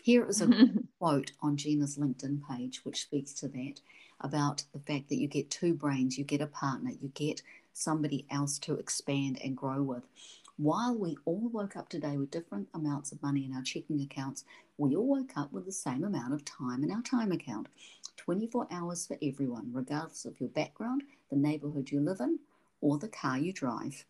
Here 0.03 0.27
is 0.27 0.40
a 0.40 0.49
quote 0.99 1.33
on 1.40 1.57
Gina's 1.57 1.97
LinkedIn 1.97 2.40
page, 2.49 2.81
which 2.85 3.03
speaks 3.03 3.33
to 3.35 3.49
that 3.49 3.81
about 4.21 4.64
the 4.73 4.81
fact 4.81 5.09
that 5.09 5.16
you 5.16 5.29
get 5.29 5.51
two 5.51 5.75
brains, 5.75 6.19
you 6.19 6.25
get 6.25 6.40
a 6.40 6.47
partner, 6.47 6.90
you 7.01 7.09
get 7.14 7.42
somebody 7.73 8.27
else 8.31 8.59
to 8.61 8.75
expand 8.75 9.38
and 9.45 9.57
grow 9.57 9.83
with. 9.83 10.09
While 10.57 10.97
we 10.97 11.19
all 11.27 11.51
woke 11.53 11.77
up 11.77 11.90
today 11.90 12.16
with 12.16 12.31
different 12.31 12.69
amounts 12.73 13.12
of 13.12 13.23
money 13.23 13.45
in 13.45 13.55
our 13.55 13.62
checking 13.62 14.01
accounts, 14.01 14.45
we 14.79 14.97
all 14.97 15.07
woke 15.07 15.37
up 15.37 15.53
with 15.53 15.66
the 15.66 15.73
same 15.73 16.03
amount 16.03 16.33
of 16.33 16.47
time 16.47 16.83
in 16.83 16.90
our 16.90 17.03
time 17.03 17.31
account. 17.31 17.69
24 18.16 18.66
hours 18.71 19.07
for 19.07 19.19
everyone, 19.23 19.71
regardless 19.71 20.25
of 20.25 20.40
your 20.40 20.49
background, 20.49 21.03
the 21.31 21.37
neighborhood 21.37 21.90
you 21.90 22.01
live 22.01 22.21
in, 22.21 22.38
or 22.81 22.97
the 22.97 23.09
car 23.09 23.38
you 23.38 23.53
drive. 23.53 24.07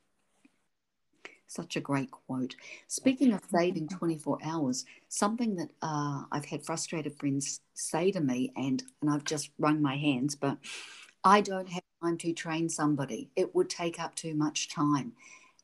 Such 1.49 1.77
a 1.77 1.81
great 1.81 2.11
quote. 2.11 2.57
Speaking 2.89 3.33
of 3.33 3.41
saving 3.51 3.89
24 3.89 4.39
hours, 4.45 4.85
something 5.09 5.57
that 5.57 5.71
uh, 5.81 6.23
I've 6.33 6.45
had 6.45 6.65
frustrated 6.65 7.15
friends 7.15 7.61
say 7.75 8.11
to 8.11 8.21
me, 8.21 8.53
and, 8.57 8.83
and 9.01 9.11
I've 9.11 9.25
just 9.25 9.51
wrung 9.59 9.81
my 9.81 9.97
hands, 9.97 10.35
but 10.35 10.59
I 11.23 11.41
don't 11.41 11.69
have 11.69 11.83
time 12.03 12.19
to 12.19 12.33
train 12.33 12.69
somebody. 12.69 13.31
It 13.37 13.55
would 13.55 13.71
take 13.71 14.01
up 14.01 14.15
too 14.17 14.35
much 14.35 14.69
time. 14.69 15.13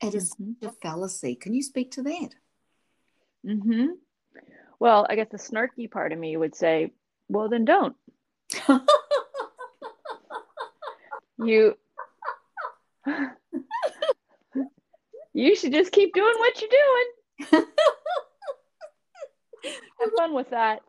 It 0.00 0.14
is 0.14 0.34
mm-hmm. 0.34 0.66
a 0.66 0.70
fallacy. 0.70 1.34
Can 1.34 1.52
you 1.52 1.62
speak 1.62 1.90
to 1.92 2.02
that? 2.02 2.30
Mm-hmm. 3.46 3.86
Well, 4.78 5.06
I 5.08 5.16
guess 5.16 5.28
the 5.30 5.38
snarky 5.38 5.90
part 5.90 6.12
of 6.12 6.18
me 6.18 6.36
would 6.36 6.54
say, 6.54 6.92
well, 7.28 7.48
then 7.48 7.64
don't. 7.64 7.96
you 11.38 11.76
you 15.32 15.56
should 15.56 15.72
just 15.72 15.92
keep 15.92 16.14
doing 16.14 16.34
what 16.38 16.60
you're 16.60 16.70
doing. 16.70 17.64
Have 20.00 20.12
fun 20.16 20.34
with 20.34 20.50
that. 20.50 20.80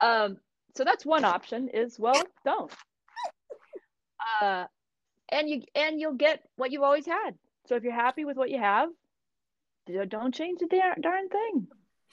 Um, 0.00 0.36
so 0.76 0.84
that's 0.84 1.06
one 1.06 1.24
option 1.24 1.68
is 1.68 1.98
well, 1.98 2.22
don't. 2.44 2.72
Uh, 4.40 4.64
and 5.30 5.48
you 5.48 5.62
and 5.74 6.00
you'll 6.00 6.14
get 6.14 6.42
what 6.56 6.70
you've 6.72 6.82
always 6.82 7.06
had. 7.06 7.32
So 7.66 7.76
if 7.76 7.84
you're 7.84 7.92
happy 7.92 8.24
with 8.24 8.36
what 8.36 8.50
you 8.50 8.58
have, 8.58 8.88
don't 10.08 10.34
change 10.34 10.60
the 10.60 10.66
darn, 10.66 11.00
darn 11.00 11.28
thing. 11.28 11.68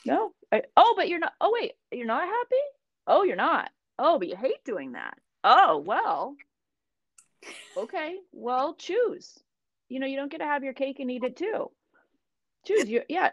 No. 0.05 0.31
I, 0.51 0.63
oh, 0.75 0.93
but 0.95 1.09
you're 1.09 1.19
not. 1.19 1.33
Oh 1.39 1.51
wait, 1.53 1.73
you're 1.91 2.07
not 2.07 2.25
happy. 2.25 2.63
Oh, 3.07 3.23
you're 3.23 3.35
not. 3.35 3.71
Oh, 3.97 4.17
but 4.19 4.27
you 4.27 4.35
hate 4.35 4.63
doing 4.63 4.93
that. 4.93 5.17
Oh, 5.43 5.77
well. 5.85 6.35
Okay, 7.77 8.17
well, 8.31 8.75
choose. 8.75 9.37
You 9.89 9.99
know, 9.99 10.07
you 10.07 10.15
don't 10.15 10.31
get 10.31 10.39
to 10.39 10.45
have 10.45 10.63
your 10.63 10.73
cake 10.73 10.99
and 10.99 11.11
eat 11.11 11.23
it 11.23 11.35
too. 11.35 11.71
Choose. 12.65 12.87
You, 12.87 13.01
yeah, 13.09 13.31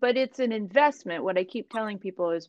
but 0.00 0.16
it's 0.16 0.38
an 0.38 0.52
investment. 0.52 1.24
What 1.24 1.38
I 1.38 1.44
keep 1.44 1.70
telling 1.70 1.98
people 1.98 2.30
is 2.30 2.48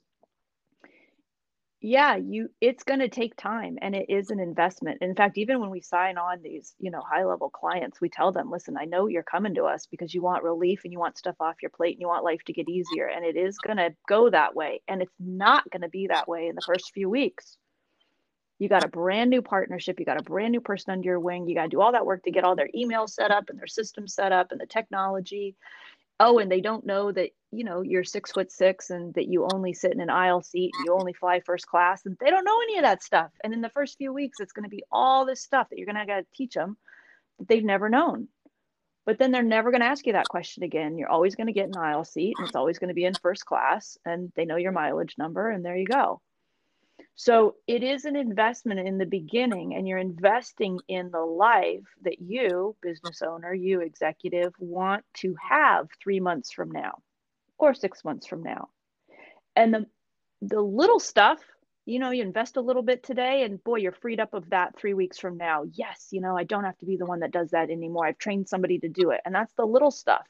yeah 1.86 2.16
you 2.16 2.50
it's 2.62 2.84
going 2.84 3.00
to 3.00 3.10
take 3.10 3.36
time 3.36 3.78
and 3.80 3.94
it 3.96 4.08
is 4.10 4.32
an 4.32 4.40
investment 4.40 4.98
in 5.02 5.14
fact 5.14 5.38
even 5.38 5.60
when 5.60 5.70
we 5.70 5.82
sign 5.82 6.18
on 6.18 6.42
these 6.42 6.74
you 6.80 6.90
know 6.90 7.02
high 7.02 7.24
level 7.24 7.48
clients 7.50 8.02
we 8.02 8.10
tell 8.10 8.32
them 8.32 8.50
listen 8.50 8.76
i 8.80 8.86
know 8.86 9.06
you're 9.06 9.22
coming 9.22 9.54
to 9.54 9.66
us 9.66 9.86
because 9.92 10.12
you 10.12 10.22
want 10.22 10.44
relief 10.44 10.82
and 10.84 10.92
you 10.92 10.98
want 10.98 11.16
stuff 11.16 11.36
off 11.40 11.62
your 11.62 11.70
plate 11.70 11.94
and 11.94 12.02
you 12.02 12.08
want 12.08 12.24
life 12.24 12.42
to 12.44 12.54
get 12.54 12.68
easier 12.68 13.08
and 13.08 13.24
it 13.24 13.38
is 13.38 13.60
going 13.60 13.78
to 13.78 13.94
go 14.08 14.32
that 14.32 14.56
way 14.56 14.82
and 14.88 15.04
it's 15.04 15.14
not 15.20 15.70
going 15.70 15.84
to 15.84 15.90
be 15.90 16.08
that 16.08 16.28
way 16.28 16.48
in 16.48 16.56
the 16.56 16.64
first 16.66 16.92
few 16.92 17.08
weeks 17.08 17.56
you 18.60 18.70
got 18.70 18.86
a 18.86 18.90
brand 18.90 19.30
new 19.30 19.42
partnership 19.42 20.00
you 20.00 20.06
got 20.06 20.20
a 20.20 20.24
brand 20.24 20.52
new 20.52 20.62
person 20.62 20.92
under 20.92 21.06
your 21.06 21.20
wing 21.20 21.48
you 21.48 21.56
got 21.56 21.64
to 21.64 21.70
do 21.70 21.82
all 21.82 21.92
that 21.92 22.06
work 22.06 22.24
to 22.24 22.32
get 22.32 22.44
all 22.44 22.56
their 22.56 22.70
emails 22.76 23.10
set 23.10 23.32
up 23.32 23.50
and 23.50 23.60
their 23.60 23.68
systems 23.68 24.14
set 24.14 24.32
up 24.32 24.52
and 24.52 24.60
the 24.60 24.66
technology 24.66 25.56
oh, 26.20 26.40
and 26.40 26.52
they 26.52 26.62
don't 26.62 26.86
know 26.86 27.12
that, 27.12 27.32
you 27.52 27.64
know, 27.64 27.82
you're 27.82 28.04
six 28.04 28.32
foot 28.32 28.52
six 28.52 28.90
and 28.90 29.14
that 29.16 29.28
you 29.28 29.48
only 29.54 29.74
sit 29.74 29.94
in 29.94 30.00
an 30.00 30.10
aisle 30.10 30.42
seat 30.42 30.72
and 30.78 30.86
you 30.86 30.94
only 30.94 31.14
fly 31.14 31.40
first 31.42 31.68
class. 31.68 32.06
And 32.06 32.18
they 32.20 32.30
don't 32.30 32.46
know 32.46 32.60
any 32.64 32.78
of 32.78 32.84
that 32.84 33.04
stuff. 33.04 33.32
And 33.44 33.54
in 33.54 33.62
the 33.62 33.70
first 33.70 33.98
few 33.98 34.14
weeks, 34.14 34.40
it's 34.40 34.54
going 34.54 34.64
to 34.64 34.70
be 34.70 34.84
all 34.92 35.26
this 35.26 35.42
stuff 35.42 35.70
that 35.70 35.78
you're 35.78 35.86
going 35.86 35.98
to 35.98 36.06
got 36.06 36.20
to 36.20 36.26
teach 36.34 36.54
them 36.54 36.78
that 37.40 37.48
they've 37.48 37.64
never 37.64 37.90
known. 37.90 38.28
But 39.06 39.20
then 39.20 39.32
they're 39.32 39.44
never 39.44 39.72
going 39.72 39.82
to 39.82 39.88
ask 39.88 40.08
you 40.08 40.14
that 40.14 40.30
question 40.30 40.64
again. 40.64 40.98
You're 40.98 41.10
always 41.10 41.36
going 41.36 41.48
to 41.48 41.54
get 41.54 41.68
an 41.68 41.78
aisle 41.78 42.06
seat 42.06 42.34
and 42.38 42.48
it's 42.48 42.56
always 42.56 42.80
going 42.80 42.88
to 42.88 42.96
be 42.96 43.06
in 43.06 43.14
first 43.22 43.46
class 43.46 43.98
and 44.06 44.32
they 44.36 44.46
know 44.46 44.56
your 44.56 44.72
mileage 44.72 45.16
number 45.18 45.50
and 45.50 45.64
there 45.64 45.78
you 45.78 45.86
go. 45.86 46.22
So 47.16 47.56
it 47.66 47.82
is 47.82 48.04
an 48.06 48.18
investment 48.18 48.82
in 48.82 48.98
the 48.98 49.06
beginning, 49.06 49.76
and 49.76 49.88
you're 49.88 49.98
investing 49.98 50.80
in 50.90 51.12
the 51.12 51.22
life 51.22 51.88
that 52.04 52.20
you, 52.20 52.76
business 52.82 53.22
owner, 53.22 53.54
you 53.54 53.82
executive, 53.82 54.54
want 54.60 55.06
to 55.16 55.36
have 55.50 55.88
three 56.04 56.20
months 56.20 56.52
from 56.52 56.72
now 56.72 57.02
or 57.58 57.74
six 57.74 58.04
months 58.04 58.28
from 58.28 58.44
now. 58.44 58.70
And 59.56 59.74
the 59.74 59.86
the 60.42 60.62
little 60.62 61.00
stuff, 61.00 61.40
you 61.86 62.00
know, 62.00 62.12
you 62.12 62.22
invest 62.22 62.58
a 62.58 62.62
little 62.62 62.84
bit 62.84 63.02
today, 63.02 63.44
and 63.44 63.64
boy, 63.64 63.78
you're 63.78 63.94
freed 63.94 64.20
up 64.20 64.34
of 64.34 64.50
that 64.50 64.78
three 64.78 64.94
weeks 64.94 65.18
from 65.18 65.38
now. 65.38 65.64
Yes, 65.72 66.10
you 66.12 66.20
know, 66.20 66.38
I 66.38 66.44
don't 66.44 66.66
have 66.66 66.78
to 66.80 66.86
be 66.86 66.98
the 66.98 67.06
one 67.06 67.22
that 67.22 67.32
does 67.32 67.52
that 67.52 67.70
anymore. 67.70 68.06
I've 68.06 68.18
trained 68.18 68.50
somebody 68.50 68.78
to 68.80 68.90
do 68.90 69.12
it. 69.12 69.22
And 69.26 69.34
that's 69.34 69.54
the 69.54 69.66
little 69.66 69.92
stuff 69.92 70.28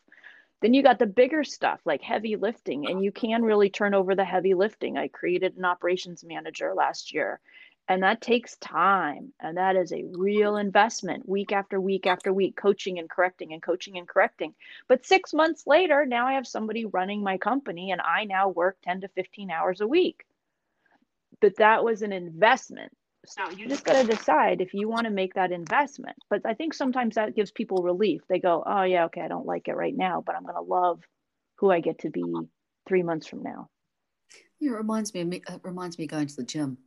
then 0.61 0.73
you 0.73 0.81
got 0.83 0.99
the 0.99 1.05
bigger 1.05 1.43
stuff 1.43 1.81
like 1.85 2.01
heavy 2.01 2.35
lifting, 2.35 2.87
and 2.87 3.03
you 3.03 3.11
can 3.11 3.43
really 3.43 3.69
turn 3.69 3.93
over 3.93 4.15
the 4.15 4.25
heavy 4.25 4.53
lifting. 4.53 4.97
I 4.97 5.07
created 5.09 5.57
an 5.57 5.65
operations 5.65 6.23
manager 6.23 6.73
last 6.73 7.13
year, 7.13 7.39
and 7.87 8.01
that 8.03 8.21
takes 8.21 8.55
time. 8.57 9.33
And 9.39 9.57
that 9.57 9.75
is 9.75 9.91
a 9.91 10.05
real 10.13 10.57
investment 10.57 11.27
week 11.27 11.51
after 11.51 11.79
week 11.79 12.07
after 12.07 12.33
week, 12.33 12.55
coaching 12.55 12.99
and 12.99 13.09
correcting 13.09 13.53
and 13.53 13.61
coaching 13.61 13.97
and 13.97 14.07
correcting. 14.07 14.55
But 14.87 15.05
six 15.05 15.33
months 15.33 15.67
later, 15.67 16.05
now 16.05 16.27
I 16.27 16.33
have 16.33 16.47
somebody 16.47 16.85
running 16.85 17.21
my 17.21 17.37
company, 17.37 17.91
and 17.91 18.01
I 18.01 18.23
now 18.23 18.49
work 18.49 18.77
10 18.83 19.01
to 19.01 19.07
15 19.09 19.51
hours 19.51 19.81
a 19.81 19.87
week. 19.87 20.25
But 21.41 21.57
that 21.57 21.83
was 21.83 22.01
an 22.01 22.13
investment 22.13 22.95
so 23.27 23.49
you 23.51 23.67
just 23.67 23.83
got 23.83 24.01
to 24.01 24.07
decide 24.07 24.61
if 24.61 24.73
you 24.73 24.89
want 24.89 25.05
to 25.05 25.11
make 25.11 25.33
that 25.33 25.51
investment. 25.51 26.17
But 26.29 26.41
I 26.45 26.53
think 26.53 26.73
sometimes 26.73 27.15
that 27.15 27.35
gives 27.35 27.51
people 27.51 27.83
relief. 27.83 28.21
They 28.27 28.39
go, 28.39 28.63
oh, 28.65 28.83
yeah, 28.83 29.05
okay, 29.05 29.21
I 29.21 29.27
don't 29.27 29.45
like 29.45 29.67
it 29.67 29.75
right 29.75 29.95
now, 29.95 30.23
but 30.25 30.35
I'm 30.35 30.43
going 30.43 30.55
to 30.55 30.61
love 30.61 31.01
who 31.57 31.71
I 31.71 31.79
get 31.79 31.99
to 31.99 32.09
be 32.09 32.23
three 32.87 33.03
months 33.03 33.27
from 33.27 33.43
now. 33.43 33.69
Yeah, 34.59 34.71
it 34.71 34.75
reminds 34.75 35.13
me 35.13 35.21
it 35.21 35.43
uh, 35.47 35.59
reminds 35.63 35.97
me 35.97 36.05
of 36.05 36.11
going 36.11 36.27
to 36.27 36.35
the 36.35 36.43
gym. 36.43 36.77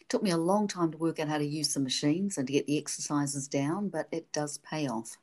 It 0.00 0.08
took 0.08 0.22
me 0.22 0.30
a 0.30 0.36
long 0.36 0.68
time 0.68 0.92
to 0.92 0.98
work 0.98 1.18
out 1.18 1.28
how 1.28 1.38
to 1.38 1.44
use 1.44 1.74
the 1.74 1.80
machines 1.80 2.38
and 2.38 2.46
to 2.46 2.52
get 2.52 2.66
the 2.66 2.78
exercises 2.78 3.48
down, 3.48 3.88
but 3.88 4.08
it 4.12 4.32
does 4.32 4.58
pay 4.58 4.86
off. 4.86 5.16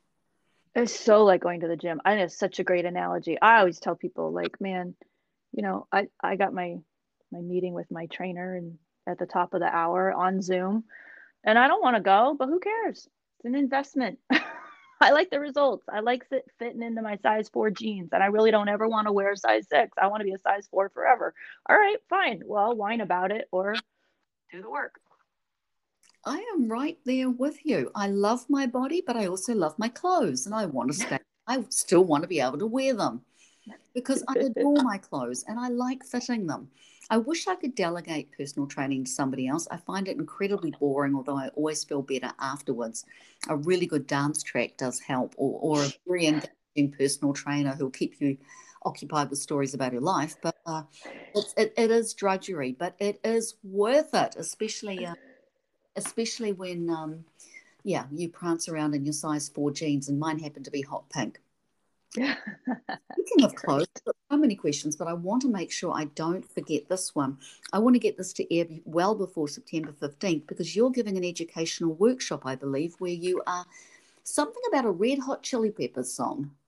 It's 0.74 0.98
so 0.98 1.24
like 1.24 1.40
going 1.40 1.60
to 1.60 1.68
the 1.68 1.76
gym. 1.76 2.00
I 2.04 2.16
know 2.16 2.24
it's 2.24 2.38
such 2.38 2.58
a 2.58 2.64
great 2.64 2.84
analogy. 2.84 3.40
I 3.40 3.60
always 3.60 3.78
tell 3.78 3.94
people 3.94 4.32
like, 4.32 4.60
man, 4.60 4.94
you 5.52 5.62
know, 5.62 5.86
I, 5.92 6.08
I 6.22 6.36
got 6.36 6.52
my 6.52 6.76
my 7.32 7.40
meeting 7.40 7.74
with 7.74 7.90
my 7.90 8.06
trainer 8.06 8.56
and 8.56 8.78
at 9.06 9.18
the 9.18 9.26
top 9.26 9.54
of 9.54 9.60
the 9.60 9.66
hour 9.66 10.12
on 10.12 10.40
Zoom. 10.42 10.84
And 11.44 11.58
I 11.58 11.68
don't 11.68 11.82
want 11.82 11.96
to 11.96 12.02
go, 12.02 12.36
but 12.38 12.48
who 12.48 12.58
cares? 12.58 13.08
It's 13.38 13.44
an 13.44 13.54
investment. 13.54 14.18
I 15.00 15.10
like 15.10 15.30
the 15.30 15.40
results. 15.40 15.84
I 15.92 16.00
like 16.00 16.28
fit, 16.28 16.44
fitting 16.58 16.82
into 16.82 17.02
my 17.02 17.16
size 17.16 17.48
four 17.50 17.70
jeans, 17.70 18.10
and 18.12 18.22
I 18.22 18.26
really 18.26 18.50
don't 18.50 18.68
ever 18.68 18.88
want 18.88 19.06
to 19.06 19.12
wear 19.12 19.32
a 19.32 19.36
size 19.36 19.66
six. 19.68 19.90
I 20.00 20.06
want 20.06 20.20
to 20.20 20.24
be 20.24 20.32
a 20.32 20.38
size 20.38 20.66
four 20.70 20.88
forever. 20.88 21.34
All 21.68 21.76
right, 21.76 21.98
fine. 22.08 22.42
Well, 22.46 22.74
whine 22.74 23.00
about 23.00 23.30
it 23.30 23.48
or 23.52 23.74
do 24.52 24.62
the 24.62 24.70
work. 24.70 25.00
I 26.24 26.38
am 26.54 26.68
right 26.68 26.96
there 27.04 27.28
with 27.28 27.58
you. 27.66 27.90
I 27.94 28.06
love 28.06 28.46
my 28.48 28.66
body, 28.66 29.02
but 29.06 29.16
I 29.16 29.26
also 29.26 29.54
love 29.54 29.78
my 29.78 29.88
clothes, 29.88 30.46
and 30.46 30.54
I 30.54 30.64
want 30.66 30.92
to 30.92 30.96
stay. 30.96 31.18
I 31.46 31.62
still 31.68 32.04
want 32.04 32.22
to 32.22 32.28
be 32.28 32.40
able 32.40 32.58
to 32.58 32.66
wear 32.66 32.94
them 32.94 33.20
because 33.94 34.24
I 34.28 34.32
adore 34.38 34.82
my 34.82 34.96
clothes 34.96 35.44
and 35.46 35.58
I 35.58 35.68
like 35.68 36.02
fitting 36.04 36.46
them. 36.46 36.68
I 37.10 37.18
wish 37.18 37.46
I 37.46 37.54
could 37.56 37.74
delegate 37.74 38.32
personal 38.36 38.66
training 38.66 39.04
to 39.04 39.10
somebody 39.10 39.46
else. 39.46 39.68
I 39.70 39.76
find 39.76 40.08
it 40.08 40.16
incredibly 40.16 40.70
boring, 40.72 41.14
although 41.14 41.36
I 41.36 41.48
always 41.48 41.84
feel 41.84 42.02
better 42.02 42.32
afterwards. 42.40 43.04
A 43.48 43.56
really 43.56 43.86
good 43.86 44.06
dance 44.06 44.42
track 44.42 44.76
does 44.76 45.00
help, 45.00 45.34
or, 45.36 45.58
or 45.60 45.82
a 45.84 45.92
very 46.06 46.26
engaging 46.26 46.92
personal 46.96 47.34
trainer 47.34 47.74
who'll 47.74 47.90
keep 47.90 48.20
you 48.20 48.38
occupied 48.84 49.30
with 49.30 49.38
stories 49.38 49.74
about 49.74 49.92
her 49.92 50.00
life. 50.00 50.36
But 50.40 50.56
uh, 50.66 50.82
it, 51.56 51.74
it 51.76 51.90
is 51.90 52.14
drudgery, 52.14 52.72
but 52.72 52.94
it 52.98 53.20
is 53.24 53.54
worth 53.62 54.14
it, 54.14 54.34
especially 54.38 55.06
uh, 55.06 55.14
especially 55.96 56.52
when, 56.52 56.90
um, 56.90 57.24
yeah, 57.84 58.06
you 58.12 58.28
prance 58.28 58.68
around 58.68 58.94
in 58.94 59.04
your 59.04 59.12
size 59.12 59.48
four 59.48 59.70
jeans, 59.70 60.08
and 60.08 60.18
mine 60.18 60.38
happen 60.38 60.62
to 60.64 60.70
be 60.70 60.82
hot 60.82 61.08
pink. 61.10 61.40
Speaking 62.14 63.44
of 63.44 63.54
clothes, 63.56 63.88
so 64.06 64.36
many 64.36 64.54
questions, 64.54 64.94
but 64.94 65.08
I 65.08 65.14
want 65.14 65.42
to 65.42 65.48
make 65.48 65.72
sure 65.72 65.92
I 65.92 66.04
don't 66.14 66.48
forget 66.48 66.88
this 66.88 67.14
one. 67.14 67.38
I 67.72 67.80
want 67.80 67.96
to 67.96 68.00
get 68.00 68.16
this 68.16 68.32
to 68.34 68.56
air 68.56 68.66
well 68.84 69.16
before 69.16 69.48
September 69.48 69.92
15th 69.92 70.46
because 70.46 70.76
you're 70.76 70.90
giving 70.90 71.16
an 71.16 71.24
educational 71.24 71.94
workshop, 71.94 72.46
I 72.46 72.54
believe, 72.54 72.94
where 72.98 73.12
you 73.12 73.42
are 73.48 73.66
something 74.22 74.62
about 74.68 74.84
a 74.84 74.90
red 74.90 75.18
hot 75.18 75.42
chili 75.42 75.70
peppers 75.70 76.12
song. 76.12 76.52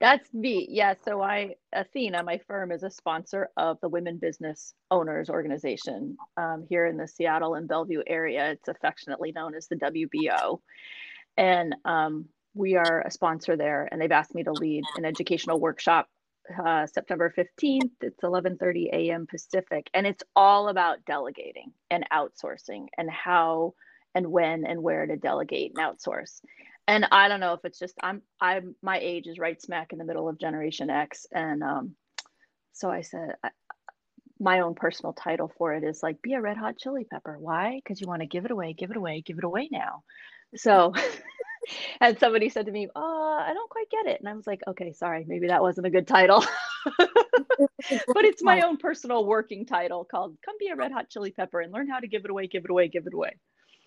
That's 0.00 0.34
me. 0.34 0.66
Yeah. 0.68 0.94
So 1.04 1.22
I, 1.22 1.54
Athena, 1.72 2.24
my 2.24 2.38
firm 2.46 2.72
is 2.72 2.82
a 2.82 2.90
sponsor 2.90 3.48
of 3.56 3.80
the 3.80 3.88
Women 3.88 4.18
Business 4.18 4.74
Owners 4.90 5.30
Organization 5.30 6.18
um, 6.36 6.66
here 6.68 6.84
in 6.84 6.98
the 6.98 7.08
Seattle 7.08 7.54
and 7.54 7.68
Bellevue 7.68 8.02
area. 8.06 8.50
It's 8.50 8.68
affectionately 8.68 9.32
known 9.32 9.54
as 9.54 9.68
the 9.68 9.76
WBO. 9.76 10.60
And 11.36 11.74
um, 11.84 12.26
we 12.54 12.76
are 12.76 13.02
a 13.02 13.10
sponsor 13.10 13.56
there 13.56 13.88
and 13.90 14.00
they've 14.00 14.12
asked 14.12 14.34
me 14.34 14.44
to 14.44 14.52
lead 14.52 14.84
an 14.96 15.04
educational 15.04 15.58
workshop 15.58 16.08
uh, 16.64 16.86
September 16.86 17.32
15th. 17.36 17.90
It's 18.00 18.22
11:30 18.22 18.88
a.m. 18.92 19.26
Pacific, 19.26 19.88
and 19.94 20.06
it's 20.06 20.22
all 20.36 20.68
about 20.68 21.04
delegating 21.04 21.72
and 21.90 22.06
outsourcing 22.12 22.88
and 22.98 23.10
how 23.10 23.74
and 24.14 24.30
when 24.30 24.64
and 24.66 24.82
where 24.82 25.06
to 25.06 25.16
delegate 25.16 25.72
and 25.74 25.84
outsource. 25.84 26.40
And 26.86 27.06
I 27.10 27.28
don't 27.28 27.40
know 27.40 27.54
if 27.54 27.64
it's 27.64 27.78
just 27.78 27.94
I'm 28.02 28.22
I'm 28.40 28.74
my 28.82 28.98
age 28.98 29.26
is 29.26 29.38
right 29.38 29.60
smack 29.60 29.92
in 29.92 29.98
the 29.98 30.04
middle 30.04 30.28
of 30.28 30.38
Generation 30.38 30.90
X, 30.90 31.26
and 31.32 31.62
um, 31.62 31.94
so 32.72 32.90
I 32.90 33.00
said 33.00 33.36
I, 33.42 33.50
my 34.38 34.60
own 34.60 34.74
personal 34.74 35.12
title 35.12 35.50
for 35.56 35.72
it 35.74 35.84
is 35.84 36.02
like 36.02 36.20
be 36.20 36.34
a 36.34 36.40
red 36.40 36.56
hot 36.56 36.76
chili 36.76 37.06
pepper. 37.10 37.38
Why? 37.38 37.80
Because 37.82 38.00
you 38.00 38.06
want 38.06 38.20
to 38.20 38.26
give 38.26 38.44
it 38.44 38.50
away, 38.50 38.74
give 38.74 38.90
it 38.90 38.96
away, 38.96 39.22
give 39.22 39.38
it 39.38 39.44
away 39.44 39.68
now. 39.72 40.02
So 40.56 40.92
and 42.00 42.18
somebody 42.18 42.48
said 42.48 42.66
to 42.66 42.72
me, 42.72 42.88
"Oh, 42.94 43.44
I 43.46 43.54
don't 43.54 43.70
quite 43.70 43.90
get 43.90 44.06
it," 44.06 44.20
and 44.20 44.28
I 44.28 44.34
was 44.34 44.46
like, 44.46 44.62
"Okay, 44.66 44.92
sorry, 44.92 45.24
maybe 45.26 45.48
that 45.48 45.62
wasn't 45.62 45.86
a 45.86 45.90
good 45.90 46.06
title." 46.06 46.44
but 46.98 48.24
it's 48.24 48.42
my 48.42 48.62
own 48.62 48.76
personal 48.76 49.24
working 49.24 49.66
title 49.66 50.04
called 50.04 50.36
"Come 50.44 50.56
Be 50.58 50.68
a 50.68 50.76
Red 50.76 50.92
Hot 50.92 51.08
Chili 51.08 51.30
Pepper 51.30 51.60
and 51.60 51.72
Learn 51.72 51.88
How 51.88 52.00
to 52.00 52.08
Give 52.08 52.24
It 52.24 52.30
Away, 52.30 52.46
Give 52.46 52.64
It 52.64 52.70
Away, 52.70 52.88
Give 52.88 53.06
It 53.06 53.14
Away." 53.14 53.36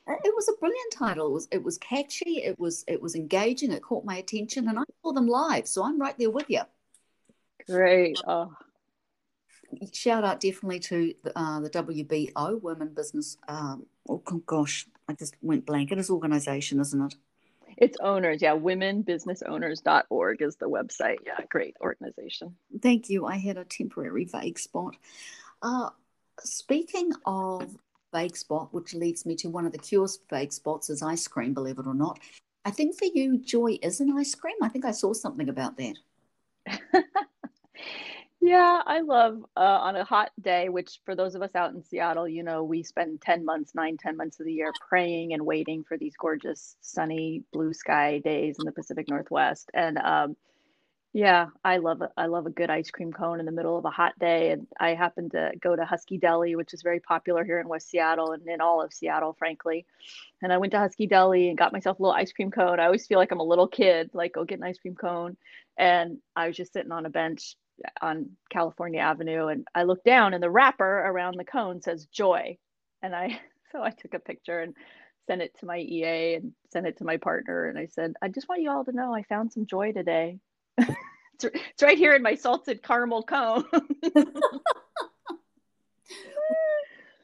Uh, 0.08 0.16
it 0.24 0.34
was 0.34 0.48
a 0.48 0.60
brilliant 0.60 0.94
title. 0.94 1.28
It 1.28 1.34
was 1.34 1.48
it 1.52 1.63
was 1.63 1.78
catchy. 1.78 2.38
It 2.44 2.60
was 2.60 2.84
it 2.88 3.02
was 3.02 3.16
engaging. 3.16 3.72
It 3.72 3.84
caught 3.84 4.06
my 4.06 4.18
attention, 4.18 4.68
and 4.68 4.80
I 4.80 4.84
saw 5.04 5.12
them 5.12 5.28
live, 5.28 5.68
so 5.68 5.84
I'm 5.84 6.00
right 6.00 6.18
there 6.18 6.32
with 6.32 6.50
you. 6.50 6.62
Great. 7.68 8.20
Oh. 8.26 8.54
Shout 9.92 10.24
out 10.24 10.40
definitely 10.40 10.80
to 10.80 11.13
uh, 11.36 11.60
the 11.60 11.70
WBO 11.70 12.62
Women 12.62 12.94
Business. 12.94 13.38
Um, 13.50 13.86
oh 14.08 14.22
gosh, 14.46 14.88
I 15.10 15.13
just 15.13 15.36
went 15.42 15.66
blank. 15.66 15.92
It 15.92 15.98
is 15.98 16.10
organization, 16.10 16.80
isn't 16.80 17.02
it? 17.02 17.16
It's 17.78 17.98
owners, 18.02 18.42
yeah. 18.42 18.56
Womenbusinessowners.org 18.56 20.42
is 20.42 20.56
the 20.56 20.70
website. 20.70 21.18
Yeah, 21.26 21.40
great 21.50 21.76
organization. 21.82 22.56
Thank 22.82 23.10
you. 23.10 23.26
I 23.26 23.38
had 23.38 23.58
a 23.58 23.66
temporary 23.66 24.26
vague 24.26 24.58
spot. 24.58 24.96
Uh, 25.62 25.90
speaking 26.40 27.12
of 27.26 27.78
vague 28.13 28.36
spot, 28.36 28.74
which 28.74 28.94
leads 28.94 29.26
me 29.26 29.36
to 29.36 29.50
one 29.50 29.66
of 29.66 29.72
the 29.72 29.78
cures 29.78 30.18
for 30.18 30.38
vague 30.38 30.54
spots 30.54 30.90
is 30.90 31.04
ice 31.04 31.28
cream, 31.28 31.54
believe 31.54 31.78
it 31.78 31.88
or 31.88 31.94
not. 31.94 32.20
I 32.66 32.72
think 32.72 32.98
for 32.98 33.06
you, 33.06 33.38
joy 33.38 33.78
is 33.82 34.02
an 34.02 34.18
ice 34.18 34.36
cream. 34.36 34.58
I 34.62 34.70
think 34.70 34.86
I 34.86 34.92
saw 34.92 35.13
something 35.13 35.50
about 35.50 35.78
that. 35.78 35.96
Yeah, 38.39 38.82
I 38.86 39.02
love 39.02 39.43
uh, 39.58 39.60
on 39.60 39.95
a 39.95 40.04
hot 40.04 40.32
day, 40.39 40.69
which 40.69 41.00
for 41.06 41.15
those 41.15 41.34
of 41.36 41.41
us 41.41 41.56
out 41.56 41.73
in 41.73 41.84
Seattle, 41.84 42.28
you 42.28 42.43
know, 42.43 42.63
we 42.63 42.84
spend 42.84 43.19
10 43.21 43.43
months, 43.43 43.73
nine, 43.73 43.97
10 43.97 44.15
months 44.15 44.39
of 44.39 44.45
the 44.45 44.54
year 44.54 44.71
praying 44.89 45.34
and 45.34 45.45
waiting 45.45 45.84
for 45.84 45.97
these 45.97 46.15
gorgeous 46.17 46.76
sunny 46.82 47.43
blue 47.52 47.73
sky 47.73 48.19
days 48.19 48.58
in 48.60 48.65
the 48.65 48.71
Pacific 48.71 49.10
Northwest. 49.10 49.71
And 49.73 49.97
um, 49.97 50.36
yeah, 51.13 51.47
I 51.63 51.78
love. 51.78 52.04
I 52.15 52.28
love 52.28 52.45
a 52.45 52.52
good 52.52 52.69
ice 52.69 52.91
cream 52.91 53.12
cone 53.12 53.39
in 53.39 53.47
the 53.47 53.52
middle 53.52 53.78
of 53.78 53.86
a 53.86 53.89
hot 53.89 54.13
day. 54.19 54.52
And 54.52 54.67
I 54.80 54.93
happen 54.93 55.32
to 55.32 55.52
go 55.60 55.76
to 55.76 55.84
Husky 55.84 56.19
Deli, 56.19 56.56
which 56.56 56.76
is 56.76 56.84
very 56.84 57.00
popular 57.00 57.43
here 57.43 57.60
in 57.60 57.67
West 57.67 57.89
Seattle 57.89 58.34
and 58.34 58.47
in 58.47 58.62
all 58.62 58.84
of 58.84 58.93
Seattle, 58.93 59.34
frankly. 59.34 59.86
And 60.43 60.54
I 60.54 60.58
went 60.58 60.71
to 60.73 60.80
Husky 60.80 61.08
Deli 61.08 61.50
and 61.50 61.58
got 61.58 61.73
myself 61.73 62.00
a 62.00 62.04
little 62.04 62.13
ice 62.15 62.34
cream 62.34 62.52
cone. 62.52 62.80
I 62.80 62.86
always 62.86 63.08
feel 63.08 63.17
like 63.17 63.32
I'm 63.32 63.39
a 63.39 63.43
little 63.43 63.67
kid, 63.67 64.12
like 64.13 64.34
go 64.34 64.45
get 64.45 64.60
an 64.60 64.65
ice 64.65 64.78
cream 64.78 64.95
cone. 64.95 65.38
And 65.78 66.19
I 66.36 66.47
was 66.47 66.56
just 66.58 66.73
sitting 66.73 66.91
on 66.91 67.08
a 67.08 67.10
bench 67.10 67.56
on 68.02 68.32
California 68.50 69.00
Avenue 69.00 69.48
and 69.48 69.68
I 69.76 69.84
looked 69.84 70.06
down 70.06 70.34
and 70.34 70.42
the 70.42 70.50
wrapper 70.50 71.00
around 71.00 71.36
the 71.38 71.46
cone 71.46 71.82
says 71.82 72.06
joy. 72.08 72.58
And 73.02 73.16
I 73.16 73.40
so 73.72 73.84
I 73.84 73.92
took 73.92 74.13
a 74.13 74.20
picture 74.20 74.62
and 74.62 74.74
sent 75.28 75.42
it 75.42 75.58
to 75.60 75.66
my 75.66 75.78
EA 75.78 76.36
and 76.36 76.54
sent 76.72 76.88
it 76.88 76.98
to 76.98 77.04
my 77.04 77.18
partner 77.18 77.66
and 77.68 77.78
I 77.78 77.88
said, 77.88 78.13
I 78.22 78.30
just 78.30 78.48
want 78.48 78.62
you 78.62 78.72
all 78.72 78.86
to 78.86 78.92
know 78.92 79.13
I 79.13 79.24
found 79.24 79.52
some 79.52 79.66
joy 79.66 79.92
today 79.92 80.40
it's, 80.78 81.46
it's 81.46 81.84
right 81.84 81.98
here 81.98 82.13
in 82.16 82.22
my 82.22 82.36
salted 82.36 82.84
caramel 82.84 83.24
cone. 83.24 83.66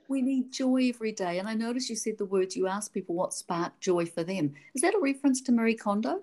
we 0.08 0.22
need 0.22 0.52
joy 0.52 0.92
every 0.94 1.12
day. 1.12 1.39
And 1.39 1.48
I 1.48 1.54
noticed 1.54 1.89
you 1.89 1.96
said 1.96 2.18
the 2.18 2.26
words, 2.26 2.56
you 2.56 2.68
asked 2.68 2.94
people 2.94 3.16
what 3.16 3.34
sparked 3.34 3.82
joy 3.82 4.06
for 4.06 4.24
them. 4.24 4.54
Is 4.76 4.82
that 4.82 4.96
a 4.96 5.00
reference 5.00 5.42
to 5.42 5.52
Marie 5.52 5.76
Kondo? 5.76 6.22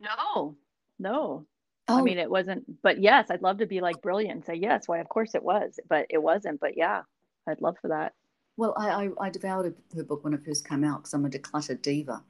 No, 0.00 0.56
no. 0.98 1.46
Oh. 1.88 1.98
I 1.98 2.02
mean, 2.02 2.18
it 2.18 2.30
wasn't, 2.30 2.82
but 2.82 3.00
yes, 3.00 3.30
I'd 3.30 3.42
love 3.42 3.58
to 3.58 3.66
be 3.66 3.80
like 3.80 4.02
brilliant 4.02 4.34
and 4.34 4.44
say, 4.44 4.54
yes, 4.54 4.88
why, 4.88 4.98
of 4.98 5.08
course 5.08 5.34
it 5.34 5.42
was, 5.42 5.78
but 5.88 6.06
it 6.10 6.22
wasn't. 6.22 6.60
But 6.60 6.76
yeah, 6.76 7.02
I'd 7.46 7.60
love 7.60 7.76
for 7.80 7.88
that. 7.88 8.12
Well, 8.56 8.74
I, 8.76 8.88
I, 8.88 9.26
I 9.26 9.30
devoured 9.30 9.74
her 9.94 10.02
book 10.02 10.24
when 10.24 10.34
it 10.34 10.44
first 10.44 10.66
came 10.66 10.82
out 10.82 11.02
because 11.02 11.14
I'm 11.14 11.24
a 11.24 11.30
decluttered 11.30 11.82
diva 11.82 12.22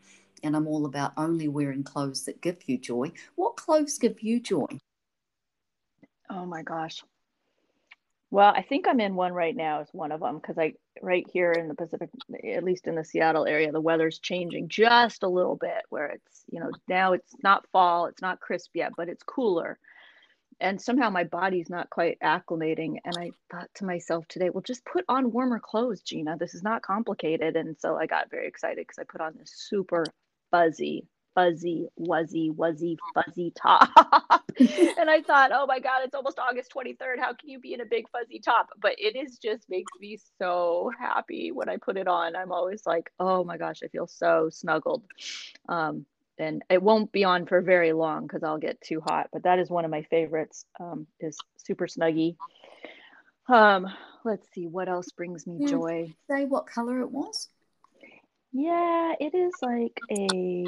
and 0.42 0.56
I'm 0.56 0.66
all 0.66 0.84
about 0.84 1.12
only 1.16 1.48
wearing 1.48 1.84
clothes 1.84 2.24
that 2.24 2.42
give 2.42 2.58
you 2.66 2.78
joy. 2.78 3.12
What 3.36 3.56
clothes 3.56 3.96
give 3.98 4.22
you 4.22 4.40
joy? 4.40 4.66
Oh 6.28 6.44
my 6.44 6.62
gosh. 6.62 7.02
Well, 8.30 8.52
I 8.54 8.62
think 8.62 8.88
I'm 8.88 9.00
in 9.00 9.14
one 9.14 9.32
right 9.32 9.54
now 9.54 9.80
is 9.80 9.88
one 9.92 10.10
of 10.10 10.20
them 10.20 10.36
because 10.36 10.58
I 10.58 10.74
right 11.00 11.26
here 11.32 11.52
in 11.52 11.68
the 11.68 11.74
Pacific, 11.74 12.10
at 12.52 12.64
least 12.64 12.86
in 12.88 12.96
the 12.96 13.04
Seattle 13.04 13.46
area, 13.46 13.70
the 13.70 13.80
weather's 13.80 14.18
changing 14.18 14.68
just 14.68 15.22
a 15.22 15.28
little 15.28 15.56
bit 15.56 15.82
where 15.90 16.06
it's, 16.08 16.44
you 16.50 16.58
know, 16.58 16.70
now 16.88 17.12
it's 17.12 17.32
not 17.44 17.66
fall, 17.70 18.06
it's 18.06 18.22
not 18.22 18.40
crisp 18.40 18.72
yet, 18.74 18.92
but 18.96 19.08
it's 19.08 19.22
cooler. 19.22 19.78
And 20.58 20.80
somehow 20.80 21.10
my 21.10 21.24
body's 21.24 21.70
not 21.70 21.90
quite 21.90 22.18
acclimating. 22.20 22.96
And 23.04 23.16
I 23.18 23.30
thought 23.50 23.70
to 23.76 23.84
myself 23.84 24.26
today, 24.26 24.50
well, 24.50 24.62
just 24.62 24.84
put 24.84 25.04
on 25.08 25.32
warmer 25.32 25.60
clothes, 25.60 26.00
Gina. 26.00 26.36
This 26.38 26.54
is 26.54 26.62
not 26.62 26.82
complicated. 26.82 27.56
And 27.56 27.76
so 27.78 27.96
I 27.96 28.06
got 28.06 28.30
very 28.30 28.48
excited 28.48 28.78
because 28.78 28.98
I 28.98 29.04
put 29.04 29.20
on 29.20 29.34
this 29.38 29.52
super 29.54 30.04
fuzzy 30.50 31.06
fuzzy, 31.36 31.86
wuzzy, 32.00 32.50
wuzzy, 32.50 32.96
fuzzy 33.14 33.52
top. 33.54 33.90
and 34.58 35.10
I 35.10 35.22
thought, 35.24 35.50
oh 35.52 35.66
my 35.66 35.78
God, 35.78 36.00
it's 36.02 36.14
almost 36.14 36.38
August 36.38 36.72
23rd. 36.74 37.20
How 37.20 37.34
can 37.34 37.50
you 37.50 37.60
be 37.60 37.74
in 37.74 37.82
a 37.82 37.84
big 37.84 38.08
fuzzy 38.08 38.40
top? 38.40 38.70
But 38.80 38.94
it 38.98 39.14
is 39.14 39.38
just 39.38 39.68
makes 39.68 39.92
me 40.00 40.18
so 40.38 40.90
happy 40.98 41.52
when 41.52 41.68
I 41.68 41.76
put 41.76 41.98
it 41.98 42.08
on. 42.08 42.34
I'm 42.34 42.50
always 42.50 42.82
like, 42.86 43.12
oh 43.20 43.44
my 43.44 43.58
gosh, 43.58 43.80
I 43.84 43.88
feel 43.88 44.06
so 44.06 44.48
snuggled. 44.50 45.04
Um, 45.68 46.06
and 46.38 46.62
it 46.70 46.82
won't 46.82 47.12
be 47.12 47.24
on 47.24 47.46
for 47.46 47.60
very 47.60 47.92
long 47.92 48.26
because 48.26 48.42
I'll 48.42 48.58
get 48.58 48.80
too 48.80 49.02
hot. 49.06 49.28
But 49.32 49.44
that 49.44 49.58
is 49.58 49.70
one 49.70 49.84
of 49.84 49.90
my 49.90 50.02
favorites. 50.02 50.64
Um, 50.80 51.06
is 51.20 51.36
super 51.58 51.86
snuggy. 51.86 52.36
Um, 53.48 53.86
let's 54.24 54.48
see 54.54 54.66
what 54.66 54.88
else 54.88 55.10
brings 55.10 55.46
me 55.46 55.66
joy. 55.66 56.14
Say 56.30 56.46
what 56.46 56.66
color 56.66 57.00
it 57.00 57.10
was. 57.10 57.48
Yeah, 58.52 59.12
it 59.20 59.34
is 59.34 59.52
like 59.60 60.00
a 60.10 60.64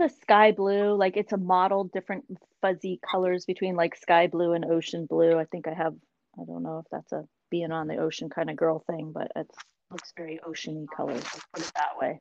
a 0.00 0.08
sky 0.08 0.52
blue. 0.52 0.94
Like 0.94 1.16
it's 1.16 1.32
a 1.32 1.36
model, 1.38 1.84
different 1.84 2.24
fuzzy 2.60 3.00
colors 3.08 3.44
between 3.44 3.76
like 3.76 3.96
sky 3.96 4.26
blue 4.26 4.52
and 4.52 4.64
ocean 4.64 5.06
blue. 5.06 5.38
I 5.38 5.44
think 5.44 5.68
I 5.68 5.74
have. 5.74 5.94
I 6.40 6.44
don't 6.44 6.62
know 6.62 6.78
if 6.78 6.86
that's 6.90 7.12
a 7.12 7.24
being 7.50 7.72
on 7.72 7.88
the 7.88 7.98
ocean 7.98 8.30
kind 8.30 8.48
of 8.48 8.56
girl 8.56 8.82
thing, 8.86 9.12
but 9.12 9.30
it 9.36 9.50
looks 9.90 10.12
very 10.16 10.40
oceany 10.48 10.86
colors. 10.96 11.22
Let's 11.22 11.46
put 11.52 11.62
it 11.66 11.72
that 11.74 11.98
way. 12.00 12.20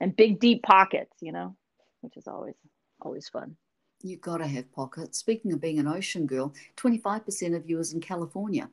And 0.00 0.16
big 0.16 0.40
deep 0.40 0.62
pockets, 0.62 1.14
you 1.20 1.30
know, 1.30 1.54
which 2.00 2.16
is 2.16 2.26
always 2.26 2.56
always 3.00 3.28
fun. 3.28 3.56
You 4.02 4.16
got 4.16 4.38
to 4.38 4.46
have 4.48 4.72
pockets. 4.72 5.18
Speaking 5.18 5.52
of 5.52 5.60
being 5.60 5.78
an 5.78 5.86
ocean 5.86 6.26
girl, 6.26 6.52
twenty 6.74 6.98
five 6.98 7.24
percent 7.24 7.54
of 7.54 7.70
you 7.70 7.78
is 7.78 7.92
in 7.92 8.00
California. 8.00 8.68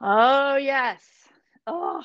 Oh 0.00 0.56
yes. 0.56 1.02
Oh, 1.66 2.02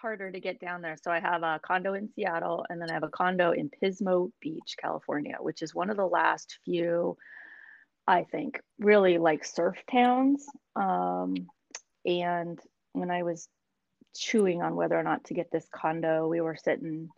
harder 0.00 0.30
to 0.30 0.40
get 0.40 0.60
down 0.60 0.82
there. 0.82 0.96
So 1.02 1.10
I 1.10 1.20
have 1.20 1.42
a 1.42 1.60
condo 1.62 1.94
in 1.94 2.08
Seattle 2.14 2.64
and 2.68 2.80
then 2.80 2.90
I 2.90 2.94
have 2.94 3.02
a 3.02 3.08
condo 3.08 3.52
in 3.52 3.70
Pismo 3.70 4.30
Beach, 4.40 4.76
California, 4.80 5.36
which 5.40 5.62
is 5.62 5.74
one 5.74 5.90
of 5.90 5.96
the 5.96 6.06
last 6.06 6.58
few, 6.64 7.16
I 8.06 8.24
think, 8.24 8.60
really 8.78 9.18
like 9.18 9.44
surf 9.44 9.76
towns. 9.90 10.46
Um, 10.76 11.34
and 12.04 12.58
when 12.92 13.10
I 13.10 13.22
was 13.22 13.48
chewing 14.16 14.62
on 14.62 14.76
whether 14.76 14.98
or 14.98 15.02
not 15.02 15.24
to 15.24 15.34
get 15.34 15.50
this 15.50 15.66
condo, 15.72 16.28
we 16.28 16.40
were 16.40 16.56
sitting 16.56 17.08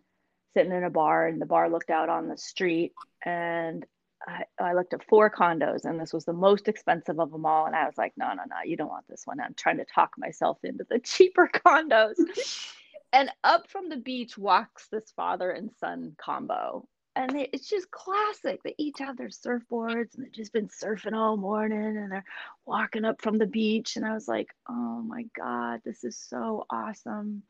sitting 0.53 0.73
in 0.73 0.83
a 0.83 0.89
bar 0.89 1.27
and 1.27 1.41
the 1.41 1.45
bar 1.45 1.69
looked 1.69 1.89
out 1.89 2.09
on 2.09 2.27
the 2.27 2.37
street 2.37 2.91
and 3.23 3.85
I, 4.27 4.43
I, 4.59 4.73
looked 4.73 4.93
at 4.93 5.07
four 5.07 5.29
condos 5.29 5.85
and 5.85 5.99
this 5.99 6.13
was 6.13 6.25
the 6.25 6.33
most 6.33 6.67
expensive 6.67 7.19
of 7.19 7.31
them 7.31 7.45
all. 7.45 7.65
And 7.65 7.75
I 7.75 7.85
was 7.85 7.97
like, 7.97 8.13
no, 8.17 8.27
no, 8.29 8.43
no, 8.49 8.57
you 8.65 8.77
don't 8.77 8.89
want 8.89 9.07
this 9.09 9.23
one. 9.25 9.39
I'm 9.39 9.53
trying 9.55 9.77
to 9.77 9.85
talk 9.85 10.11
myself 10.17 10.59
into 10.63 10.85
the 10.89 10.99
cheaper 11.03 11.49
condos. 11.53 12.15
and 13.13 13.31
up 13.43 13.69
from 13.69 13.89
the 13.89 13.97
beach 13.97 14.37
walks 14.37 14.87
this 14.87 15.11
father 15.15 15.51
and 15.51 15.71
son 15.79 16.15
combo. 16.17 16.87
And 17.15 17.31
they, 17.31 17.49
it's 17.51 17.67
just 17.67 17.91
classic. 17.91 18.61
They 18.63 18.75
each 18.77 18.99
have 18.99 19.17
their 19.17 19.27
surfboards 19.27 20.15
and 20.15 20.23
they've 20.23 20.31
just 20.31 20.53
been 20.53 20.69
surfing 20.69 21.13
all 21.13 21.35
morning 21.35 21.97
and 21.97 22.11
they're 22.11 22.25
walking 22.65 23.03
up 23.03 23.21
from 23.21 23.37
the 23.37 23.47
beach. 23.47 23.97
And 23.97 24.05
I 24.05 24.13
was 24.13 24.27
like, 24.27 24.47
oh 24.69 25.01
my 25.01 25.25
God, 25.35 25.81
this 25.83 26.03
is 26.05 26.17
so 26.17 26.65
awesome. 26.69 27.43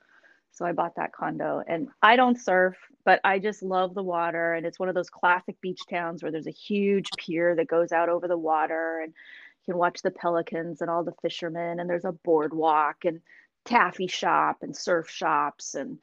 So 0.52 0.66
I 0.66 0.74
bought 0.74 0.96
that 0.96 1.14
condo 1.14 1.64
and 1.66 1.88
I 2.02 2.16
don't 2.16 2.40
surf, 2.40 2.76
but 3.06 3.22
I 3.24 3.40
just 3.40 3.64
love 3.64 3.94
the 3.94 4.04
water. 4.04 4.54
And 4.54 4.66
it's 4.66 4.80
one 4.80 4.90
of 4.90 4.96
those 4.96 5.10
classic 5.10 5.60
beach 5.62 5.82
towns 5.90 6.22
where 6.22 6.32
there's 6.32 6.48
a 6.48 6.52
huge 6.52 7.10
pier 7.18 7.56
that 7.56 7.68
goes 7.68 7.92
out 7.92 8.10
over 8.10 8.28
the 8.28 8.38
water 8.38 9.00
and 9.02 9.14
you 9.14 9.74
can 9.74 9.80
watch 9.80 10.02
the 10.02 10.12
pelicans 10.12 10.82
and 10.82 10.90
all 10.90 11.04
the 11.04 11.14
fishermen 11.22 11.80
and 11.80 11.90
there's 11.90 12.06
a 12.06 12.12
boardwalk 12.12 13.06
and 13.06 13.22
taffy 13.64 14.08
shop 14.08 14.58
and 14.62 14.76
surf 14.76 15.10
shops 15.10 15.76
and 15.76 16.00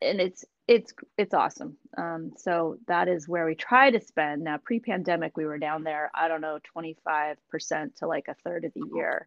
and 0.00 0.20
it's 0.20 0.44
it's 0.68 0.92
it's 1.18 1.34
awesome. 1.34 1.76
Um, 1.96 2.32
so 2.36 2.76
that 2.86 3.08
is 3.08 3.28
where 3.28 3.46
we 3.46 3.54
try 3.54 3.90
to 3.90 4.00
spend. 4.00 4.44
Now 4.44 4.58
pre-pandemic 4.58 5.36
we 5.36 5.44
were 5.44 5.58
down 5.58 5.82
there, 5.82 6.10
I 6.14 6.28
don't 6.28 6.40
know, 6.40 6.58
25% 6.76 7.96
to 7.96 8.06
like 8.06 8.28
a 8.28 8.36
third 8.44 8.64
of 8.64 8.72
the 8.74 8.88
year. 8.94 9.26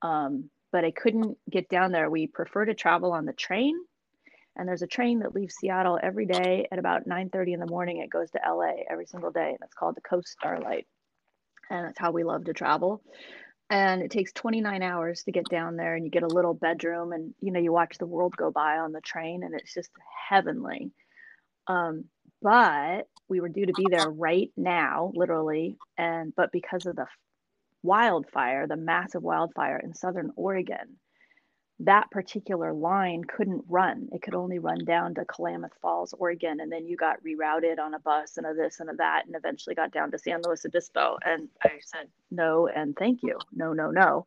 Um, 0.00 0.50
but 0.72 0.84
I 0.84 0.90
couldn't 0.90 1.38
get 1.48 1.68
down 1.68 1.92
there. 1.92 2.10
We 2.10 2.26
prefer 2.26 2.64
to 2.64 2.74
travel 2.74 3.12
on 3.12 3.26
the 3.26 3.32
train. 3.32 3.76
And 4.56 4.68
there's 4.68 4.82
a 4.82 4.86
train 4.86 5.20
that 5.20 5.34
leaves 5.34 5.54
Seattle 5.54 5.98
every 6.02 6.26
day 6.26 6.66
at 6.70 6.78
about 6.78 7.06
9:30 7.06 7.54
in 7.54 7.60
the 7.60 7.66
morning. 7.66 7.98
It 7.98 8.10
goes 8.10 8.30
to 8.32 8.40
LA 8.46 8.84
every 8.88 9.06
single 9.06 9.30
day, 9.30 9.50
and 9.50 9.58
it's 9.62 9.74
called 9.74 9.96
the 9.96 10.02
Coast 10.02 10.28
Starlight. 10.28 10.86
And 11.70 11.86
that's 11.86 11.98
how 11.98 12.10
we 12.10 12.24
love 12.24 12.44
to 12.44 12.52
travel. 12.52 13.02
And 13.70 14.02
it 14.02 14.10
takes 14.10 14.32
29 14.32 14.82
hours 14.82 15.22
to 15.22 15.32
get 15.32 15.48
down 15.48 15.76
there, 15.76 15.94
and 15.94 16.04
you 16.04 16.10
get 16.10 16.22
a 16.22 16.28
little 16.28 16.52
bedroom, 16.52 17.12
and 17.12 17.34
you 17.40 17.50
know 17.52 17.60
you 17.60 17.72
watch 17.72 17.96
the 17.96 18.06
world 18.06 18.36
go 18.36 18.50
by 18.50 18.78
on 18.78 18.92
the 18.92 19.00
train, 19.00 19.42
and 19.42 19.54
it's 19.54 19.72
just 19.72 19.90
heavenly. 20.28 20.92
Um, 21.66 22.04
but 22.42 23.08
we 23.28 23.40
were 23.40 23.48
due 23.48 23.66
to 23.66 23.72
be 23.72 23.86
there 23.88 24.10
right 24.10 24.50
now, 24.56 25.12
literally, 25.14 25.78
and 25.96 26.34
but 26.34 26.52
because 26.52 26.84
of 26.84 26.96
the 26.96 27.06
wildfire, 27.82 28.66
the 28.66 28.76
massive 28.76 29.22
wildfire 29.22 29.78
in 29.78 29.94
southern 29.94 30.32
Oregon, 30.36 30.98
that 31.80 32.10
particular 32.10 32.72
line 32.72 33.24
couldn't 33.24 33.64
run. 33.68 34.08
It 34.12 34.22
could 34.22 34.34
only 34.34 34.58
run 34.58 34.84
down 34.84 35.14
to 35.14 35.24
Klamath 35.24 35.72
Falls, 35.80 36.14
Oregon. 36.16 36.60
And 36.60 36.70
then 36.70 36.86
you 36.86 36.96
got 36.96 37.16
rerouted 37.24 37.78
on 37.80 37.94
a 37.94 37.98
bus 37.98 38.36
and 38.36 38.46
a 38.46 38.54
this 38.54 38.78
and 38.80 38.88
a 38.90 38.94
that, 38.96 39.24
and 39.26 39.34
eventually 39.34 39.74
got 39.74 39.90
down 39.90 40.10
to 40.12 40.18
San 40.18 40.42
Luis 40.42 40.64
Obispo. 40.64 41.16
And 41.24 41.48
I 41.62 41.70
said, 41.80 42.08
no, 42.30 42.68
and 42.68 42.96
thank 42.96 43.22
you. 43.22 43.38
No, 43.52 43.72
no, 43.72 43.90
no. 43.90 44.26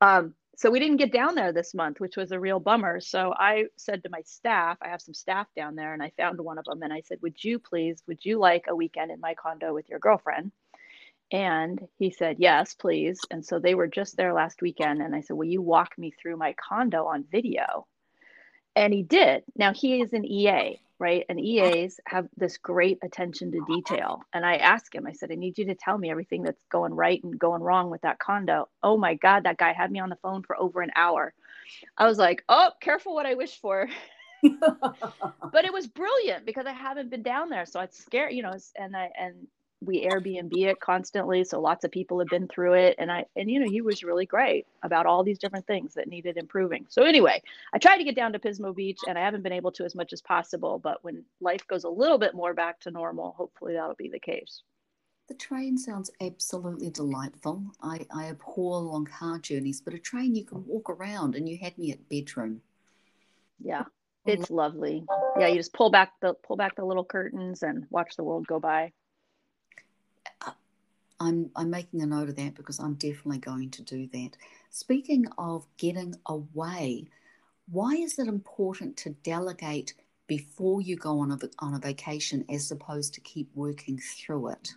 Um, 0.00 0.34
so 0.56 0.70
we 0.70 0.80
didn't 0.80 0.98
get 0.98 1.12
down 1.12 1.34
there 1.34 1.52
this 1.52 1.72
month, 1.72 1.98
which 1.98 2.16
was 2.16 2.30
a 2.30 2.38
real 2.38 2.60
bummer. 2.60 3.00
So 3.00 3.32
I 3.36 3.64
said 3.76 4.02
to 4.02 4.10
my 4.10 4.20
staff, 4.22 4.76
I 4.82 4.88
have 4.88 5.00
some 5.00 5.14
staff 5.14 5.46
down 5.56 5.76
there, 5.76 5.94
and 5.94 6.02
I 6.02 6.12
found 6.18 6.38
one 6.40 6.58
of 6.58 6.66
them. 6.66 6.82
And 6.82 6.92
I 6.92 7.00
said, 7.00 7.18
Would 7.22 7.42
you 7.42 7.58
please, 7.58 8.02
would 8.06 8.24
you 8.24 8.38
like 8.38 8.66
a 8.68 8.76
weekend 8.76 9.10
in 9.10 9.20
my 9.20 9.34
condo 9.34 9.72
with 9.72 9.88
your 9.88 9.98
girlfriend? 9.98 10.52
And 11.32 11.80
he 11.98 12.10
said, 12.10 12.36
Yes, 12.38 12.74
please. 12.74 13.18
And 13.30 13.44
so 13.44 13.58
they 13.58 13.74
were 13.74 13.88
just 13.88 14.16
there 14.16 14.34
last 14.34 14.60
weekend. 14.60 15.00
And 15.00 15.14
I 15.14 15.22
said, 15.22 15.36
Will 15.36 15.46
you 15.46 15.62
walk 15.62 15.96
me 15.96 16.12
through 16.12 16.36
my 16.36 16.54
condo 16.54 17.06
on 17.06 17.24
video? 17.32 17.86
And 18.76 18.92
he 18.92 19.02
did. 19.02 19.42
Now 19.56 19.72
he 19.72 20.02
is 20.02 20.12
an 20.12 20.26
EA, 20.26 20.78
right? 20.98 21.24
And 21.28 21.40
EAs 21.40 22.00
have 22.06 22.28
this 22.36 22.58
great 22.58 22.98
attention 23.02 23.50
to 23.52 23.64
detail. 23.66 24.22
And 24.32 24.44
I 24.44 24.56
asked 24.56 24.94
him, 24.94 25.06
I 25.06 25.12
said, 25.12 25.32
I 25.32 25.34
need 25.34 25.58
you 25.58 25.66
to 25.66 25.74
tell 25.74 25.96
me 25.96 26.10
everything 26.10 26.42
that's 26.42 26.64
going 26.70 26.94
right 26.94 27.22
and 27.24 27.38
going 27.38 27.62
wrong 27.62 27.90
with 27.90 28.02
that 28.02 28.18
condo. 28.18 28.68
Oh 28.82 28.98
my 28.98 29.14
God, 29.14 29.44
that 29.44 29.58
guy 29.58 29.72
had 29.72 29.90
me 29.90 30.00
on 30.00 30.10
the 30.10 30.16
phone 30.16 30.42
for 30.42 30.56
over 30.56 30.82
an 30.82 30.92
hour. 30.94 31.32
I 31.96 32.06
was 32.06 32.18
like, 32.18 32.44
Oh, 32.48 32.70
careful 32.80 33.14
what 33.14 33.26
I 33.26 33.34
wish 33.34 33.58
for. 33.58 33.88
but 34.42 35.64
it 35.64 35.72
was 35.72 35.86
brilliant 35.86 36.44
because 36.44 36.66
I 36.66 36.72
haven't 36.72 37.10
been 37.10 37.22
down 37.22 37.48
there. 37.48 37.64
So 37.64 37.78
it's 37.78 37.96
scary, 38.04 38.34
you 38.34 38.42
know, 38.42 38.56
and 38.76 38.96
I, 38.96 39.10
and 39.16 39.46
we 39.84 40.06
Airbnb 40.06 40.52
it 40.56 40.80
constantly, 40.80 41.44
so 41.44 41.60
lots 41.60 41.84
of 41.84 41.90
people 41.90 42.18
have 42.20 42.28
been 42.28 42.48
through 42.48 42.74
it. 42.74 42.96
And 42.98 43.10
I 43.10 43.26
and 43.36 43.50
you 43.50 43.60
know 43.60 43.70
he 43.70 43.80
was 43.80 44.02
really 44.02 44.26
great 44.26 44.66
about 44.82 45.06
all 45.06 45.24
these 45.24 45.38
different 45.38 45.66
things 45.66 45.94
that 45.94 46.08
needed 46.08 46.36
improving. 46.36 46.86
So 46.88 47.02
anyway, 47.04 47.42
I 47.72 47.78
tried 47.78 47.98
to 47.98 48.04
get 48.04 48.16
down 48.16 48.32
to 48.32 48.38
Pismo 48.38 48.74
Beach, 48.74 49.00
and 49.08 49.18
I 49.18 49.22
haven't 49.22 49.42
been 49.42 49.52
able 49.52 49.72
to 49.72 49.84
as 49.84 49.94
much 49.94 50.12
as 50.12 50.22
possible. 50.22 50.78
But 50.78 51.02
when 51.02 51.24
life 51.40 51.66
goes 51.66 51.84
a 51.84 51.90
little 51.90 52.18
bit 52.18 52.34
more 52.34 52.54
back 52.54 52.80
to 52.80 52.90
normal, 52.90 53.34
hopefully 53.36 53.74
that'll 53.74 53.94
be 53.94 54.08
the 54.08 54.20
case. 54.20 54.62
The 55.28 55.34
train 55.34 55.78
sounds 55.78 56.10
absolutely 56.20 56.90
delightful. 56.90 57.64
I, 57.80 58.06
I 58.14 58.26
abhor 58.26 58.80
long 58.80 59.06
car 59.06 59.38
journeys, 59.38 59.80
but 59.80 59.94
a 59.94 59.98
train 59.98 60.34
you 60.34 60.44
can 60.44 60.66
walk 60.66 60.90
around, 60.90 61.34
and 61.34 61.48
you 61.48 61.58
had 61.58 61.78
me 61.78 61.92
at 61.92 62.08
bedroom. 62.08 62.60
Yeah, 63.60 63.84
oh, 63.86 63.90
It's 64.26 64.50
lovely. 64.50 65.04
Yeah, 65.38 65.48
you 65.48 65.56
just 65.56 65.72
pull 65.72 65.90
back 65.90 66.12
the 66.20 66.34
pull 66.34 66.56
back 66.56 66.76
the 66.76 66.84
little 66.84 67.04
curtains 67.04 67.62
and 67.62 67.86
watch 67.90 68.16
the 68.16 68.24
world 68.24 68.46
go 68.46 68.60
by. 68.60 68.92
I'm 71.20 71.50
I'm 71.54 71.70
making 71.70 72.02
a 72.02 72.06
note 72.06 72.28
of 72.28 72.36
that 72.36 72.54
because 72.54 72.80
I'm 72.80 72.94
definitely 72.94 73.38
going 73.38 73.70
to 73.70 73.82
do 73.82 74.08
that. 74.12 74.30
Speaking 74.70 75.26
of 75.38 75.66
getting 75.76 76.16
away, 76.26 77.06
why 77.70 77.92
is 77.92 78.18
it 78.18 78.26
important 78.26 78.96
to 78.98 79.10
delegate 79.10 79.94
before 80.26 80.80
you 80.80 80.96
go 80.96 81.20
on 81.20 81.30
a 81.30 81.38
on 81.60 81.74
a 81.74 81.78
vacation 81.78 82.44
as 82.50 82.70
opposed 82.70 83.14
to 83.14 83.20
keep 83.20 83.50
working 83.54 83.98
through 83.98 84.48
it? 84.48 84.70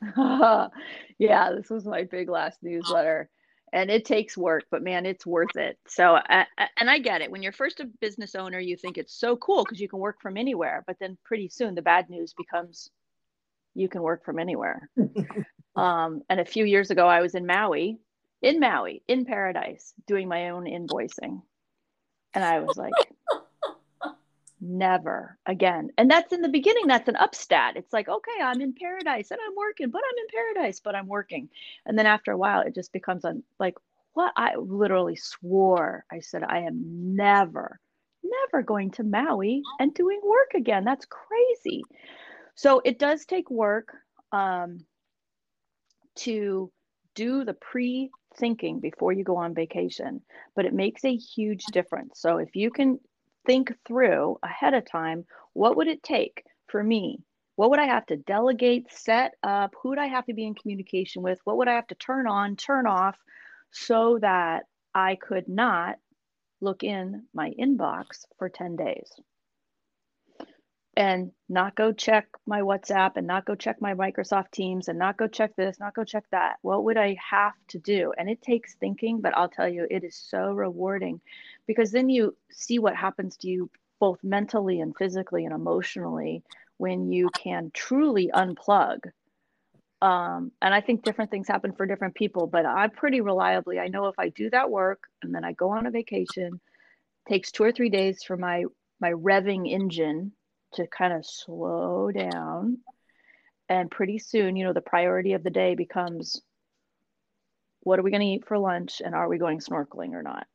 yeah, 1.18 1.52
this 1.54 1.68
was 1.68 1.84
my 1.84 2.04
big 2.04 2.28
last 2.28 2.58
newsletter 2.62 3.28
and 3.74 3.90
it 3.90 4.04
takes 4.04 4.38
work 4.38 4.64
but 4.70 4.82
man 4.82 5.04
it's 5.04 5.26
worth 5.26 5.56
it 5.56 5.76
so 5.86 6.16
and 6.28 6.88
i 6.88 6.98
get 6.98 7.20
it 7.20 7.30
when 7.30 7.42
you're 7.42 7.52
first 7.52 7.80
a 7.80 7.84
business 8.00 8.34
owner 8.34 8.60
you 8.60 8.76
think 8.76 8.96
it's 8.96 9.12
so 9.12 9.36
cool 9.36 9.64
because 9.64 9.80
you 9.80 9.88
can 9.88 9.98
work 9.98 10.22
from 10.22 10.36
anywhere 10.36 10.84
but 10.86 10.96
then 11.00 11.18
pretty 11.24 11.48
soon 11.48 11.74
the 11.74 11.82
bad 11.82 12.08
news 12.08 12.32
becomes 12.34 12.90
you 13.74 13.88
can 13.88 14.02
work 14.02 14.24
from 14.24 14.38
anywhere 14.38 14.88
um, 15.76 16.22
and 16.28 16.40
a 16.40 16.44
few 16.44 16.64
years 16.64 16.90
ago 16.90 17.06
i 17.06 17.20
was 17.20 17.34
in 17.34 17.46
maui 17.46 17.98
in 18.42 18.60
maui 18.60 19.02
in 19.08 19.24
paradise 19.24 19.92
doing 20.06 20.28
my 20.28 20.50
own 20.50 20.64
invoicing 20.64 21.42
and 22.34 22.44
i 22.44 22.60
was 22.60 22.76
like 22.76 22.92
never 24.64 25.38
again. 25.46 25.90
And 25.98 26.10
that's 26.10 26.32
in 26.32 26.40
the 26.40 26.48
beginning, 26.48 26.86
that's 26.86 27.08
an 27.08 27.16
upstat. 27.16 27.76
It's 27.76 27.92
like, 27.92 28.08
okay, 28.08 28.42
I'm 28.42 28.60
in 28.60 28.72
paradise 28.72 29.30
and 29.30 29.40
I'm 29.46 29.54
working, 29.56 29.90
but 29.90 30.02
I'm 30.04 30.18
in 30.18 30.54
paradise, 30.54 30.80
but 30.80 30.94
I'm 30.94 31.06
working. 31.06 31.48
And 31.86 31.98
then 31.98 32.06
after 32.06 32.32
a 32.32 32.38
while, 32.38 32.62
it 32.62 32.74
just 32.74 32.92
becomes 32.92 33.24
un- 33.24 33.42
like, 33.58 33.76
what? 34.14 34.32
I 34.36 34.56
literally 34.56 35.16
swore, 35.16 36.04
I 36.10 36.20
said, 36.20 36.44
I 36.44 36.60
am 36.60 37.16
never, 37.16 37.80
never 38.22 38.62
going 38.62 38.92
to 38.92 39.02
Maui 39.02 39.62
and 39.80 39.92
doing 39.92 40.20
work 40.24 40.52
again. 40.54 40.84
That's 40.84 41.06
crazy. 41.06 41.82
So 42.54 42.80
it 42.84 42.98
does 42.98 43.24
take 43.24 43.50
work 43.50 43.88
um, 44.32 44.84
to 46.16 46.70
do 47.14 47.44
the 47.44 47.54
pre 47.54 48.10
thinking 48.36 48.80
before 48.80 49.12
you 49.12 49.24
go 49.24 49.36
on 49.36 49.54
vacation, 49.54 50.20
but 50.56 50.64
it 50.64 50.74
makes 50.74 51.04
a 51.04 51.16
huge 51.16 51.64
difference. 51.66 52.20
So 52.20 52.38
if 52.38 52.56
you 52.56 52.70
can 52.70 52.98
think 53.46 53.72
through 53.86 54.38
ahead 54.42 54.74
of 54.74 54.90
time 54.90 55.24
what 55.52 55.76
would 55.76 55.86
it 55.86 56.02
take 56.02 56.42
for 56.66 56.82
me? 56.82 57.20
What 57.56 57.70
would 57.70 57.78
i 57.78 57.86
have 57.86 58.06
to 58.06 58.16
delegate 58.16 58.90
set 58.90 59.34
up? 59.42 59.74
Who 59.80 59.90
would 59.90 59.98
i 59.98 60.06
have 60.06 60.26
to 60.26 60.34
be 60.34 60.44
in 60.44 60.54
communication 60.54 61.22
with? 61.22 61.38
What 61.44 61.58
would 61.58 61.68
i 61.68 61.74
have 61.74 61.86
to 61.88 61.94
turn 61.94 62.26
on 62.26 62.56
turn 62.56 62.86
off 62.86 63.16
so 63.70 64.18
that 64.20 64.64
i 64.94 65.16
could 65.16 65.48
not 65.48 65.96
look 66.60 66.82
in 66.82 67.24
my 67.34 67.52
inbox 67.60 68.24
for 68.38 68.48
10 68.48 68.76
days 68.76 69.10
and 70.96 71.32
not 71.48 71.74
go 71.74 71.92
check 71.92 72.26
my 72.46 72.60
WhatsApp 72.60 73.12
and 73.16 73.26
not 73.26 73.44
go 73.44 73.54
check 73.54 73.80
my 73.80 73.94
Microsoft 73.94 74.50
Teams 74.52 74.88
and 74.88 74.98
not 74.98 75.16
go 75.16 75.26
check 75.26 75.54
this, 75.56 75.78
not 75.80 75.94
go 75.94 76.04
check 76.04 76.24
that. 76.30 76.56
What 76.62 76.84
would 76.84 76.96
I 76.96 77.16
have 77.30 77.54
to 77.68 77.78
do? 77.78 78.12
And 78.16 78.28
it 78.28 78.42
takes 78.42 78.74
thinking, 78.74 79.20
but 79.20 79.36
I'll 79.36 79.48
tell 79.48 79.68
you, 79.68 79.86
it 79.90 80.04
is 80.04 80.16
so 80.16 80.52
rewarding 80.52 81.20
because 81.66 81.90
then 81.90 82.08
you 82.08 82.36
see 82.50 82.78
what 82.78 82.96
happens 82.96 83.36
to 83.38 83.48
you 83.48 83.70
both 84.00 84.22
mentally 84.22 84.80
and 84.80 84.96
physically 84.96 85.44
and 85.44 85.54
emotionally 85.54 86.42
when 86.76 87.10
you 87.10 87.28
can 87.30 87.70
truly 87.72 88.30
unplug. 88.34 88.98
Um, 90.02 90.52
and 90.60 90.74
I 90.74 90.80
think 90.80 91.02
different 91.02 91.30
things 91.30 91.48
happen 91.48 91.72
for 91.72 91.86
different 91.86 92.14
people, 92.14 92.46
but 92.46 92.66
I 92.66 92.88
pretty 92.88 93.20
reliably, 93.20 93.78
I 93.78 93.88
know 93.88 94.06
if 94.08 94.18
I 94.18 94.28
do 94.28 94.50
that 94.50 94.70
work 94.70 95.04
and 95.22 95.34
then 95.34 95.44
I 95.44 95.52
go 95.52 95.70
on 95.70 95.86
a 95.86 95.90
vacation, 95.90 96.60
takes 97.28 97.50
two 97.50 97.64
or 97.64 97.72
three 97.72 97.90
days 97.90 98.22
for 98.22 98.36
my 98.36 98.64
my 99.00 99.10
revving 99.12 99.68
engine 99.70 100.32
to 100.74 100.86
kind 100.86 101.12
of 101.12 101.26
slow 101.26 102.10
down. 102.10 102.78
And 103.68 103.90
pretty 103.90 104.18
soon, 104.18 104.56
you 104.56 104.64
know, 104.64 104.72
the 104.72 104.80
priority 104.80 105.32
of 105.32 105.42
the 105.42 105.50
day 105.50 105.74
becomes 105.74 106.40
what 107.80 107.98
are 107.98 108.02
we 108.02 108.10
going 108.10 108.20
to 108.20 108.26
eat 108.26 108.46
for 108.46 108.58
lunch 108.58 109.00
and 109.04 109.14
are 109.14 109.28
we 109.28 109.38
going 109.38 109.60
snorkeling 109.60 110.12
or 110.12 110.22
not? 110.22 110.46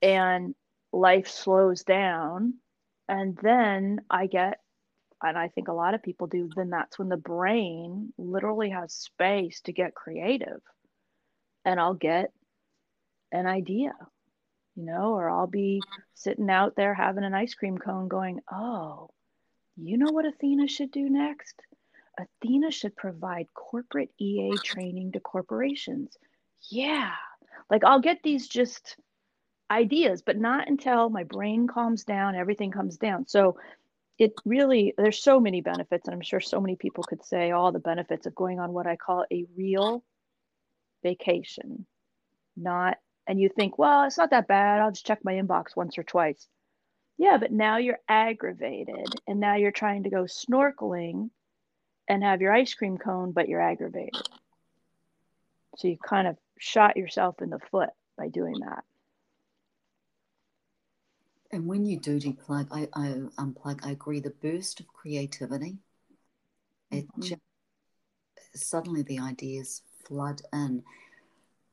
And 0.00 0.54
life 0.92 1.28
slows 1.28 1.82
down. 1.82 2.54
And 3.08 3.38
then 3.42 4.00
I 4.10 4.26
get, 4.26 4.58
and 5.22 5.36
I 5.36 5.48
think 5.48 5.68
a 5.68 5.72
lot 5.72 5.94
of 5.94 6.02
people 6.02 6.26
do, 6.26 6.48
then 6.54 6.70
that's 6.70 6.98
when 6.98 7.08
the 7.08 7.16
brain 7.16 8.12
literally 8.18 8.70
has 8.70 8.92
space 8.92 9.60
to 9.62 9.72
get 9.72 9.94
creative. 9.94 10.60
And 11.64 11.78
I'll 11.78 11.94
get 11.94 12.32
an 13.30 13.46
idea 13.46 13.92
you 14.76 14.84
know, 14.84 15.14
or 15.14 15.28
I'll 15.28 15.46
be 15.46 15.80
sitting 16.14 16.50
out 16.50 16.76
there 16.76 16.94
having 16.94 17.24
an 17.24 17.34
ice 17.34 17.54
cream 17.54 17.78
cone 17.78 18.08
going, 18.08 18.40
oh, 18.50 19.10
you 19.76 19.98
know 19.98 20.12
what 20.12 20.26
Athena 20.26 20.68
should 20.68 20.90
do 20.90 21.08
next? 21.08 21.60
Athena 22.18 22.70
should 22.70 22.96
provide 22.96 23.48
corporate 23.54 24.10
EA 24.18 24.54
training 24.62 25.12
to 25.12 25.20
corporations. 25.20 26.16
Yeah. 26.70 27.12
Like 27.70 27.84
I'll 27.84 28.00
get 28.00 28.22
these 28.22 28.48
just 28.48 28.96
ideas, 29.70 30.22
but 30.22 30.36
not 30.36 30.68
until 30.68 31.08
my 31.08 31.24
brain 31.24 31.66
calms 31.66 32.04
down, 32.04 32.36
everything 32.36 32.70
comes 32.70 32.98
down. 32.98 33.26
So 33.26 33.58
it 34.18 34.32
really, 34.44 34.94
there's 34.96 35.22
so 35.22 35.40
many 35.40 35.62
benefits. 35.62 36.06
And 36.06 36.14
I'm 36.14 36.20
sure 36.22 36.40
so 36.40 36.60
many 36.60 36.76
people 36.76 37.04
could 37.04 37.24
say 37.24 37.50
all 37.50 37.72
the 37.72 37.78
benefits 37.78 38.26
of 38.26 38.34
going 38.34 38.60
on 38.60 38.72
what 38.72 38.86
I 38.86 38.96
call 38.96 39.24
a 39.32 39.46
real 39.56 40.04
vacation, 41.02 41.86
not 42.56 42.98
and 43.26 43.40
you 43.40 43.48
think, 43.48 43.78
well, 43.78 44.04
it's 44.04 44.18
not 44.18 44.30
that 44.30 44.48
bad. 44.48 44.80
I'll 44.80 44.90
just 44.90 45.06
check 45.06 45.24
my 45.24 45.34
inbox 45.34 45.76
once 45.76 45.96
or 45.98 46.02
twice. 46.02 46.46
Yeah, 47.18 47.38
but 47.38 47.52
now 47.52 47.76
you're 47.76 48.00
aggravated 48.08 49.06
and 49.26 49.38
now 49.38 49.56
you're 49.56 49.70
trying 49.70 50.04
to 50.04 50.10
go 50.10 50.24
snorkeling 50.24 51.30
and 52.08 52.24
have 52.24 52.40
your 52.40 52.52
ice 52.52 52.74
cream 52.74 52.98
cone, 52.98 53.32
but 53.32 53.48
you're 53.48 53.60
aggravated. 53.60 54.28
So 55.76 55.88
you 55.88 55.96
kind 55.98 56.26
of 56.26 56.36
shot 56.58 56.96
yourself 56.96 57.40
in 57.40 57.50
the 57.50 57.60
foot 57.70 57.90
by 58.18 58.28
doing 58.28 58.60
that. 58.60 58.84
And 61.52 61.66
when 61.66 61.84
you 61.84 62.00
do 62.00 62.18
deplug, 62.18 62.68
I, 62.70 62.88
I 62.94 63.08
unplug, 63.38 63.86
I 63.86 63.90
agree. 63.90 64.20
The 64.20 64.30
burst 64.30 64.80
of 64.80 64.88
creativity, 64.88 65.76
it 66.90 67.06
mm-hmm. 67.06 67.22
just, 67.22 67.40
suddenly 68.54 69.02
the 69.02 69.18
ideas 69.18 69.82
flood 70.06 70.42
in 70.52 70.82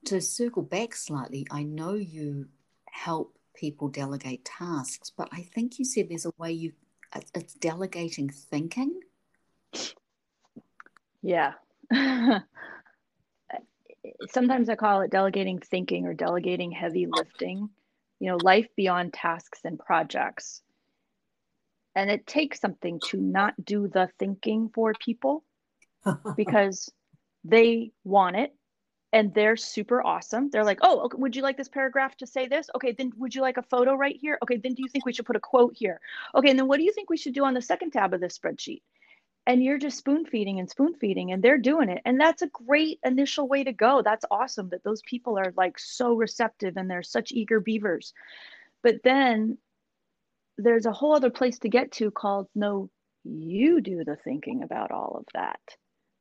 to 0.06 0.22
circle 0.22 0.64
back 0.64 0.96
slightly, 0.96 1.46
I 1.52 1.64
know 1.64 1.94
you 1.94 2.48
help 2.90 3.38
people 3.56 3.90
delegate 3.90 4.46
tasks, 4.46 5.12
but 5.16 5.30
I 5.32 5.42
think 5.42 5.80
you 5.80 5.86
said 5.86 6.10
there's 6.10 6.26
a 6.26 6.34
way 6.38 6.52
you 6.52 6.74
it's 7.16 7.56
delegating 7.56 8.30
thinking. 8.30 9.00
Yeah. 11.22 11.54
Sometimes 14.30 14.70
I 14.70 14.76
call 14.76 15.02
it 15.02 15.12
delegating 15.12 15.60
thinking 15.60 16.06
or 16.06 16.14
delegating 16.14 16.72
heavy 16.72 17.08
lifting, 17.08 17.70
you 18.20 18.30
know, 18.30 18.38
life 18.38 18.68
beyond 18.76 19.14
tasks 19.14 19.62
and 19.66 19.78
projects. 19.80 20.62
And 21.96 22.10
it 22.10 22.28
takes 22.28 22.62
something 22.62 23.00
to 23.08 23.18
not 23.18 23.54
do 23.64 23.88
the 23.88 24.10
thinking 24.20 24.70
for 24.74 24.94
people 24.94 25.44
because 26.38 26.92
they 27.44 27.92
want 28.04 28.36
it 28.36 28.54
and 29.12 29.34
they're 29.34 29.58
super 29.58 30.06
awesome. 30.06 30.50
They're 30.50 30.64
like, 30.64 30.80
oh, 30.82 31.02
okay, 31.02 31.18
would 31.18 31.36
you 31.36 31.42
like 31.42 31.58
this 31.58 31.68
paragraph 31.68 32.16
to 32.18 32.28
say 32.28 32.48
this? 32.48 32.70
Okay, 32.76 32.92
then 32.92 33.12
would 33.18 33.34
you 33.34 33.42
like 33.42 33.58
a 33.58 33.64
photo 33.64 33.96
right 33.96 34.16
here? 34.16 34.38
Okay, 34.44 34.58
then 34.58 34.74
do 34.76 34.84
you 34.84 34.90
think 34.90 35.06
we 35.06 35.14
should 35.14 35.26
put 35.26 35.36
a 35.36 35.40
quote 35.40 35.76
here? 35.76 36.00
Okay, 36.36 36.50
and 36.50 36.60
then 36.60 36.68
what 36.68 36.78
do 36.78 36.84
you 36.84 36.94
think 36.94 37.10
we 37.10 37.18
should 37.18 37.34
do 37.34 37.44
on 37.44 37.54
the 37.54 37.62
second 37.62 37.92
tab 37.92 38.14
of 38.14 38.22
this 38.22 38.38
spreadsheet? 38.38 38.82
And 39.48 39.64
you're 39.64 39.80
just 39.80 39.98
spoon 39.98 40.26
feeding 40.26 40.60
and 40.60 40.70
spoon 40.70 40.94
feeding, 40.94 41.32
and 41.32 41.42
they're 41.42 41.58
doing 41.58 41.90
it. 41.90 42.02
And 42.06 42.22
that's 42.22 42.44
a 42.44 42.48
great 42.48 43.00
initial 43.04 43.48
way 43.48 43.64
to 43.64 43.74
go. 43.74 44.04
That's 44.04 44.26
awesome 44.30 44.70
that 44.70 44.84
those 44.84 45.02
people 45.02 45.40
are 45.40 45.54
like 45.58 45.80
so 45.80 46.14
receptive 46.14 46.78
and 46.78 46.90
they're 46.90 47.02
such 47.02 47.32
eager 47.32 47.60
beavers. 47.60 48.14
But 48.84 48.98
then 49.04 49.58
there's 50.58 50.86
a 50.86 50.92
whole 50.92 51.16
other 51.16 51.32
place 51.32 51.58
to 51.60 51.70
get 51.70 51.92
to 51.94 52.12
called 52.12 52.48
no, 52.54 52.92
you 53.24 53.82
do 53.82 54.04
the 54.04 54.18
thinking 54.18 54.62
about 54.62 54.92
all 54.92 55.16
of 55.18 55.26
that 55.34 55.60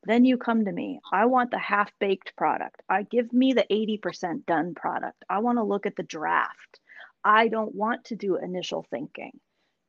then 0.05 0.25
you 0.25 0.39
come 0.39 0.65
to 0.65 0.73
me. 0.73 1.01
I 1.13 1.27
want 1.27 1.51
the 1.51 1.59
half 1.59 1.91
baked 1.99 2.37
product. 2.37 2.83
I 2.89 3.03
give 3.03 3.33
me 3.33 3.53
the 3.53 3.67
80% 3.71 4.47
done 4.47 4.75
product. 4.75 5.25
I 5.29 5.41
want 5.41 5.59
to 5.59 5.65
look 5.65 5.87
at 5.87 5.97
the 5.97 6.03
draft. 6.03 6.81
I 7.25 7.49
don't 7.49 7.75
want 7.75 8.05
to 8.07 8.17
do 8.17 8.37
initial 8.37 8.87
thinking. 8.91 9.33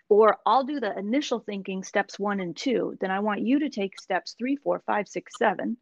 Or 0.09 0.37
I'll 0.45 0.63
do 0.63 0.79
the 0.79 0.97
initial 0.97 1.39
thinking 1.39 1.83
steps 1.83 2.17
one 2.17 2.39
and 2.39 2.57
two. 2.57 2.97
Then 2.99 3.11
I 3.11 3.19
want 3.19 3.41
you 3.41 3.59
to 3.59 3.69
take 3.69 3.99
steps 3.99 4.35
three, 4.37 4.55
four, 4.55 4.81
five, 4.85 5.07
six, 5.07 5.33
seven. 5.37 5.77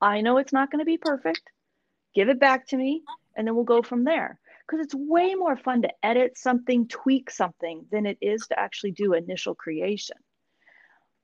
I 0.00 0.22
know 0.22 0.38
it's 0.38 0.52
not 0.52 0.70
going 0.70 0.80
to 0.80 0.86
be 0.86 0.96
perfect. 0.98 1.42
Give 2.14 2.30
it 2.30 2.40
back 2.40 2.66
to 2.68 2.76
me, 2.76 3.02
and 3.36 3.46
then 3.46 3.54
we'll 3.54 3.64
go 3.64 3.82
from 3.82 4.04
there. 4.04 4.38
Because 4.66 4.84
it's 4.84 4.94
way 4.94 5.34
more 5.34 5.56
fun 5.56 5.82
to 5.82 5.90
edit 6.02 6.38
something, 6.38 6.88
tweak 6.88 7.30
something, 7.30 7.84
than 7.92 8.06
it 8.06 8.16
is 8.22 8.46
to 8.48 8.58
actually 8.58 8.92
do 8.92 9.12
initial 9.12 9.54
creation. 9.54 10.16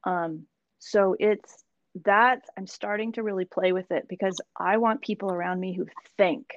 Um, 0.04 0.46
so 0.78 1.16
it's 1.18 1.64
that 2.04 2.42
I'm 2.56 2.66
starting 2.66 3.12
to 3.12 3.22
really 3.22 3.44
play 3.44 3.72
with 3.72 3.90
it 3.90 4.08
because 4.08 4.40
I 4.56 4.78
want 4.78 5.02
people 5.02 5.30
around 5.30 5.60
me 5.60 5.74
who 5.74 5.86
think, 6.16 6.52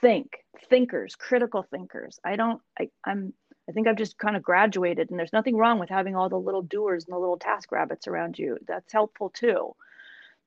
think, 0.00 0.38
thinkers, 0.68 1.14
critical 1.14 1.62
thinkers. 1.62 2.18
I 2.24 2.36
don't, 2.36 2.60
I, 2.78 2.88
I'm, 3.04 3.32
I 3.68 3.72
think 3.72 3.86
I've 3.86 3.96
just 3.96 4.18
kind 4.18 4.36
of 4.36 4.42
graduated, 4.42 5.10
and 5.10 5.18
there's 5.18 5.32
nothing 5.32 5.56
wrong 5.56 5.78
with 5.78 5.88
having 5.88 6.16
all 6.16 6.28
the 6.28 6.36
little 6.36 6.62
doers 6.62 7.04
and 7.04 7.14
the 7.14 7.18
little 7.18 7.38
task 7.38 7.70
rabbits 7.70 8.08
around 8.08 8.38
you. 8.38 8.58
That's 8.66 8.92
helpful 8.92 9.30
too. 9.30 9.74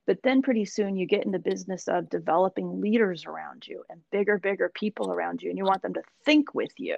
But 0.05 0.21
then 0.21 0.41
pretty 0.41 0.65
soon 0.65 0.97
you 0.97 1.07
get 1.07 1.25
in 1.25 1.31
the 1.31 1.39
business 1.39 1.87
of 1.87 2.09
developing 2.09 2.81
leaders 2.81 3.25
around 3.25 3.65
you 3.65 3.83
and 3.89 4.01
bigger, 4.11 4.37
bigger 4.37 4.69
people 4.73 5.11
around 5.11 5.41
you, 5.41 5.49
and 5.49 5.57
you 5.57 5.63
want 5.63 5.81
them 5.81 5.93
to 5.93 6.03
think 6.25 6.53
with 6.53 6.73
you, 6.77 6.97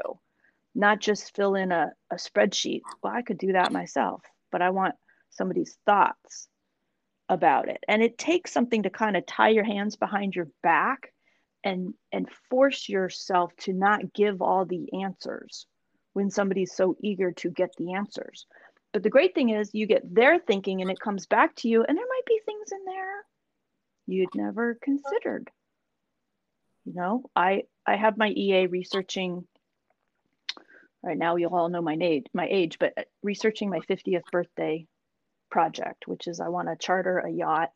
not 0.74 1.00
just 1.00 1.36
fill 1.36 1.56
in 1.56 1.72
a, 1.72 1.94
a 2.12 2.16
spreadsheet. 2.16 2.82
Well, 3.02 3.14
I 3.14 3.22
could 3.22 3.38
do 3.38 3.54
that 3.54 3.72
myself, 3.72 4.24
but 4.52 4.62
I 4.62 4.72
want 4.72 4.96
somebody's 5.30 5.78
thoughts 5.86 6.50
about 7.30 7.70
it. 7.70 7.84
And 7.88 8.02
it 8.02 8.18
takes 8.18 8.52
something 8.52 8.84
to 8.84 8.90
kind 8.90 9.18
of 9.18 9.26
tie 9.26 9.50
your 9.50 9.64
hands 9.64 9.96
behind 9.96 10.36
your 10.36 10.48
back 10.64 11.14
and 11.64 11.94
and 12.12 12.30
force 12.50 12.88
yourself 12.88 13.56
to 13.58 13.74
not 13.74 14.14
give 14.14 14.42
all 14.42 14.66
the 14.66 15.02
answers 15.04 15.66
when 16.14 16.30
somebody's 16.30 16.74
so 16.74 16.96
eager 17.02 17.32
to 17.32 17.50
get 17.50 17.72
the 17.78 17.94
answers. 17.94 18.46
But 18.94 19.04
the 19.04 19.10
great 19.10 19.36
thing 19.36 19.50
is 19.50 19.74
you 19.74 19.86
get 19.86 20.14
their 20.14 20.40
thinking 20.40 20.82
and 20.82 20.90
it 20.90 21.00
comes 21.00 21.26
back 21.26 21.56
to 21.58 21.68
you 21.68 21.84
and 21.84 21.98
there 21.98 22.06
might 22.06 22.26
be 22.26 22.40
things 22.46 22.72
in 22.72 22.86
there 22.86 23.26
you'd 24.08 24.36
never 24.36 24.76
considered. 24.82 25.50
You 26.86 26.94
know, 26.94 27.24
I 27.36 27.64
I 27.86 27.98
have 27.98 28.18
my 28.18 28.30
EA 28.30 28.68
researching 28.68 29.46
right 31.04 31.18
now 31.18 31.36
you'll 31.36 31.56
all 31.56 31.70
know 31.70 31.82
my 31.82 31.98
age 32.02 32.26
my 32.34 32.48
age 32.50 32.78
but 32.80 32.94
uh, 32.98 33.04
researching 33.24 33.70
my 33.70 33.80
50th 33.82 34.26
birthday 34.32 34.86
project, 35.50 36.08
which 36.08 36.28
is 36.28 36.40
I 36.40 36.50
want 36.50 36.68
to 36.68 36.76
charter 36.76 37.20
a 37.20 37.32
yacht 37.32 37.72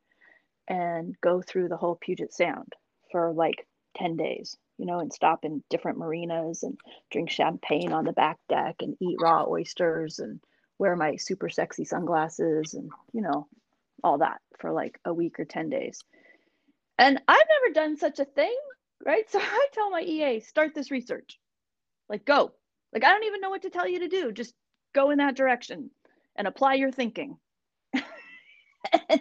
and 0.67 1.15
go 1.21 1.41
through 1.41 1.69
the 1.69 1.77
whole 1.77 1.95
Puget 1.95 2.33
Sound 2.33 2.73
for 3.11 3.31
like 3.33 3.67
10 3.97 4.15
days, 4.15 4.57
you 4.77 4.85
know, 4.85 4.99
and 4.99 5.11
stop 5.11 5.43
in 5.43 5.63
different 5.69 5.97
marinas 5.97 6.63
and 6.63 6.77
drink 7.11 7.29
champagne 7.29 7.91
on 7.91 8.05
the 8.05 8.13
back 8.13 8.37
deck 8.47 8.75
and 8.79 8.95
eat 9.01 9.17
raw 9.19 9.45
oysters 9.47 10.19
and 10.19 10.39
wear 10.79 10.95
my 10.95 11.15
super 11.15 11.49
sexy 11.49 11.85
sunglasses 11.85 12.73
and, 12.73 12.89
you 13.13 13.21
know, 13.21 13.47
all 14.03 14.19
that 14.19 14.39
for 14.59 14.71
like 14.71 14.99
a 15.05 15.13
week 15.13 15.39
or 15.39 15.45
10 15.45 15.69
days. 15.69 16.03
And 16.97 17.21
I've 17.27 17.47
never 17.61 17.73
done 17.73 17.97
such 17.97 18.19
a 18.19 18.25
thing, 18.25 18.57
right? 19.05 19.25
So 19.29 19.39
I 19.39 19.67
tell 19.73 19.91
my 19.91 20.01
EA, 20.01 20.39
start 20.39 20.73
this 20.73 20.91
research. 20.91 21.39
Like, 22.09 22.25
go. 22.25 22.53
Like, 22.93 23.03
I 23.03 23.09
don't 23.09 23.23
even 23.23 23.41
know 23.41 23.49
what 23.49 23.61
to 23.63 23.69
tell 23.69 23.87
you 23.87 23.99
to 23.99 24.07
do. 24.07 24.31
Just 24.31 24.53
go 24.93 25.11
in 25.11 25.19
that 25.19 25.35
direction 25.35 25.91
and 26.35 26.47
apply 26.47 26.75
your 26.75 26.91
thinking. 26.91 27.37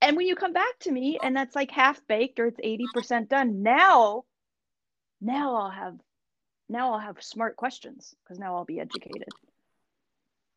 and 0.00 0.16
when 0.16 0.26
you 0.26 0.36
come 0.36 0.52
back 0.52 0.78
to 0.80 0.92
me 0.92 1.18
and 1.22 1.36
that's 1.36 1.54
like 1.54 1.70
half 1.70 2.00
baked 2.06 2.38
or 2.40 2.46
it's 2.46 2.60
80% 2.60 3.28
done, 3.28 3.62
now, 3.62 4.24
now 5.20 5.56
I'll 5.56 5.70
have 5.70 5.98
now 6.68 6.94
I'll 6.94 7.00
have 7.00 7.22
smart 7.22 7.56
questions 7.56 8.14
because 8.22 8.38
now 8.38 8.56
I'll 8.56 8.64
be 8.64 8.80
educated. 8.80 9.28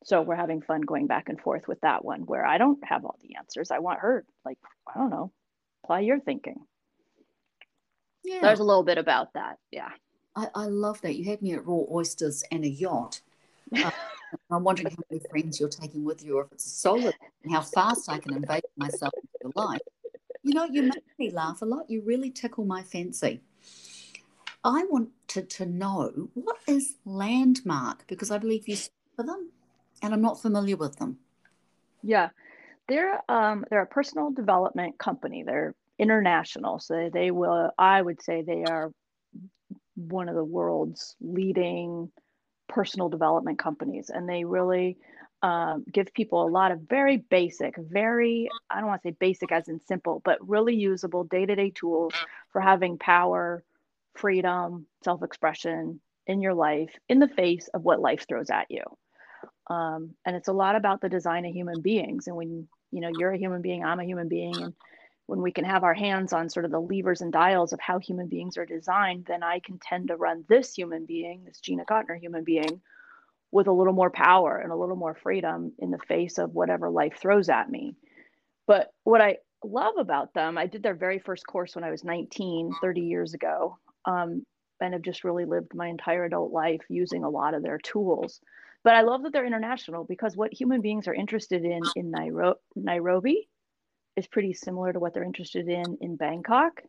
So 0.06 0.22
we're 0.22 0.36
having 0.36 0.62
fun 0.62 0.82
going 0.82 1.08
back 1.08 1.30
and 1.30 1.39
forth 1.39 1.68
with 1.68 1.82
that 1.82 2.06
one 2.06 2.22
where 2.22 2.46
I 2.46 2.58
don't 2.58 2.84
have 2.86 3.04
all 3.04 3.18
the 3.22 3.36
answers. 3.36 3.72
I 3.72 3.80
want 3.80 4.00
her, 4.00 4.24
like, 4.46 4.60
I 4.88 4.98
don't 4.98 5.10
know, 5.10 5.32
apply 5.84 6.02
your 6.02 6.20
thinking. 6.20 6.58
Yeah. 8.24 8.39
There's 8.41 8.60
a 8.60 8.64
little 8.64 8.84
bit 8.84 8.98
about 8.98 9.34
that. 9.34 9.58
Yeah. 9.72 9.89
I, 10.36 10.48
I 10.54 10.66
love 10.66 11.02
that. 11.02 11.16
You 11.16 11.26
had 11.26 11.41
me 11.41 11.54
at 11.54 11.66
raw 11.66 11.84
oysters 11.91 12.43
and 12.52 12.64
a 12.64 12.70
yacht. 12.70 13.22
Uh, 13.76 13.91
I'm 14.52 14.64
wondering 14.64 14.90
how 14.90 15.04
many 15.10 15.22
friends 15.30 15.60
you're 15.60 15.70
taking 15.70 16.04
with 16.04 16.24
you, 16.24 16.38
or 16.38 16.44
if 16.44 16.52
it's 16.52 16.66
a 16.66 16.70
solo, 16.70 17.12
and 17.44 17.52
how 17.52 17.62
fast 17.62 18.10
I 18.10 18.20
can 18.20 18.34
invade 18.34 18.64
myself 18.78 19.14
into 19.16 19.30
your 19.44 19.52
life. 19.56 19.82
You 20.44 20.54
know, 20.54 20.66
you 20.66 20.84
make 20.84 21.04
me 21.18 21.32
laugh 21.32 21.62
a 21.62 21.66
lot. 21.66 21.90
You 21.90 22.02
really 22.02 22.30
tickle 22.30 22.66
my 22.66 22.84
fancy. 22.84 23.42
I 24.64 24.84
wanted 24.90 25.50
to 25.50 25.66
know 25.66 26.30
what 26.34 26.58
is 26.68 26.96
Landmark 27.06 28.08
because 28.08 28.32
I 28.32 28.38
believe 28.38 28.68
you 28.68 28.78
for 29.16 29.24
them, 29.24 29.52
and 30.02 30.14
I'm 30.14 30.22
not 30.22 30.42
familiar 30.42 30.76
with 30.76 30.98
them. 30.98 31.18
Yeah, 32.04 32.30
they're 32.88 33.22
um, 33.30 33.66
they're 33.70 33.82
a 33.82 33.88
personal 33.88 34.32
development 34.32 34.98
company. 34.98 35.44
They're 35.44 35.74
international, 35.98 36.80
so 36.80 37.10
they 37.12 37.32
will. 37.32 37.72
I 37.78 38.02
would 38.02 38.22
say 38.22 38.42
they 38.42 38.64
are 38.64 38.92
one 39.96 40.30
of 40.30 40.36
the 40.36 40.44
world's 40.44 41.16
leading 41.22 42.12
personal 42.68 43.09
development 43.09 43.59
companies 43.59 44.09
and 44.09 44.28
they 44.28 44.43
really 44.43 44.97
um, 45.43 45.86
give 45.91 46.13
people 46.13 46.45
a 46.45 46.49
lot 46.49 46.72
of 46.72 46.80
very 46.82 47.18
basic 47.18 47.76
very 47.78 48.49
i 48.70 48.80
don't 48.80 48.88
want 48.88 49.01
to 49.03 49.09
say 49.09 49.16
basic 49.20 49.51
as 49.51 49.68
in 49.68 49.80
simple 49.80 50.22
but 50.26 50.47
really 50.47 50.76
usable 50.76 51.24
day-to-day 51.26 51.72
tools 51.72 52.13
for 52.51 52.61
having 52.61 52.97
power 52.97 53.63
freedom 54.16 54.88
self-expression 55.03 55.99
in 56.28 56.41
your 56.41 56.53
life 56.53 56.95
in 57.09 57.20
the 57.20 57.28
face 57.28 57.68
of 57.74 57.84
what 57.84 58.01
life 58.01 58.26
throws 58.28 58.49
at 58.49 58.66
you. 58.72 58.82
Um, 59.68 60.16
and 60.26 60.36
it's 60.36 60.47
a 60.47 60.53
lot 60.53 60.76
about 60.76 61.01
the 61.01 61.09
design 61.09 61.45
of 61.45 61.53
human 61.53 61.82
beings 61.82 62.28
and 62.28 62.36
when 62.36 62.68
you 62.91 63.01
know 63.01 63.09
you're 63.20 63.32
a 63.32 63.38
human 63.38 63.61
being 63.61 63.84
i'm 63.84 63.99
a 63.99 64.05
human 64.05 64.28
being 64.28 64.61
and 64.61 64.74
when 65.28 65.42
we 65.42 65.52
can 65.52 65.66
have 65.66 65.84
our 65.84 65.94
hands 65.94 66.34
on 66.34 66.50
sort 66.50 66.66
of 66.66 66.72
the 66.72 66.80
levers 66.80 67.22
and 67.22 67.34
dials 67.34 67.74
of 67.74 67.80
how 67.80 68.00
human 68.00 68.28
beings 68.28 68.58
are 68.58 68.66
designed, 68.66 69.26
then 69.26 69.44
I 69.44 69.60
can 69.60 69.80
tend 69.80 70.10
to 70.10 70.18
run 70.18 70.46
this 70.48 70.74
human 70.74 71.06
being, 71.06 71.44
this 71.46 71.60
Gina 71.60 71.86
Cotner 71.86 72.20
human 72.20 72.44
being, 72.44 72.82
with 73.52 73.68
a 73.68 73.72
little 73.72 73.94
more 73.94 74.12
power 74.12 74.58
and 74.58 74.72
a 74.72 74.76
little 74.76 74.96
more 74.96 75.16
freedom 75.16 75.72
in 75.80 75.90
the 75.90 75.98
face 75.98 76.38
of 76.38 76.54
whatever 76.54 76.90
life 76.90 77.18
throws 77.20 77.50
at 77.50 77.70
me. 77.70 77.96
But 78.68 78.92
what 79.04 79.22
I 79.22 79.38
love 79.64 79.96
about 79.98 80.34
them, 80.34 80.58
I 80.58 80.68
did 80.68 80.84
their 80.84 80.96
very 80.96 81.20
first 81.20 81.48
course 81.48 81.76
when 81.76 81.84
I 81.84 81.92
was 81.92 82.04
19, 82.04 82.76
30 82.82 83.02
years 83.02 83.34
ago, 83.34 83.78
um, 84.06 84.46
and 84.82 84.94
have 84.94 85.02
just 85.02 85.24
really 85.24 85.46
lived 85.46 85.74
my 85.74 85.88
entire 85.88 86.26
adult 86.26 86.52
life 86.52 86.82
using 86.90 87.24
a 87.24 87.30
lot 87.30 87.54
of 87.54 87.64
their 87.64 87.80
tools. 87.80 88.42
But 88.84 88.94
I 88.96 89.02
love 89.02 89.24
that 89.24 89.34
they're 89.34 89.46
international 89.46 90.04
because 90.04 90.36
what 90.38 90.54
human 90.54 90.82
beings 90.82 91.08
are 91.08 91.14
interested 91.14 91.66
in 91.66 91.82
in 91.96 92.12
Nairo- 92.12 92.60
Nairobi 92.76 93.48
is 94.16 94.28
pretty 94.28 94.53
similar 94.53 94.93
to 94.93 94.99
what 94.99 95.13
they're 95.13 95.24
interested 95.24 95.68
in 95.68 95.97
in 96.01 96.16
Bangkok, 96.16 96.82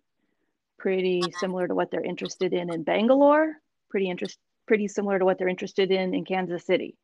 pretty 0.79 1.23
similar 1.39 1.67
to 1.67 1.75
what 1.75 1.91
they're 1.91 2.05
interested 2.05 2.53
in 2.53 2.73
in 2.73 2.83
Bangalore, 2.83 3.55
pretty 3.91 4.09
interest 4.11 4.39
pretty 4.67 4.89
similar 4.89 5.19
to 5.19 5.25
what 5.25 5.39
they're 5.39 5.49
interested 5.49 5.91
in 5.91 6.15
in 6.15 6.25
Kansas 6.25 6.65
City. 6.65 6.97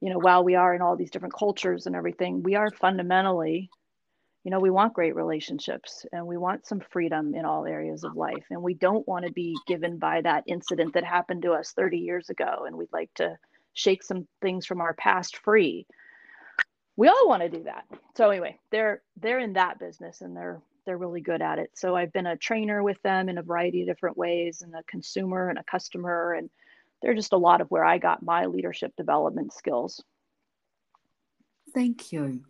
You 0.00 0.10
know, 0.10 0.18
while 0.18 0.44
we 0.44 0.54
are 0.54 0.74
in 0.74 0.82
all 0.82 0.96
these 0.96 1.10
different 1.10 1.34
cultures 1.34 1.86
and 1.86 1.96
everything, 1.96 2.42
we 2.42 2.54
are 2.54 2.70
fundamentally, 2.70 3.70
you 4.44 4.50
know, 4.50 4.60
we 4.60 4.70
want 4.70 4.92
great 4.92 5.16
relationships 5.16 6.04
and 6.12 6.26
we 6.26 6.36
want 6.36 6.66
some 6.66 6.80
freedom 6.80 7.34
in 7.34 7.46
all 7.46 7.64
areas 7.64 8.04
of 8.04 8.14
life. 8.14 8.44
And 8.50 8.62
we 8.62 8.74
don't 8.74 9.08
want 9.08 9.24
to 9.24 9.32
be 9.32 9.56
given 9.66 9.98
by 9.98 10.20
that 10.20 10.44
incident 10.46 10.92
that 10.94 11.04
happened 11.04 11.42
to 11.42 11.52
us 11.52 11.72
30 11.72 11.98
years 11.98 12.28
ago. 12.28 12.64
And 12.66 12.76
we'd 12.76 12.92
like 12.92 13.10
to 13.14 13.38
shake 13.72 14.02
some 14.02 14.28
things 14.42 14.66
from 14.66 14.82
our 14.82 14.94
past 14.94 15.38
free 15.38 15.86
we 16.96 17.08
all 17.08 17.28
want 17.28 17.42
to 17.42 17.48
do 17.48 17.64
that. 17.64 17.84
So 18.16 18.30
anyway, 18.30 18.58
they're 18.70 19.02
they're 19.20 19.38
in 19.38 19.52
that 19.54 19.78
business 19.78 20.22
and 20.22 20.36
they're 20.36 20.60
they're 20.86 20.96
really 20.96 21.20
good 21.20 21.42
at 21.42 21.58
it. 21.58 21.70
So 21.74 21.96
I've 21.96 22.12
been 22.12 22.26
a 22.26 22.36
trainer 22.36 22.82
with 22.82 23.00
them 23.02 23.28
in 23.28 23.38
a 23.38 23.42
variety 23.42 23.82
of 23.82 23.88
different 23.88 24.16
ways 24.16 24.62
and 24.62 24.74
a 24.74 24.82
consumer 24.84 25.50
and 25.50 25.58
a 25.58 25.64
customer 25.64 26.34
and 26.34 26.48
they're 27.02 27.14
just 27.14 27.32
a 27.32 27.38
lot 27.38 27.60
of 27.60 27.68
where 27.70 27.84
I 27.84 27.98
got 27.98 28.22
my 28.22 28.46
leadership 28.46 28.94
development 28.96 29.52
skills. 29.52 30.02
Thank 31.74 32.12
you. 32.12 32.44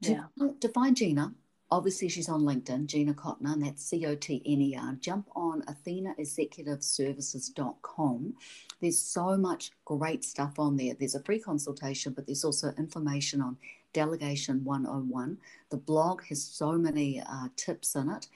Yeah. 0.00 0.24
To, 0.60 0.68
find 0.68 0.96
Gina, 0.96 1.32
obviously 1.70 2.08
she's 2.08 2.28
on 2.28 2.42
LinkedIn, 2.42 2.86
Gina 2.86 3.14
Cotner, 3.14 3.54
and 3.54 3.64
that's 3.64 3.84
C 3.84 4.06
O 4.06 4.14
T 4.14 4.40
N 4.44 4.60
E 4.60 4.76
R. 4.78 4.94
Jump 5.00 5.26
on 5.34 5.62
athenaexecutiveservices.com. 5.62 8.34
There's 8.80 8.98
so 8.98 9.36
much 9.36 9.72
great 9.84 10.24
stuff 10.24 10.58
on 10.58 10.76
there. 10.76 10.94
There's 10.94 11.14
a 11.14 11.22
free 11.22 11.38
consultation, 11.40 12.12
but 12.12 12.26
there's 12.26 12.44
also 12.44 12.72
information 12.78 13.40
on 13.40 13.56
Delegation 13.92 14.64
101. 14.64 15.38
The 15.70 15.76
blog 15.76 16.22
has 16.24 16.42
so 16.42 16.72
many 16.72 17.20
uh, 17.20 17.48
tips 17.56 17.94
in 17.94 18.10
it, 18.10 18.28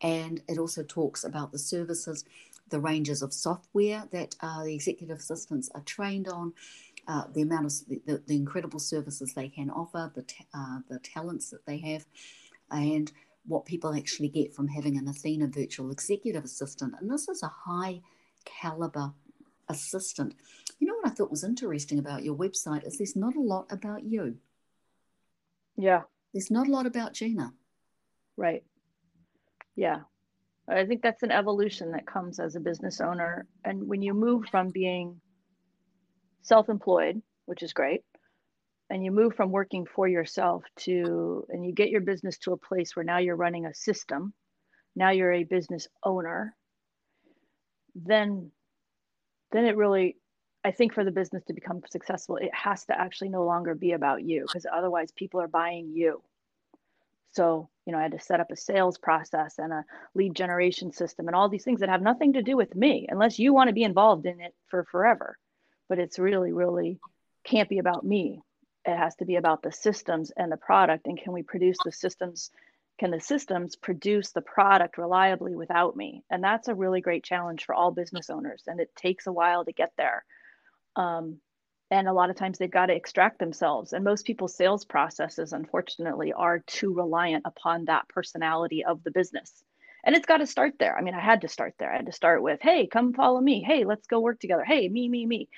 and 0.00 0.42
it 0.48 0.58
also 0.58 0.82
talks 0.82 1.24
about 1.24 1.52
the 1.52 1.58
services, 1.58 2.24
the 2.68 2.80
ranges 2.80 3.22
of 3.22 3.32
software 3.32 4.04
that 4.12 4.36
uh, 4.40 4.64
the 4.64 4.74
executive 4.74 5.18
assistants 5.18 5.70
are 5.74 5.82
trained 5.82 6.28
on. 6.28 6.52
Uh, 7.06 7.24
the 7.32 7.40
amount 7.40 7.64
of 7.64 7.72
the, 7.88 8.22
the, 8.26 8.36
incredible 8.36 8.78
services 8.78 9.32
they 9.32 9.48
can 9.48 9.70
offer, 9.70 10.12
the, 10.14 10.22
uh, 10.52 10.80
the 10.90 10.98
talents 10.98 11.48
that 11.48 11.64
they 11.64 11.78
have, 11.78 12.04
and 12.70 13.12
what 13.46 13.64
people 13.64 13.94
actually 13.94 14.28
get 14.28 14.54
from 14.54 14.68
having 14.68 14.98
an 14.98 15.08
Athena 15.08 15.46
virtual 15.46 15.90
executive 15.90 16.44
assistant. 16.44 16.94
And 17.00 17.10
this 17.10 17.26
is 17.28 17.42
a 17.42 17.48
high 17.48 18.02
caliber 18.44 19.12
assistant. 19.68 20.34
You 20.78 20.86
know 20.86 20.94
what 20.94 21.06
I 21.06 21.10
thought 21.10 21.30
was 21.30 21.44
interesting 21.44 21.98
about 21.98 22.24
your 22.24 22.36
website 22.36 22.86
is 22.86 22.98
there's 22.98 23.16
not 23.16 23.36
a 23.36 23.40
lot 23.40 23.66
about 23.70 24.04
you. 24.04 24.36
Yeah. 25.78 26.02
There's 26.34 26.50
not 26.50 26.68
a 26.68 26.70
lot 26.70 26.86
about 26.86 27.14
Gina. 27.14 27.52
Right. 28.36 28.64
Yeah. 29.76 30.00
I 30.68 30.84
think 30.84 31.02
that's 31.02 31.22
an 31.22 31.30
evolution 31.30 31.92
that 31.92 32.06
comes 32.06 32.38
as 32.38 32.56
a 32.56 32.60
business 32.60 33.00
owner. 33.00 33.46
And 33.64 33.88
when 33.88 34.02
you 34.02 34.12
move 34.12 34.44
from 34.50 34.68
being 34.68 35.20
self 36.42 36.68
employed, 36.68 37.22
which 37.46 37.62
is 37.62 37.72
great, 37.72 38.02
and 38.90 39.04
you 39.04 39.10
move 39.10 39.34
from 39.34 39.50
working 39.50 39.86
for 39.86 40.06
yourself 40.08 40.64
to, 40.80 41.46
and 41.48 41.64
you 41.64 41.72
get 41.72 41.90
your 41.90 42.00
business 42.02 42.36
to 42.38 42.52
a 42.52 42.58
place 42.58 42.94
where 42.94 43.04
now 43.04 43.18
you're 43.18 43.36
running 43.36 43.64
a 43.64 43.74
system, 43.74 44.34
now 44.96 45.10
you're 45.10 45.32
a 45.32 45.44
business 45.44 45.88
owner, 46.04 46.54
then, 47.94 48.50
then 49.52 49.64
it 49.64 49.76
really 49.76 50.16
I 50.68 50.70
think 50.70 50.92
for 50.92 51.02
the 51.02 51.10
business 51.10 51.42
to 51.44 51.54
become 51.54 51.80
successful, 51.90 52.36
it 52.36 52.52
has 52.52 52.84
to 52.84 53.00
actually 53.00 53.30
no 53.30 53.46
longer 53.46 53.74
be 53.74 53.92
about 53.92 54.22
you 54.22 54.42
because 54.42 54.66
otherwise 54.70 55.10
people 55.10 55.40
are 55.40 55.48
buying 55.48 55.92
you. 55.94 56.22
So, 57.32 57.70
you 57.86 57.92
know, 57.94 57.98
I 57.98 58.02
had 58.02 58.12
to 58.12 58.20
set 58.20 58.40
up 58.40 58.50
a 58.50 58.56
sales 58.56 58.98
process 58.98 59.58
and 59.58 59.72
a 59.72 59.86
lead 60.14 60.34
generation 60.34 60.92
system 60.92 61.26
and 61.26 61.34
all 61.34 61.48
these 61.48 61.64
things 61.64 61.80
that 61.80 61.88
have 61.88 62.02
nothing 62.02 62.34
to 62.34 62.42
do 62.42 62.54
with 62.54 62.76
me 62.76 63.06
unless 63.08 63.38
you 63.38 63.54
want 63.54 63.68
to 63.68 63.74
be 63.74 63.82
involved 63.82 64.26
in 64.26 64.42
it 64.42 64.54
for 64.66 64.84
forever. 64.84 65.38
But 65.88 65.98
it's 65.98 66.18
really, 66.18 66.52
really 66.52 66.98
can't 67.44 67.70
be 67.70 67.78
about 67.78 68.04
me. 68.04 68.42
It 68.84 68.94
has 68.94 69.16
to 69.16 69.24
be 69.24 69.36
about 69.36 69.62
the 69.62 69.72
systems 69.72 70.32
and 70.36 70.52
the 70.52 70.58
product. 70.58 71.06
And 71.06 71.18
can 71.18 71.32
we 71.32 71.42
produce 71.42 71.78
the 71.82 71.92
systems? 71.92 72.50
Can 72.98 73.10
the 73.10 73.20
systems 73.20 73.74
produce 73.74 74.32
the 74.32 74.42
product 74.42 74.98
reliably 74.98 75.56
without 75.56 75.96
me? 75.96 76.24
And 76.28 76.44
that's 76.44 76.68
a 76.68 76.74
really 76.74 77.00
great 77.00 77.24
challenge 77.24 77.64
for 77.64 77.74
all 77.74 77.90
business 77.90 78.28
owners. 78.28 78.64
And 78.66 78.80
it 78.80 78.94
takes 78.94 79.26
a 79.26 79.32
while 79.32 79.64
to 79.64 79.72
get 79.72 79.92
there. 79.96 80.26
Um, 80.98 81.38
and 81.90 82.06
a 82.06 82.12
lot 82.12 82.28
of 82.28 82.36
times 82.36 82.58
they've 82.58 82.70
got 82.70 82.86
to 82.86 82.94
extract 82.94 83.38
themselves. 83.38 83.92
And 83.94 84.04
most 84.04 84.26
people's 84.26 84.54
sales 84.54 84.84
processes 84.84 85.54
unfortunately 85.54 86.32
are 86.34 86.58
too 86.66 86.92
reliant 86.92 87.44
upon 87.46 87.86
that 87.86 88.08
personality 88.08 88.84
of 88.84 89.02
the 89.04 89.10
business. 89.10 89.62
And 90.04 90.14
it's 90.14 90.26
got 90.26 90.38
to 90.38 90.46
start 90.46 90.74
there. 90.78 90.96
I 90.96 91.02
mean 91.02 91.14
i 91.14 91.20
had 91.20 91.40
to 91.42 91.48
start 91.48 91.74
there. 91.78 91.92
I 91.92 91.96
had 91.96 92.06
to 92.06 92.12
start 92.12 92.42
with 92.42 92.60
hey 92.60 92.86
come 92.86 93.14
follow 93.14 93.40
me. 93.40 93.62
Hey 93.62 93.84
let's 93.84 94.06
go 94.06 94.20
work 94.20 94.38
together. 94.38 94.64
Hey 94.64 94.88
me 94.88 95.08
me 95.08 95.24
me. 95.24 95.48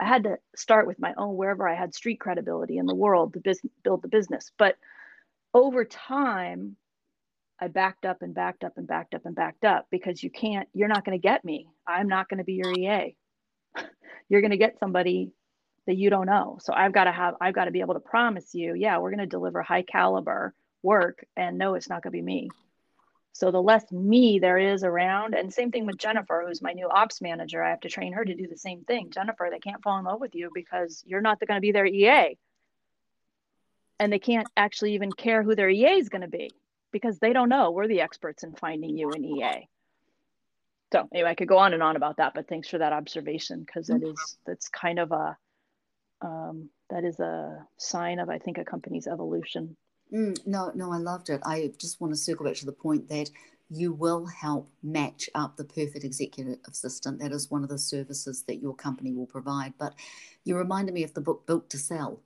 I 0.00 0.04
had 0.04 0.24
to 0.24 0.38
start 0.54 0.86
with 0.86 1.00
my 1.00 1.14
own 1.16 1.36
wherever 1.36 1.66
i 1.66 1.74
had 1.74 1.94
street 1.94 2.20
credibility 2.20 2.78
in 2.78 2.86
the 2.86 2.94
world 2.94 3.32
to 3.32 3.40
business, 3.40 3.72
build 3.82 4.02
the 4.02 4.08
business. 4.08 4.52
But 4.58 4.76
over 5.54 5.84
time 5.84 6.76
i 7.60 7.68
backed 7.68 8.04
up 8.04 8.22
and 8.22 8.34
backed 8.34 8.62
up 8.62 8.76
and 8.76 8.86
backed 8.86 9.14
up 9.14 9.26
and 9.26 9.34
backed 9.34 9.64
up 9.64 9.86
because 9.90 10.22
you 10.22 10.30
can't 10.30 10.68
you're 10.74 10.88
not 10.88 11.04
going 11.04 11.18
to 11.18 11.22
get 11.28 11.44
me. 11.44 11.68
I'm 11.86 12.08
not 12.08 12.28
going 12.28 12.38
to 12.38 12.44
be 12.44 12.54
your 12.54 12.72
ea 12.72 13.16
you're 14.28 14.40
going 14.40 14.52
to 14.52 14.56
get 14.56 14.78
somebody 14.78 15.32
that 15.86 15.96
you 15.96 16.10
don't 16.10 16.26
know. 16.26 16.58
So 16.60 16.72
I've 16.74 16.92
got 16.92 17.04
to 17.04 17.12
have, 17.12 17.34
I've 17.40 17.54
got 17.54 17.64
to 17.64 17.70
be 17.70 17.80
able 17.80 17.94
to 17.94 18.00
promise 18.00 18.54
you, 18.54 18.74
yeah, 18.74 18.98
we're 18.98 19.10
going 19.10 19.18
to 19.20 19.26
deliver 19.26 19.62
high 19.62 19.82
caliber 19.82 20.54
work 20.82 21.24
and 21.36 21.58
no, 21.58 21.74
it's 21.74 21.88
not 21.88 22.02
going 22.02 22.12
to 22.12 22.18
be 22.18 22.22
me. 22.22 22.50
So 23.32 23.50
the 23.50 23.62
less 23.62 23.90
me 23.92 24.40
there 24.40 24.58
is 24.58 24.82
around, 24.82 25.34
and 25.34 25.52
same 25.52 25.70
thing 25.70 25.86
with 25.86 25.96
Jennifer, 25.96 26.44
who's 26.44 26.60
my 26.60 26.72
new 26.72 26.88
ops 26.88 27.20
manager. 27.20 27.62
I 27.62 27.70
have 27.70 27.80
to 27.80 27.88
train 27.88 28.12
her 28.14 28.24
to 28.24 28.34
do 28.34 28.48
the 28.48 28.56
same 28.56 28.82
thing. 28.82 29.10
Jennifer, 29.10 29.48
they 29.48 29.60
can't 29.60 29.82
fall 29.82 29.96
in 29.98 30.04
love 30.04 30.20
with 30.20 30.34
you 30.34 30.50
because 30.52 31.04
you're 31.06 31.20
not 31.20 31.38
going 31.38 31.56
to 31.56 31.60
be 31.60 31.70
their 31.70 31.86
EA. 31.86 32.36
And 34.00 34.12
they 34.12 34.18
can't 34.18 34.48
actually 34.56 34.94
even 34.94 35.12
care 35.12 35.44
who 35.44 35.54
their 35.54 35.70
EA 35.70 36.00
is 36.00 36.08
going 36.08 36.22
to 36.22 36.28
be 36.28 36.50
because 36.90 37.18
they 37.18 37.32
don't 37.32 37.48
know. 37.48 37.70
We're 37.70 37.86
the 37.86 38.00
experts 38.00 38.42
in 38.42 38.54
finding 38.54 38.96
you 38.96 39.10
an 39.10 39.24
EA. 39.24 39.68
So 40.92 41.08
anyway, 41.12 41.30
I 41.30 41.34
could 41.34 41.48
go 41.48 41.58
on 41.58 41.74
and 41.74 41.82
on 41.82 41.96
about 41.96 42.16
that, 42.16 42.32
but 42.34 42.48
thanks 42.48 42.68
for 42.68 42.78
that 42.78 42.92
observation 42.92 43.60
because 43.60 43.88
that 43.88 44.00
mm-hmm. 44.00 44.14
that's 44.46 44.68
kind 44.68 44.98
of 44.98 45.12
a 45.12 45.36
um, 46.20 46.70
that 46.90 47.04
is 47.04 47.20
a 47.20 47.66
sign 47.76 48.18
of, 48.18 48.28
I 48.28 48.38
think, 48.38 48.58
a 48.58 48.64
company's 48.64 49.06
evolution. 49.06 49.76
Mm, 50.12 50.38
no, 50.46 50.72
no, 50.74 50.92
I 50.92 50.96
loved 50.96 51.28
it. 51.28 51.40
I 51.44 51.72
just 51.78 52.00
want 52.00 52.12
to 52.12 52.18
circle 52.18 52.46
back 52.46 52.56
to 52.56 52.66
the 52.66 52.72
point 52.72 53.08
that 53.08 53.30
you 53.70 53.92
will 53.92 54.26
help 54.26 54.70
match 54.82 55.28
up 55.34 55.56
the 55.56 55.64
perfect 55.64 56.04
executive 56.04 56.58
assistant. 56.66 57.20
That 57.20 57.32
is 57.32 57.50
one 57.50 57.62
of 57.62 57.68
the 57.68 57.78
services 57.78 58.42
that 58.44 58.62
your 58.62 58.74
company 58.74 59.12
will 59.12 59.26
provide. 59.26 59.74
But 59.78 59.94
you 60.44 60.56
reminded 60.56 60.94
me 60.94 61.04
of 61.04 61.12
the 61.12 61.20
book 61.20 61.46
Built 61.46 61.68
to 61.70 61.78
Sell. 61.78 62.22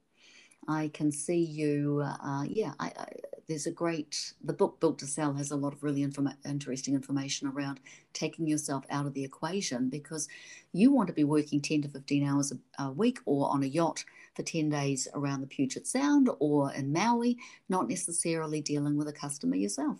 I 0.68 0.90
can 0.94 1.10
see 1.10 1.42
you. 1.42 2.04
Uh, 2.04 2.44
yeah, 2.46 2.72
I, 2.78 2.92
I, 2.96 3.06
there's 3.48 3.66
a 3.66 3.70
great. 3.70 4.34
The 4.44 4.52
book 4.52 4.80
Built 4.80 4.98
to 5.00 5.06
Sell 5.06 5.34
has 5.34 5.50
a 5.50 5.56
lot 5.56 5.72
of 5.72 5.82
really 5.82 6.04
informa- 6.04 6.36
interesting 6.44 6.94
information 6.94 7.48
around 7.48 7.80
taking 8.12 8.46
yourself 8.46 8.84
out 8.90 9.06
of 9.06 9.14
the 9.14 9.24
equation 9.24 9.88
because 9.88 10.28
you 10.72 10.92
want 10.92 11.08
to 11.08 11.12
be 11.12 11.24
working 11.24 11.60
10 11.60 11.82
to 11.82 11.88
15 11.88 12.26
hours 12.26 12.52
a, 12.52 12.82
a 12.82 12.90
week 12.90 13.18
or 13.24 13.50
on 13.50 13.62
a 13.62 13.66
yacht 13.66 14.04
for 14.34 14.42
10 14.42 14.70
days 14.70 15.08
around 15.14 15.40
the 15.40 15.46
Puget 15.46 15.86
Sound 15.86 16.30
or 16.38 16.72
in 16.72 16.92
Maui, 16.92 17.36
not 17.68 17.88
necessarily 17.88 18.60
dealing 18.60 18.96
with 18.96 19.08
a 19.08 19.12
customer 19.12 19.56
yourself. 19.56 19.98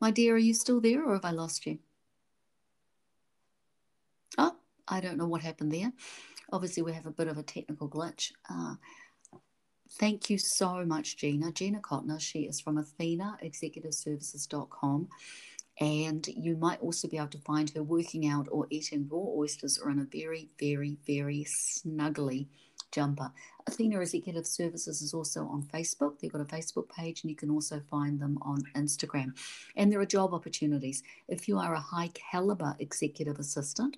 My 0.00 0.10
dear, 0.10 0.34
are 0.34 0.38
you 0.38 0.54
still 0.54 0.80
there 0.80 1.04
or 1.04 1.14
have 1.14 1.24
I 1.24 1.30
lost 1.30 1.64
you? 1.66 1.78
Oh, 4.36 4.56
I 4.86 5.00
don't 5.00 5.16
know 5.16 5.26
what 5.26 5.40
happened 5.40 5.72
there. 5.72 5.92
Obviously, 6.54 6.84
we 6.84 6.92
have 6.92 7.06
a 7.06 7.10
bit 7.10 7.26
of 7.26 7.36
a 7.36 7.42
technical 7.42 7.88
glitch. 7.88 8.30
Uh, 8.48 8.76
thank 9.98 10.30
you 10.30 10.38
so 10.38 10.84
much, 10.84 11.16
Gina. 11.16 11.50
Gina 11.50 11.80
Cotner, 11.80 12.20
she 12.20 12.42
is 12.42 12.60
from 12.60 12.78
Athena 12.78 13.36
Executiveservices.com. 13.44 15.08
And 15.80 16.24
you 16.28 16.56
might 16.56 16.80
also 16.80 17.08
be 17.08 17.16
able 17.16 17.26
to 17.30 17.38
find 17.38 17.70
her 17.70 17.82
working 17.82 18.28
out 18.28 18.46
or 18.52 18.68
eating 18.70 19.08
raw 19.10 19.26
oysters 19.36 19.80
or 19.82 19.90
in 19.90 19.98
a 19.98 20.04
very, 20.04 20.48
very, 20.60 20.96
very 21.04 21.44
snuggly 21.44 22.46
jumper. 22.92 23.32
Athena 23.66 23.98
Executive 23.98 24.46
Services 24.46 25.02
is 25.02 25.12
also 25.12 25.46
on 25.46 25.64
Facebook. 25.74 26.20
They've 26.20 26.30
got 26.30 26.40
a 26.40 26.44
Facebook 26.44 26.88
page 26.88 27.24
and 27.24 27.30
you 27.30 27.36
can 27.36 27.50
also 27.50 27.82
find 27.90 28.20
them 28.20 28.38
on 28.42 28.62
Instagram. 28.76 29.36
And 29.74 29.90
there 29.90 30.00
are 30.00 30.06
job 30.06 30.32
opportunities. 30.32 31.02
If 31.26 31.48
you 31.48 31.58
are 31.58 31.74
a 31.74 31.80
high 31.80 32.10
caliber 32.14 32.76
executive 32.78 33.40
assistant, 33.40 33.96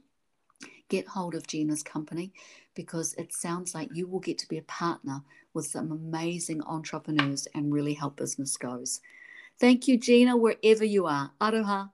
get 0.89 1.09
hold 1.09 1.35
of 1.35 1.47
Gina's 1.47 1.83
company 1.83 2.33
because 2.75 3.15
it 3.15 3.33
sounds 3.33 3.75
like 3.75 3.89
you 3.93 4.07
will 4.07 4.21
get 4.21 4.39
to 4.39 4.49
be 4.49 4.59
a 4.59 4.63
partner 4.63 5.23
with 5.55 5.67
some 5.67 5.91
amazing 5.93 6.63
entrepreneurs 6.63 7.49
and 7.55 7.73
really 7.73 7.95
help 7.95 8.17
business 8.17 8.57
goes. 8.57 9.01
Thank 9.59 9.89
you, 9.89 9.99
Gina, 9.99 10.37
wherever 10.37 10.85
you 10.85 11.07
are. 11.07 11.33
Aroha. 11.41 11.91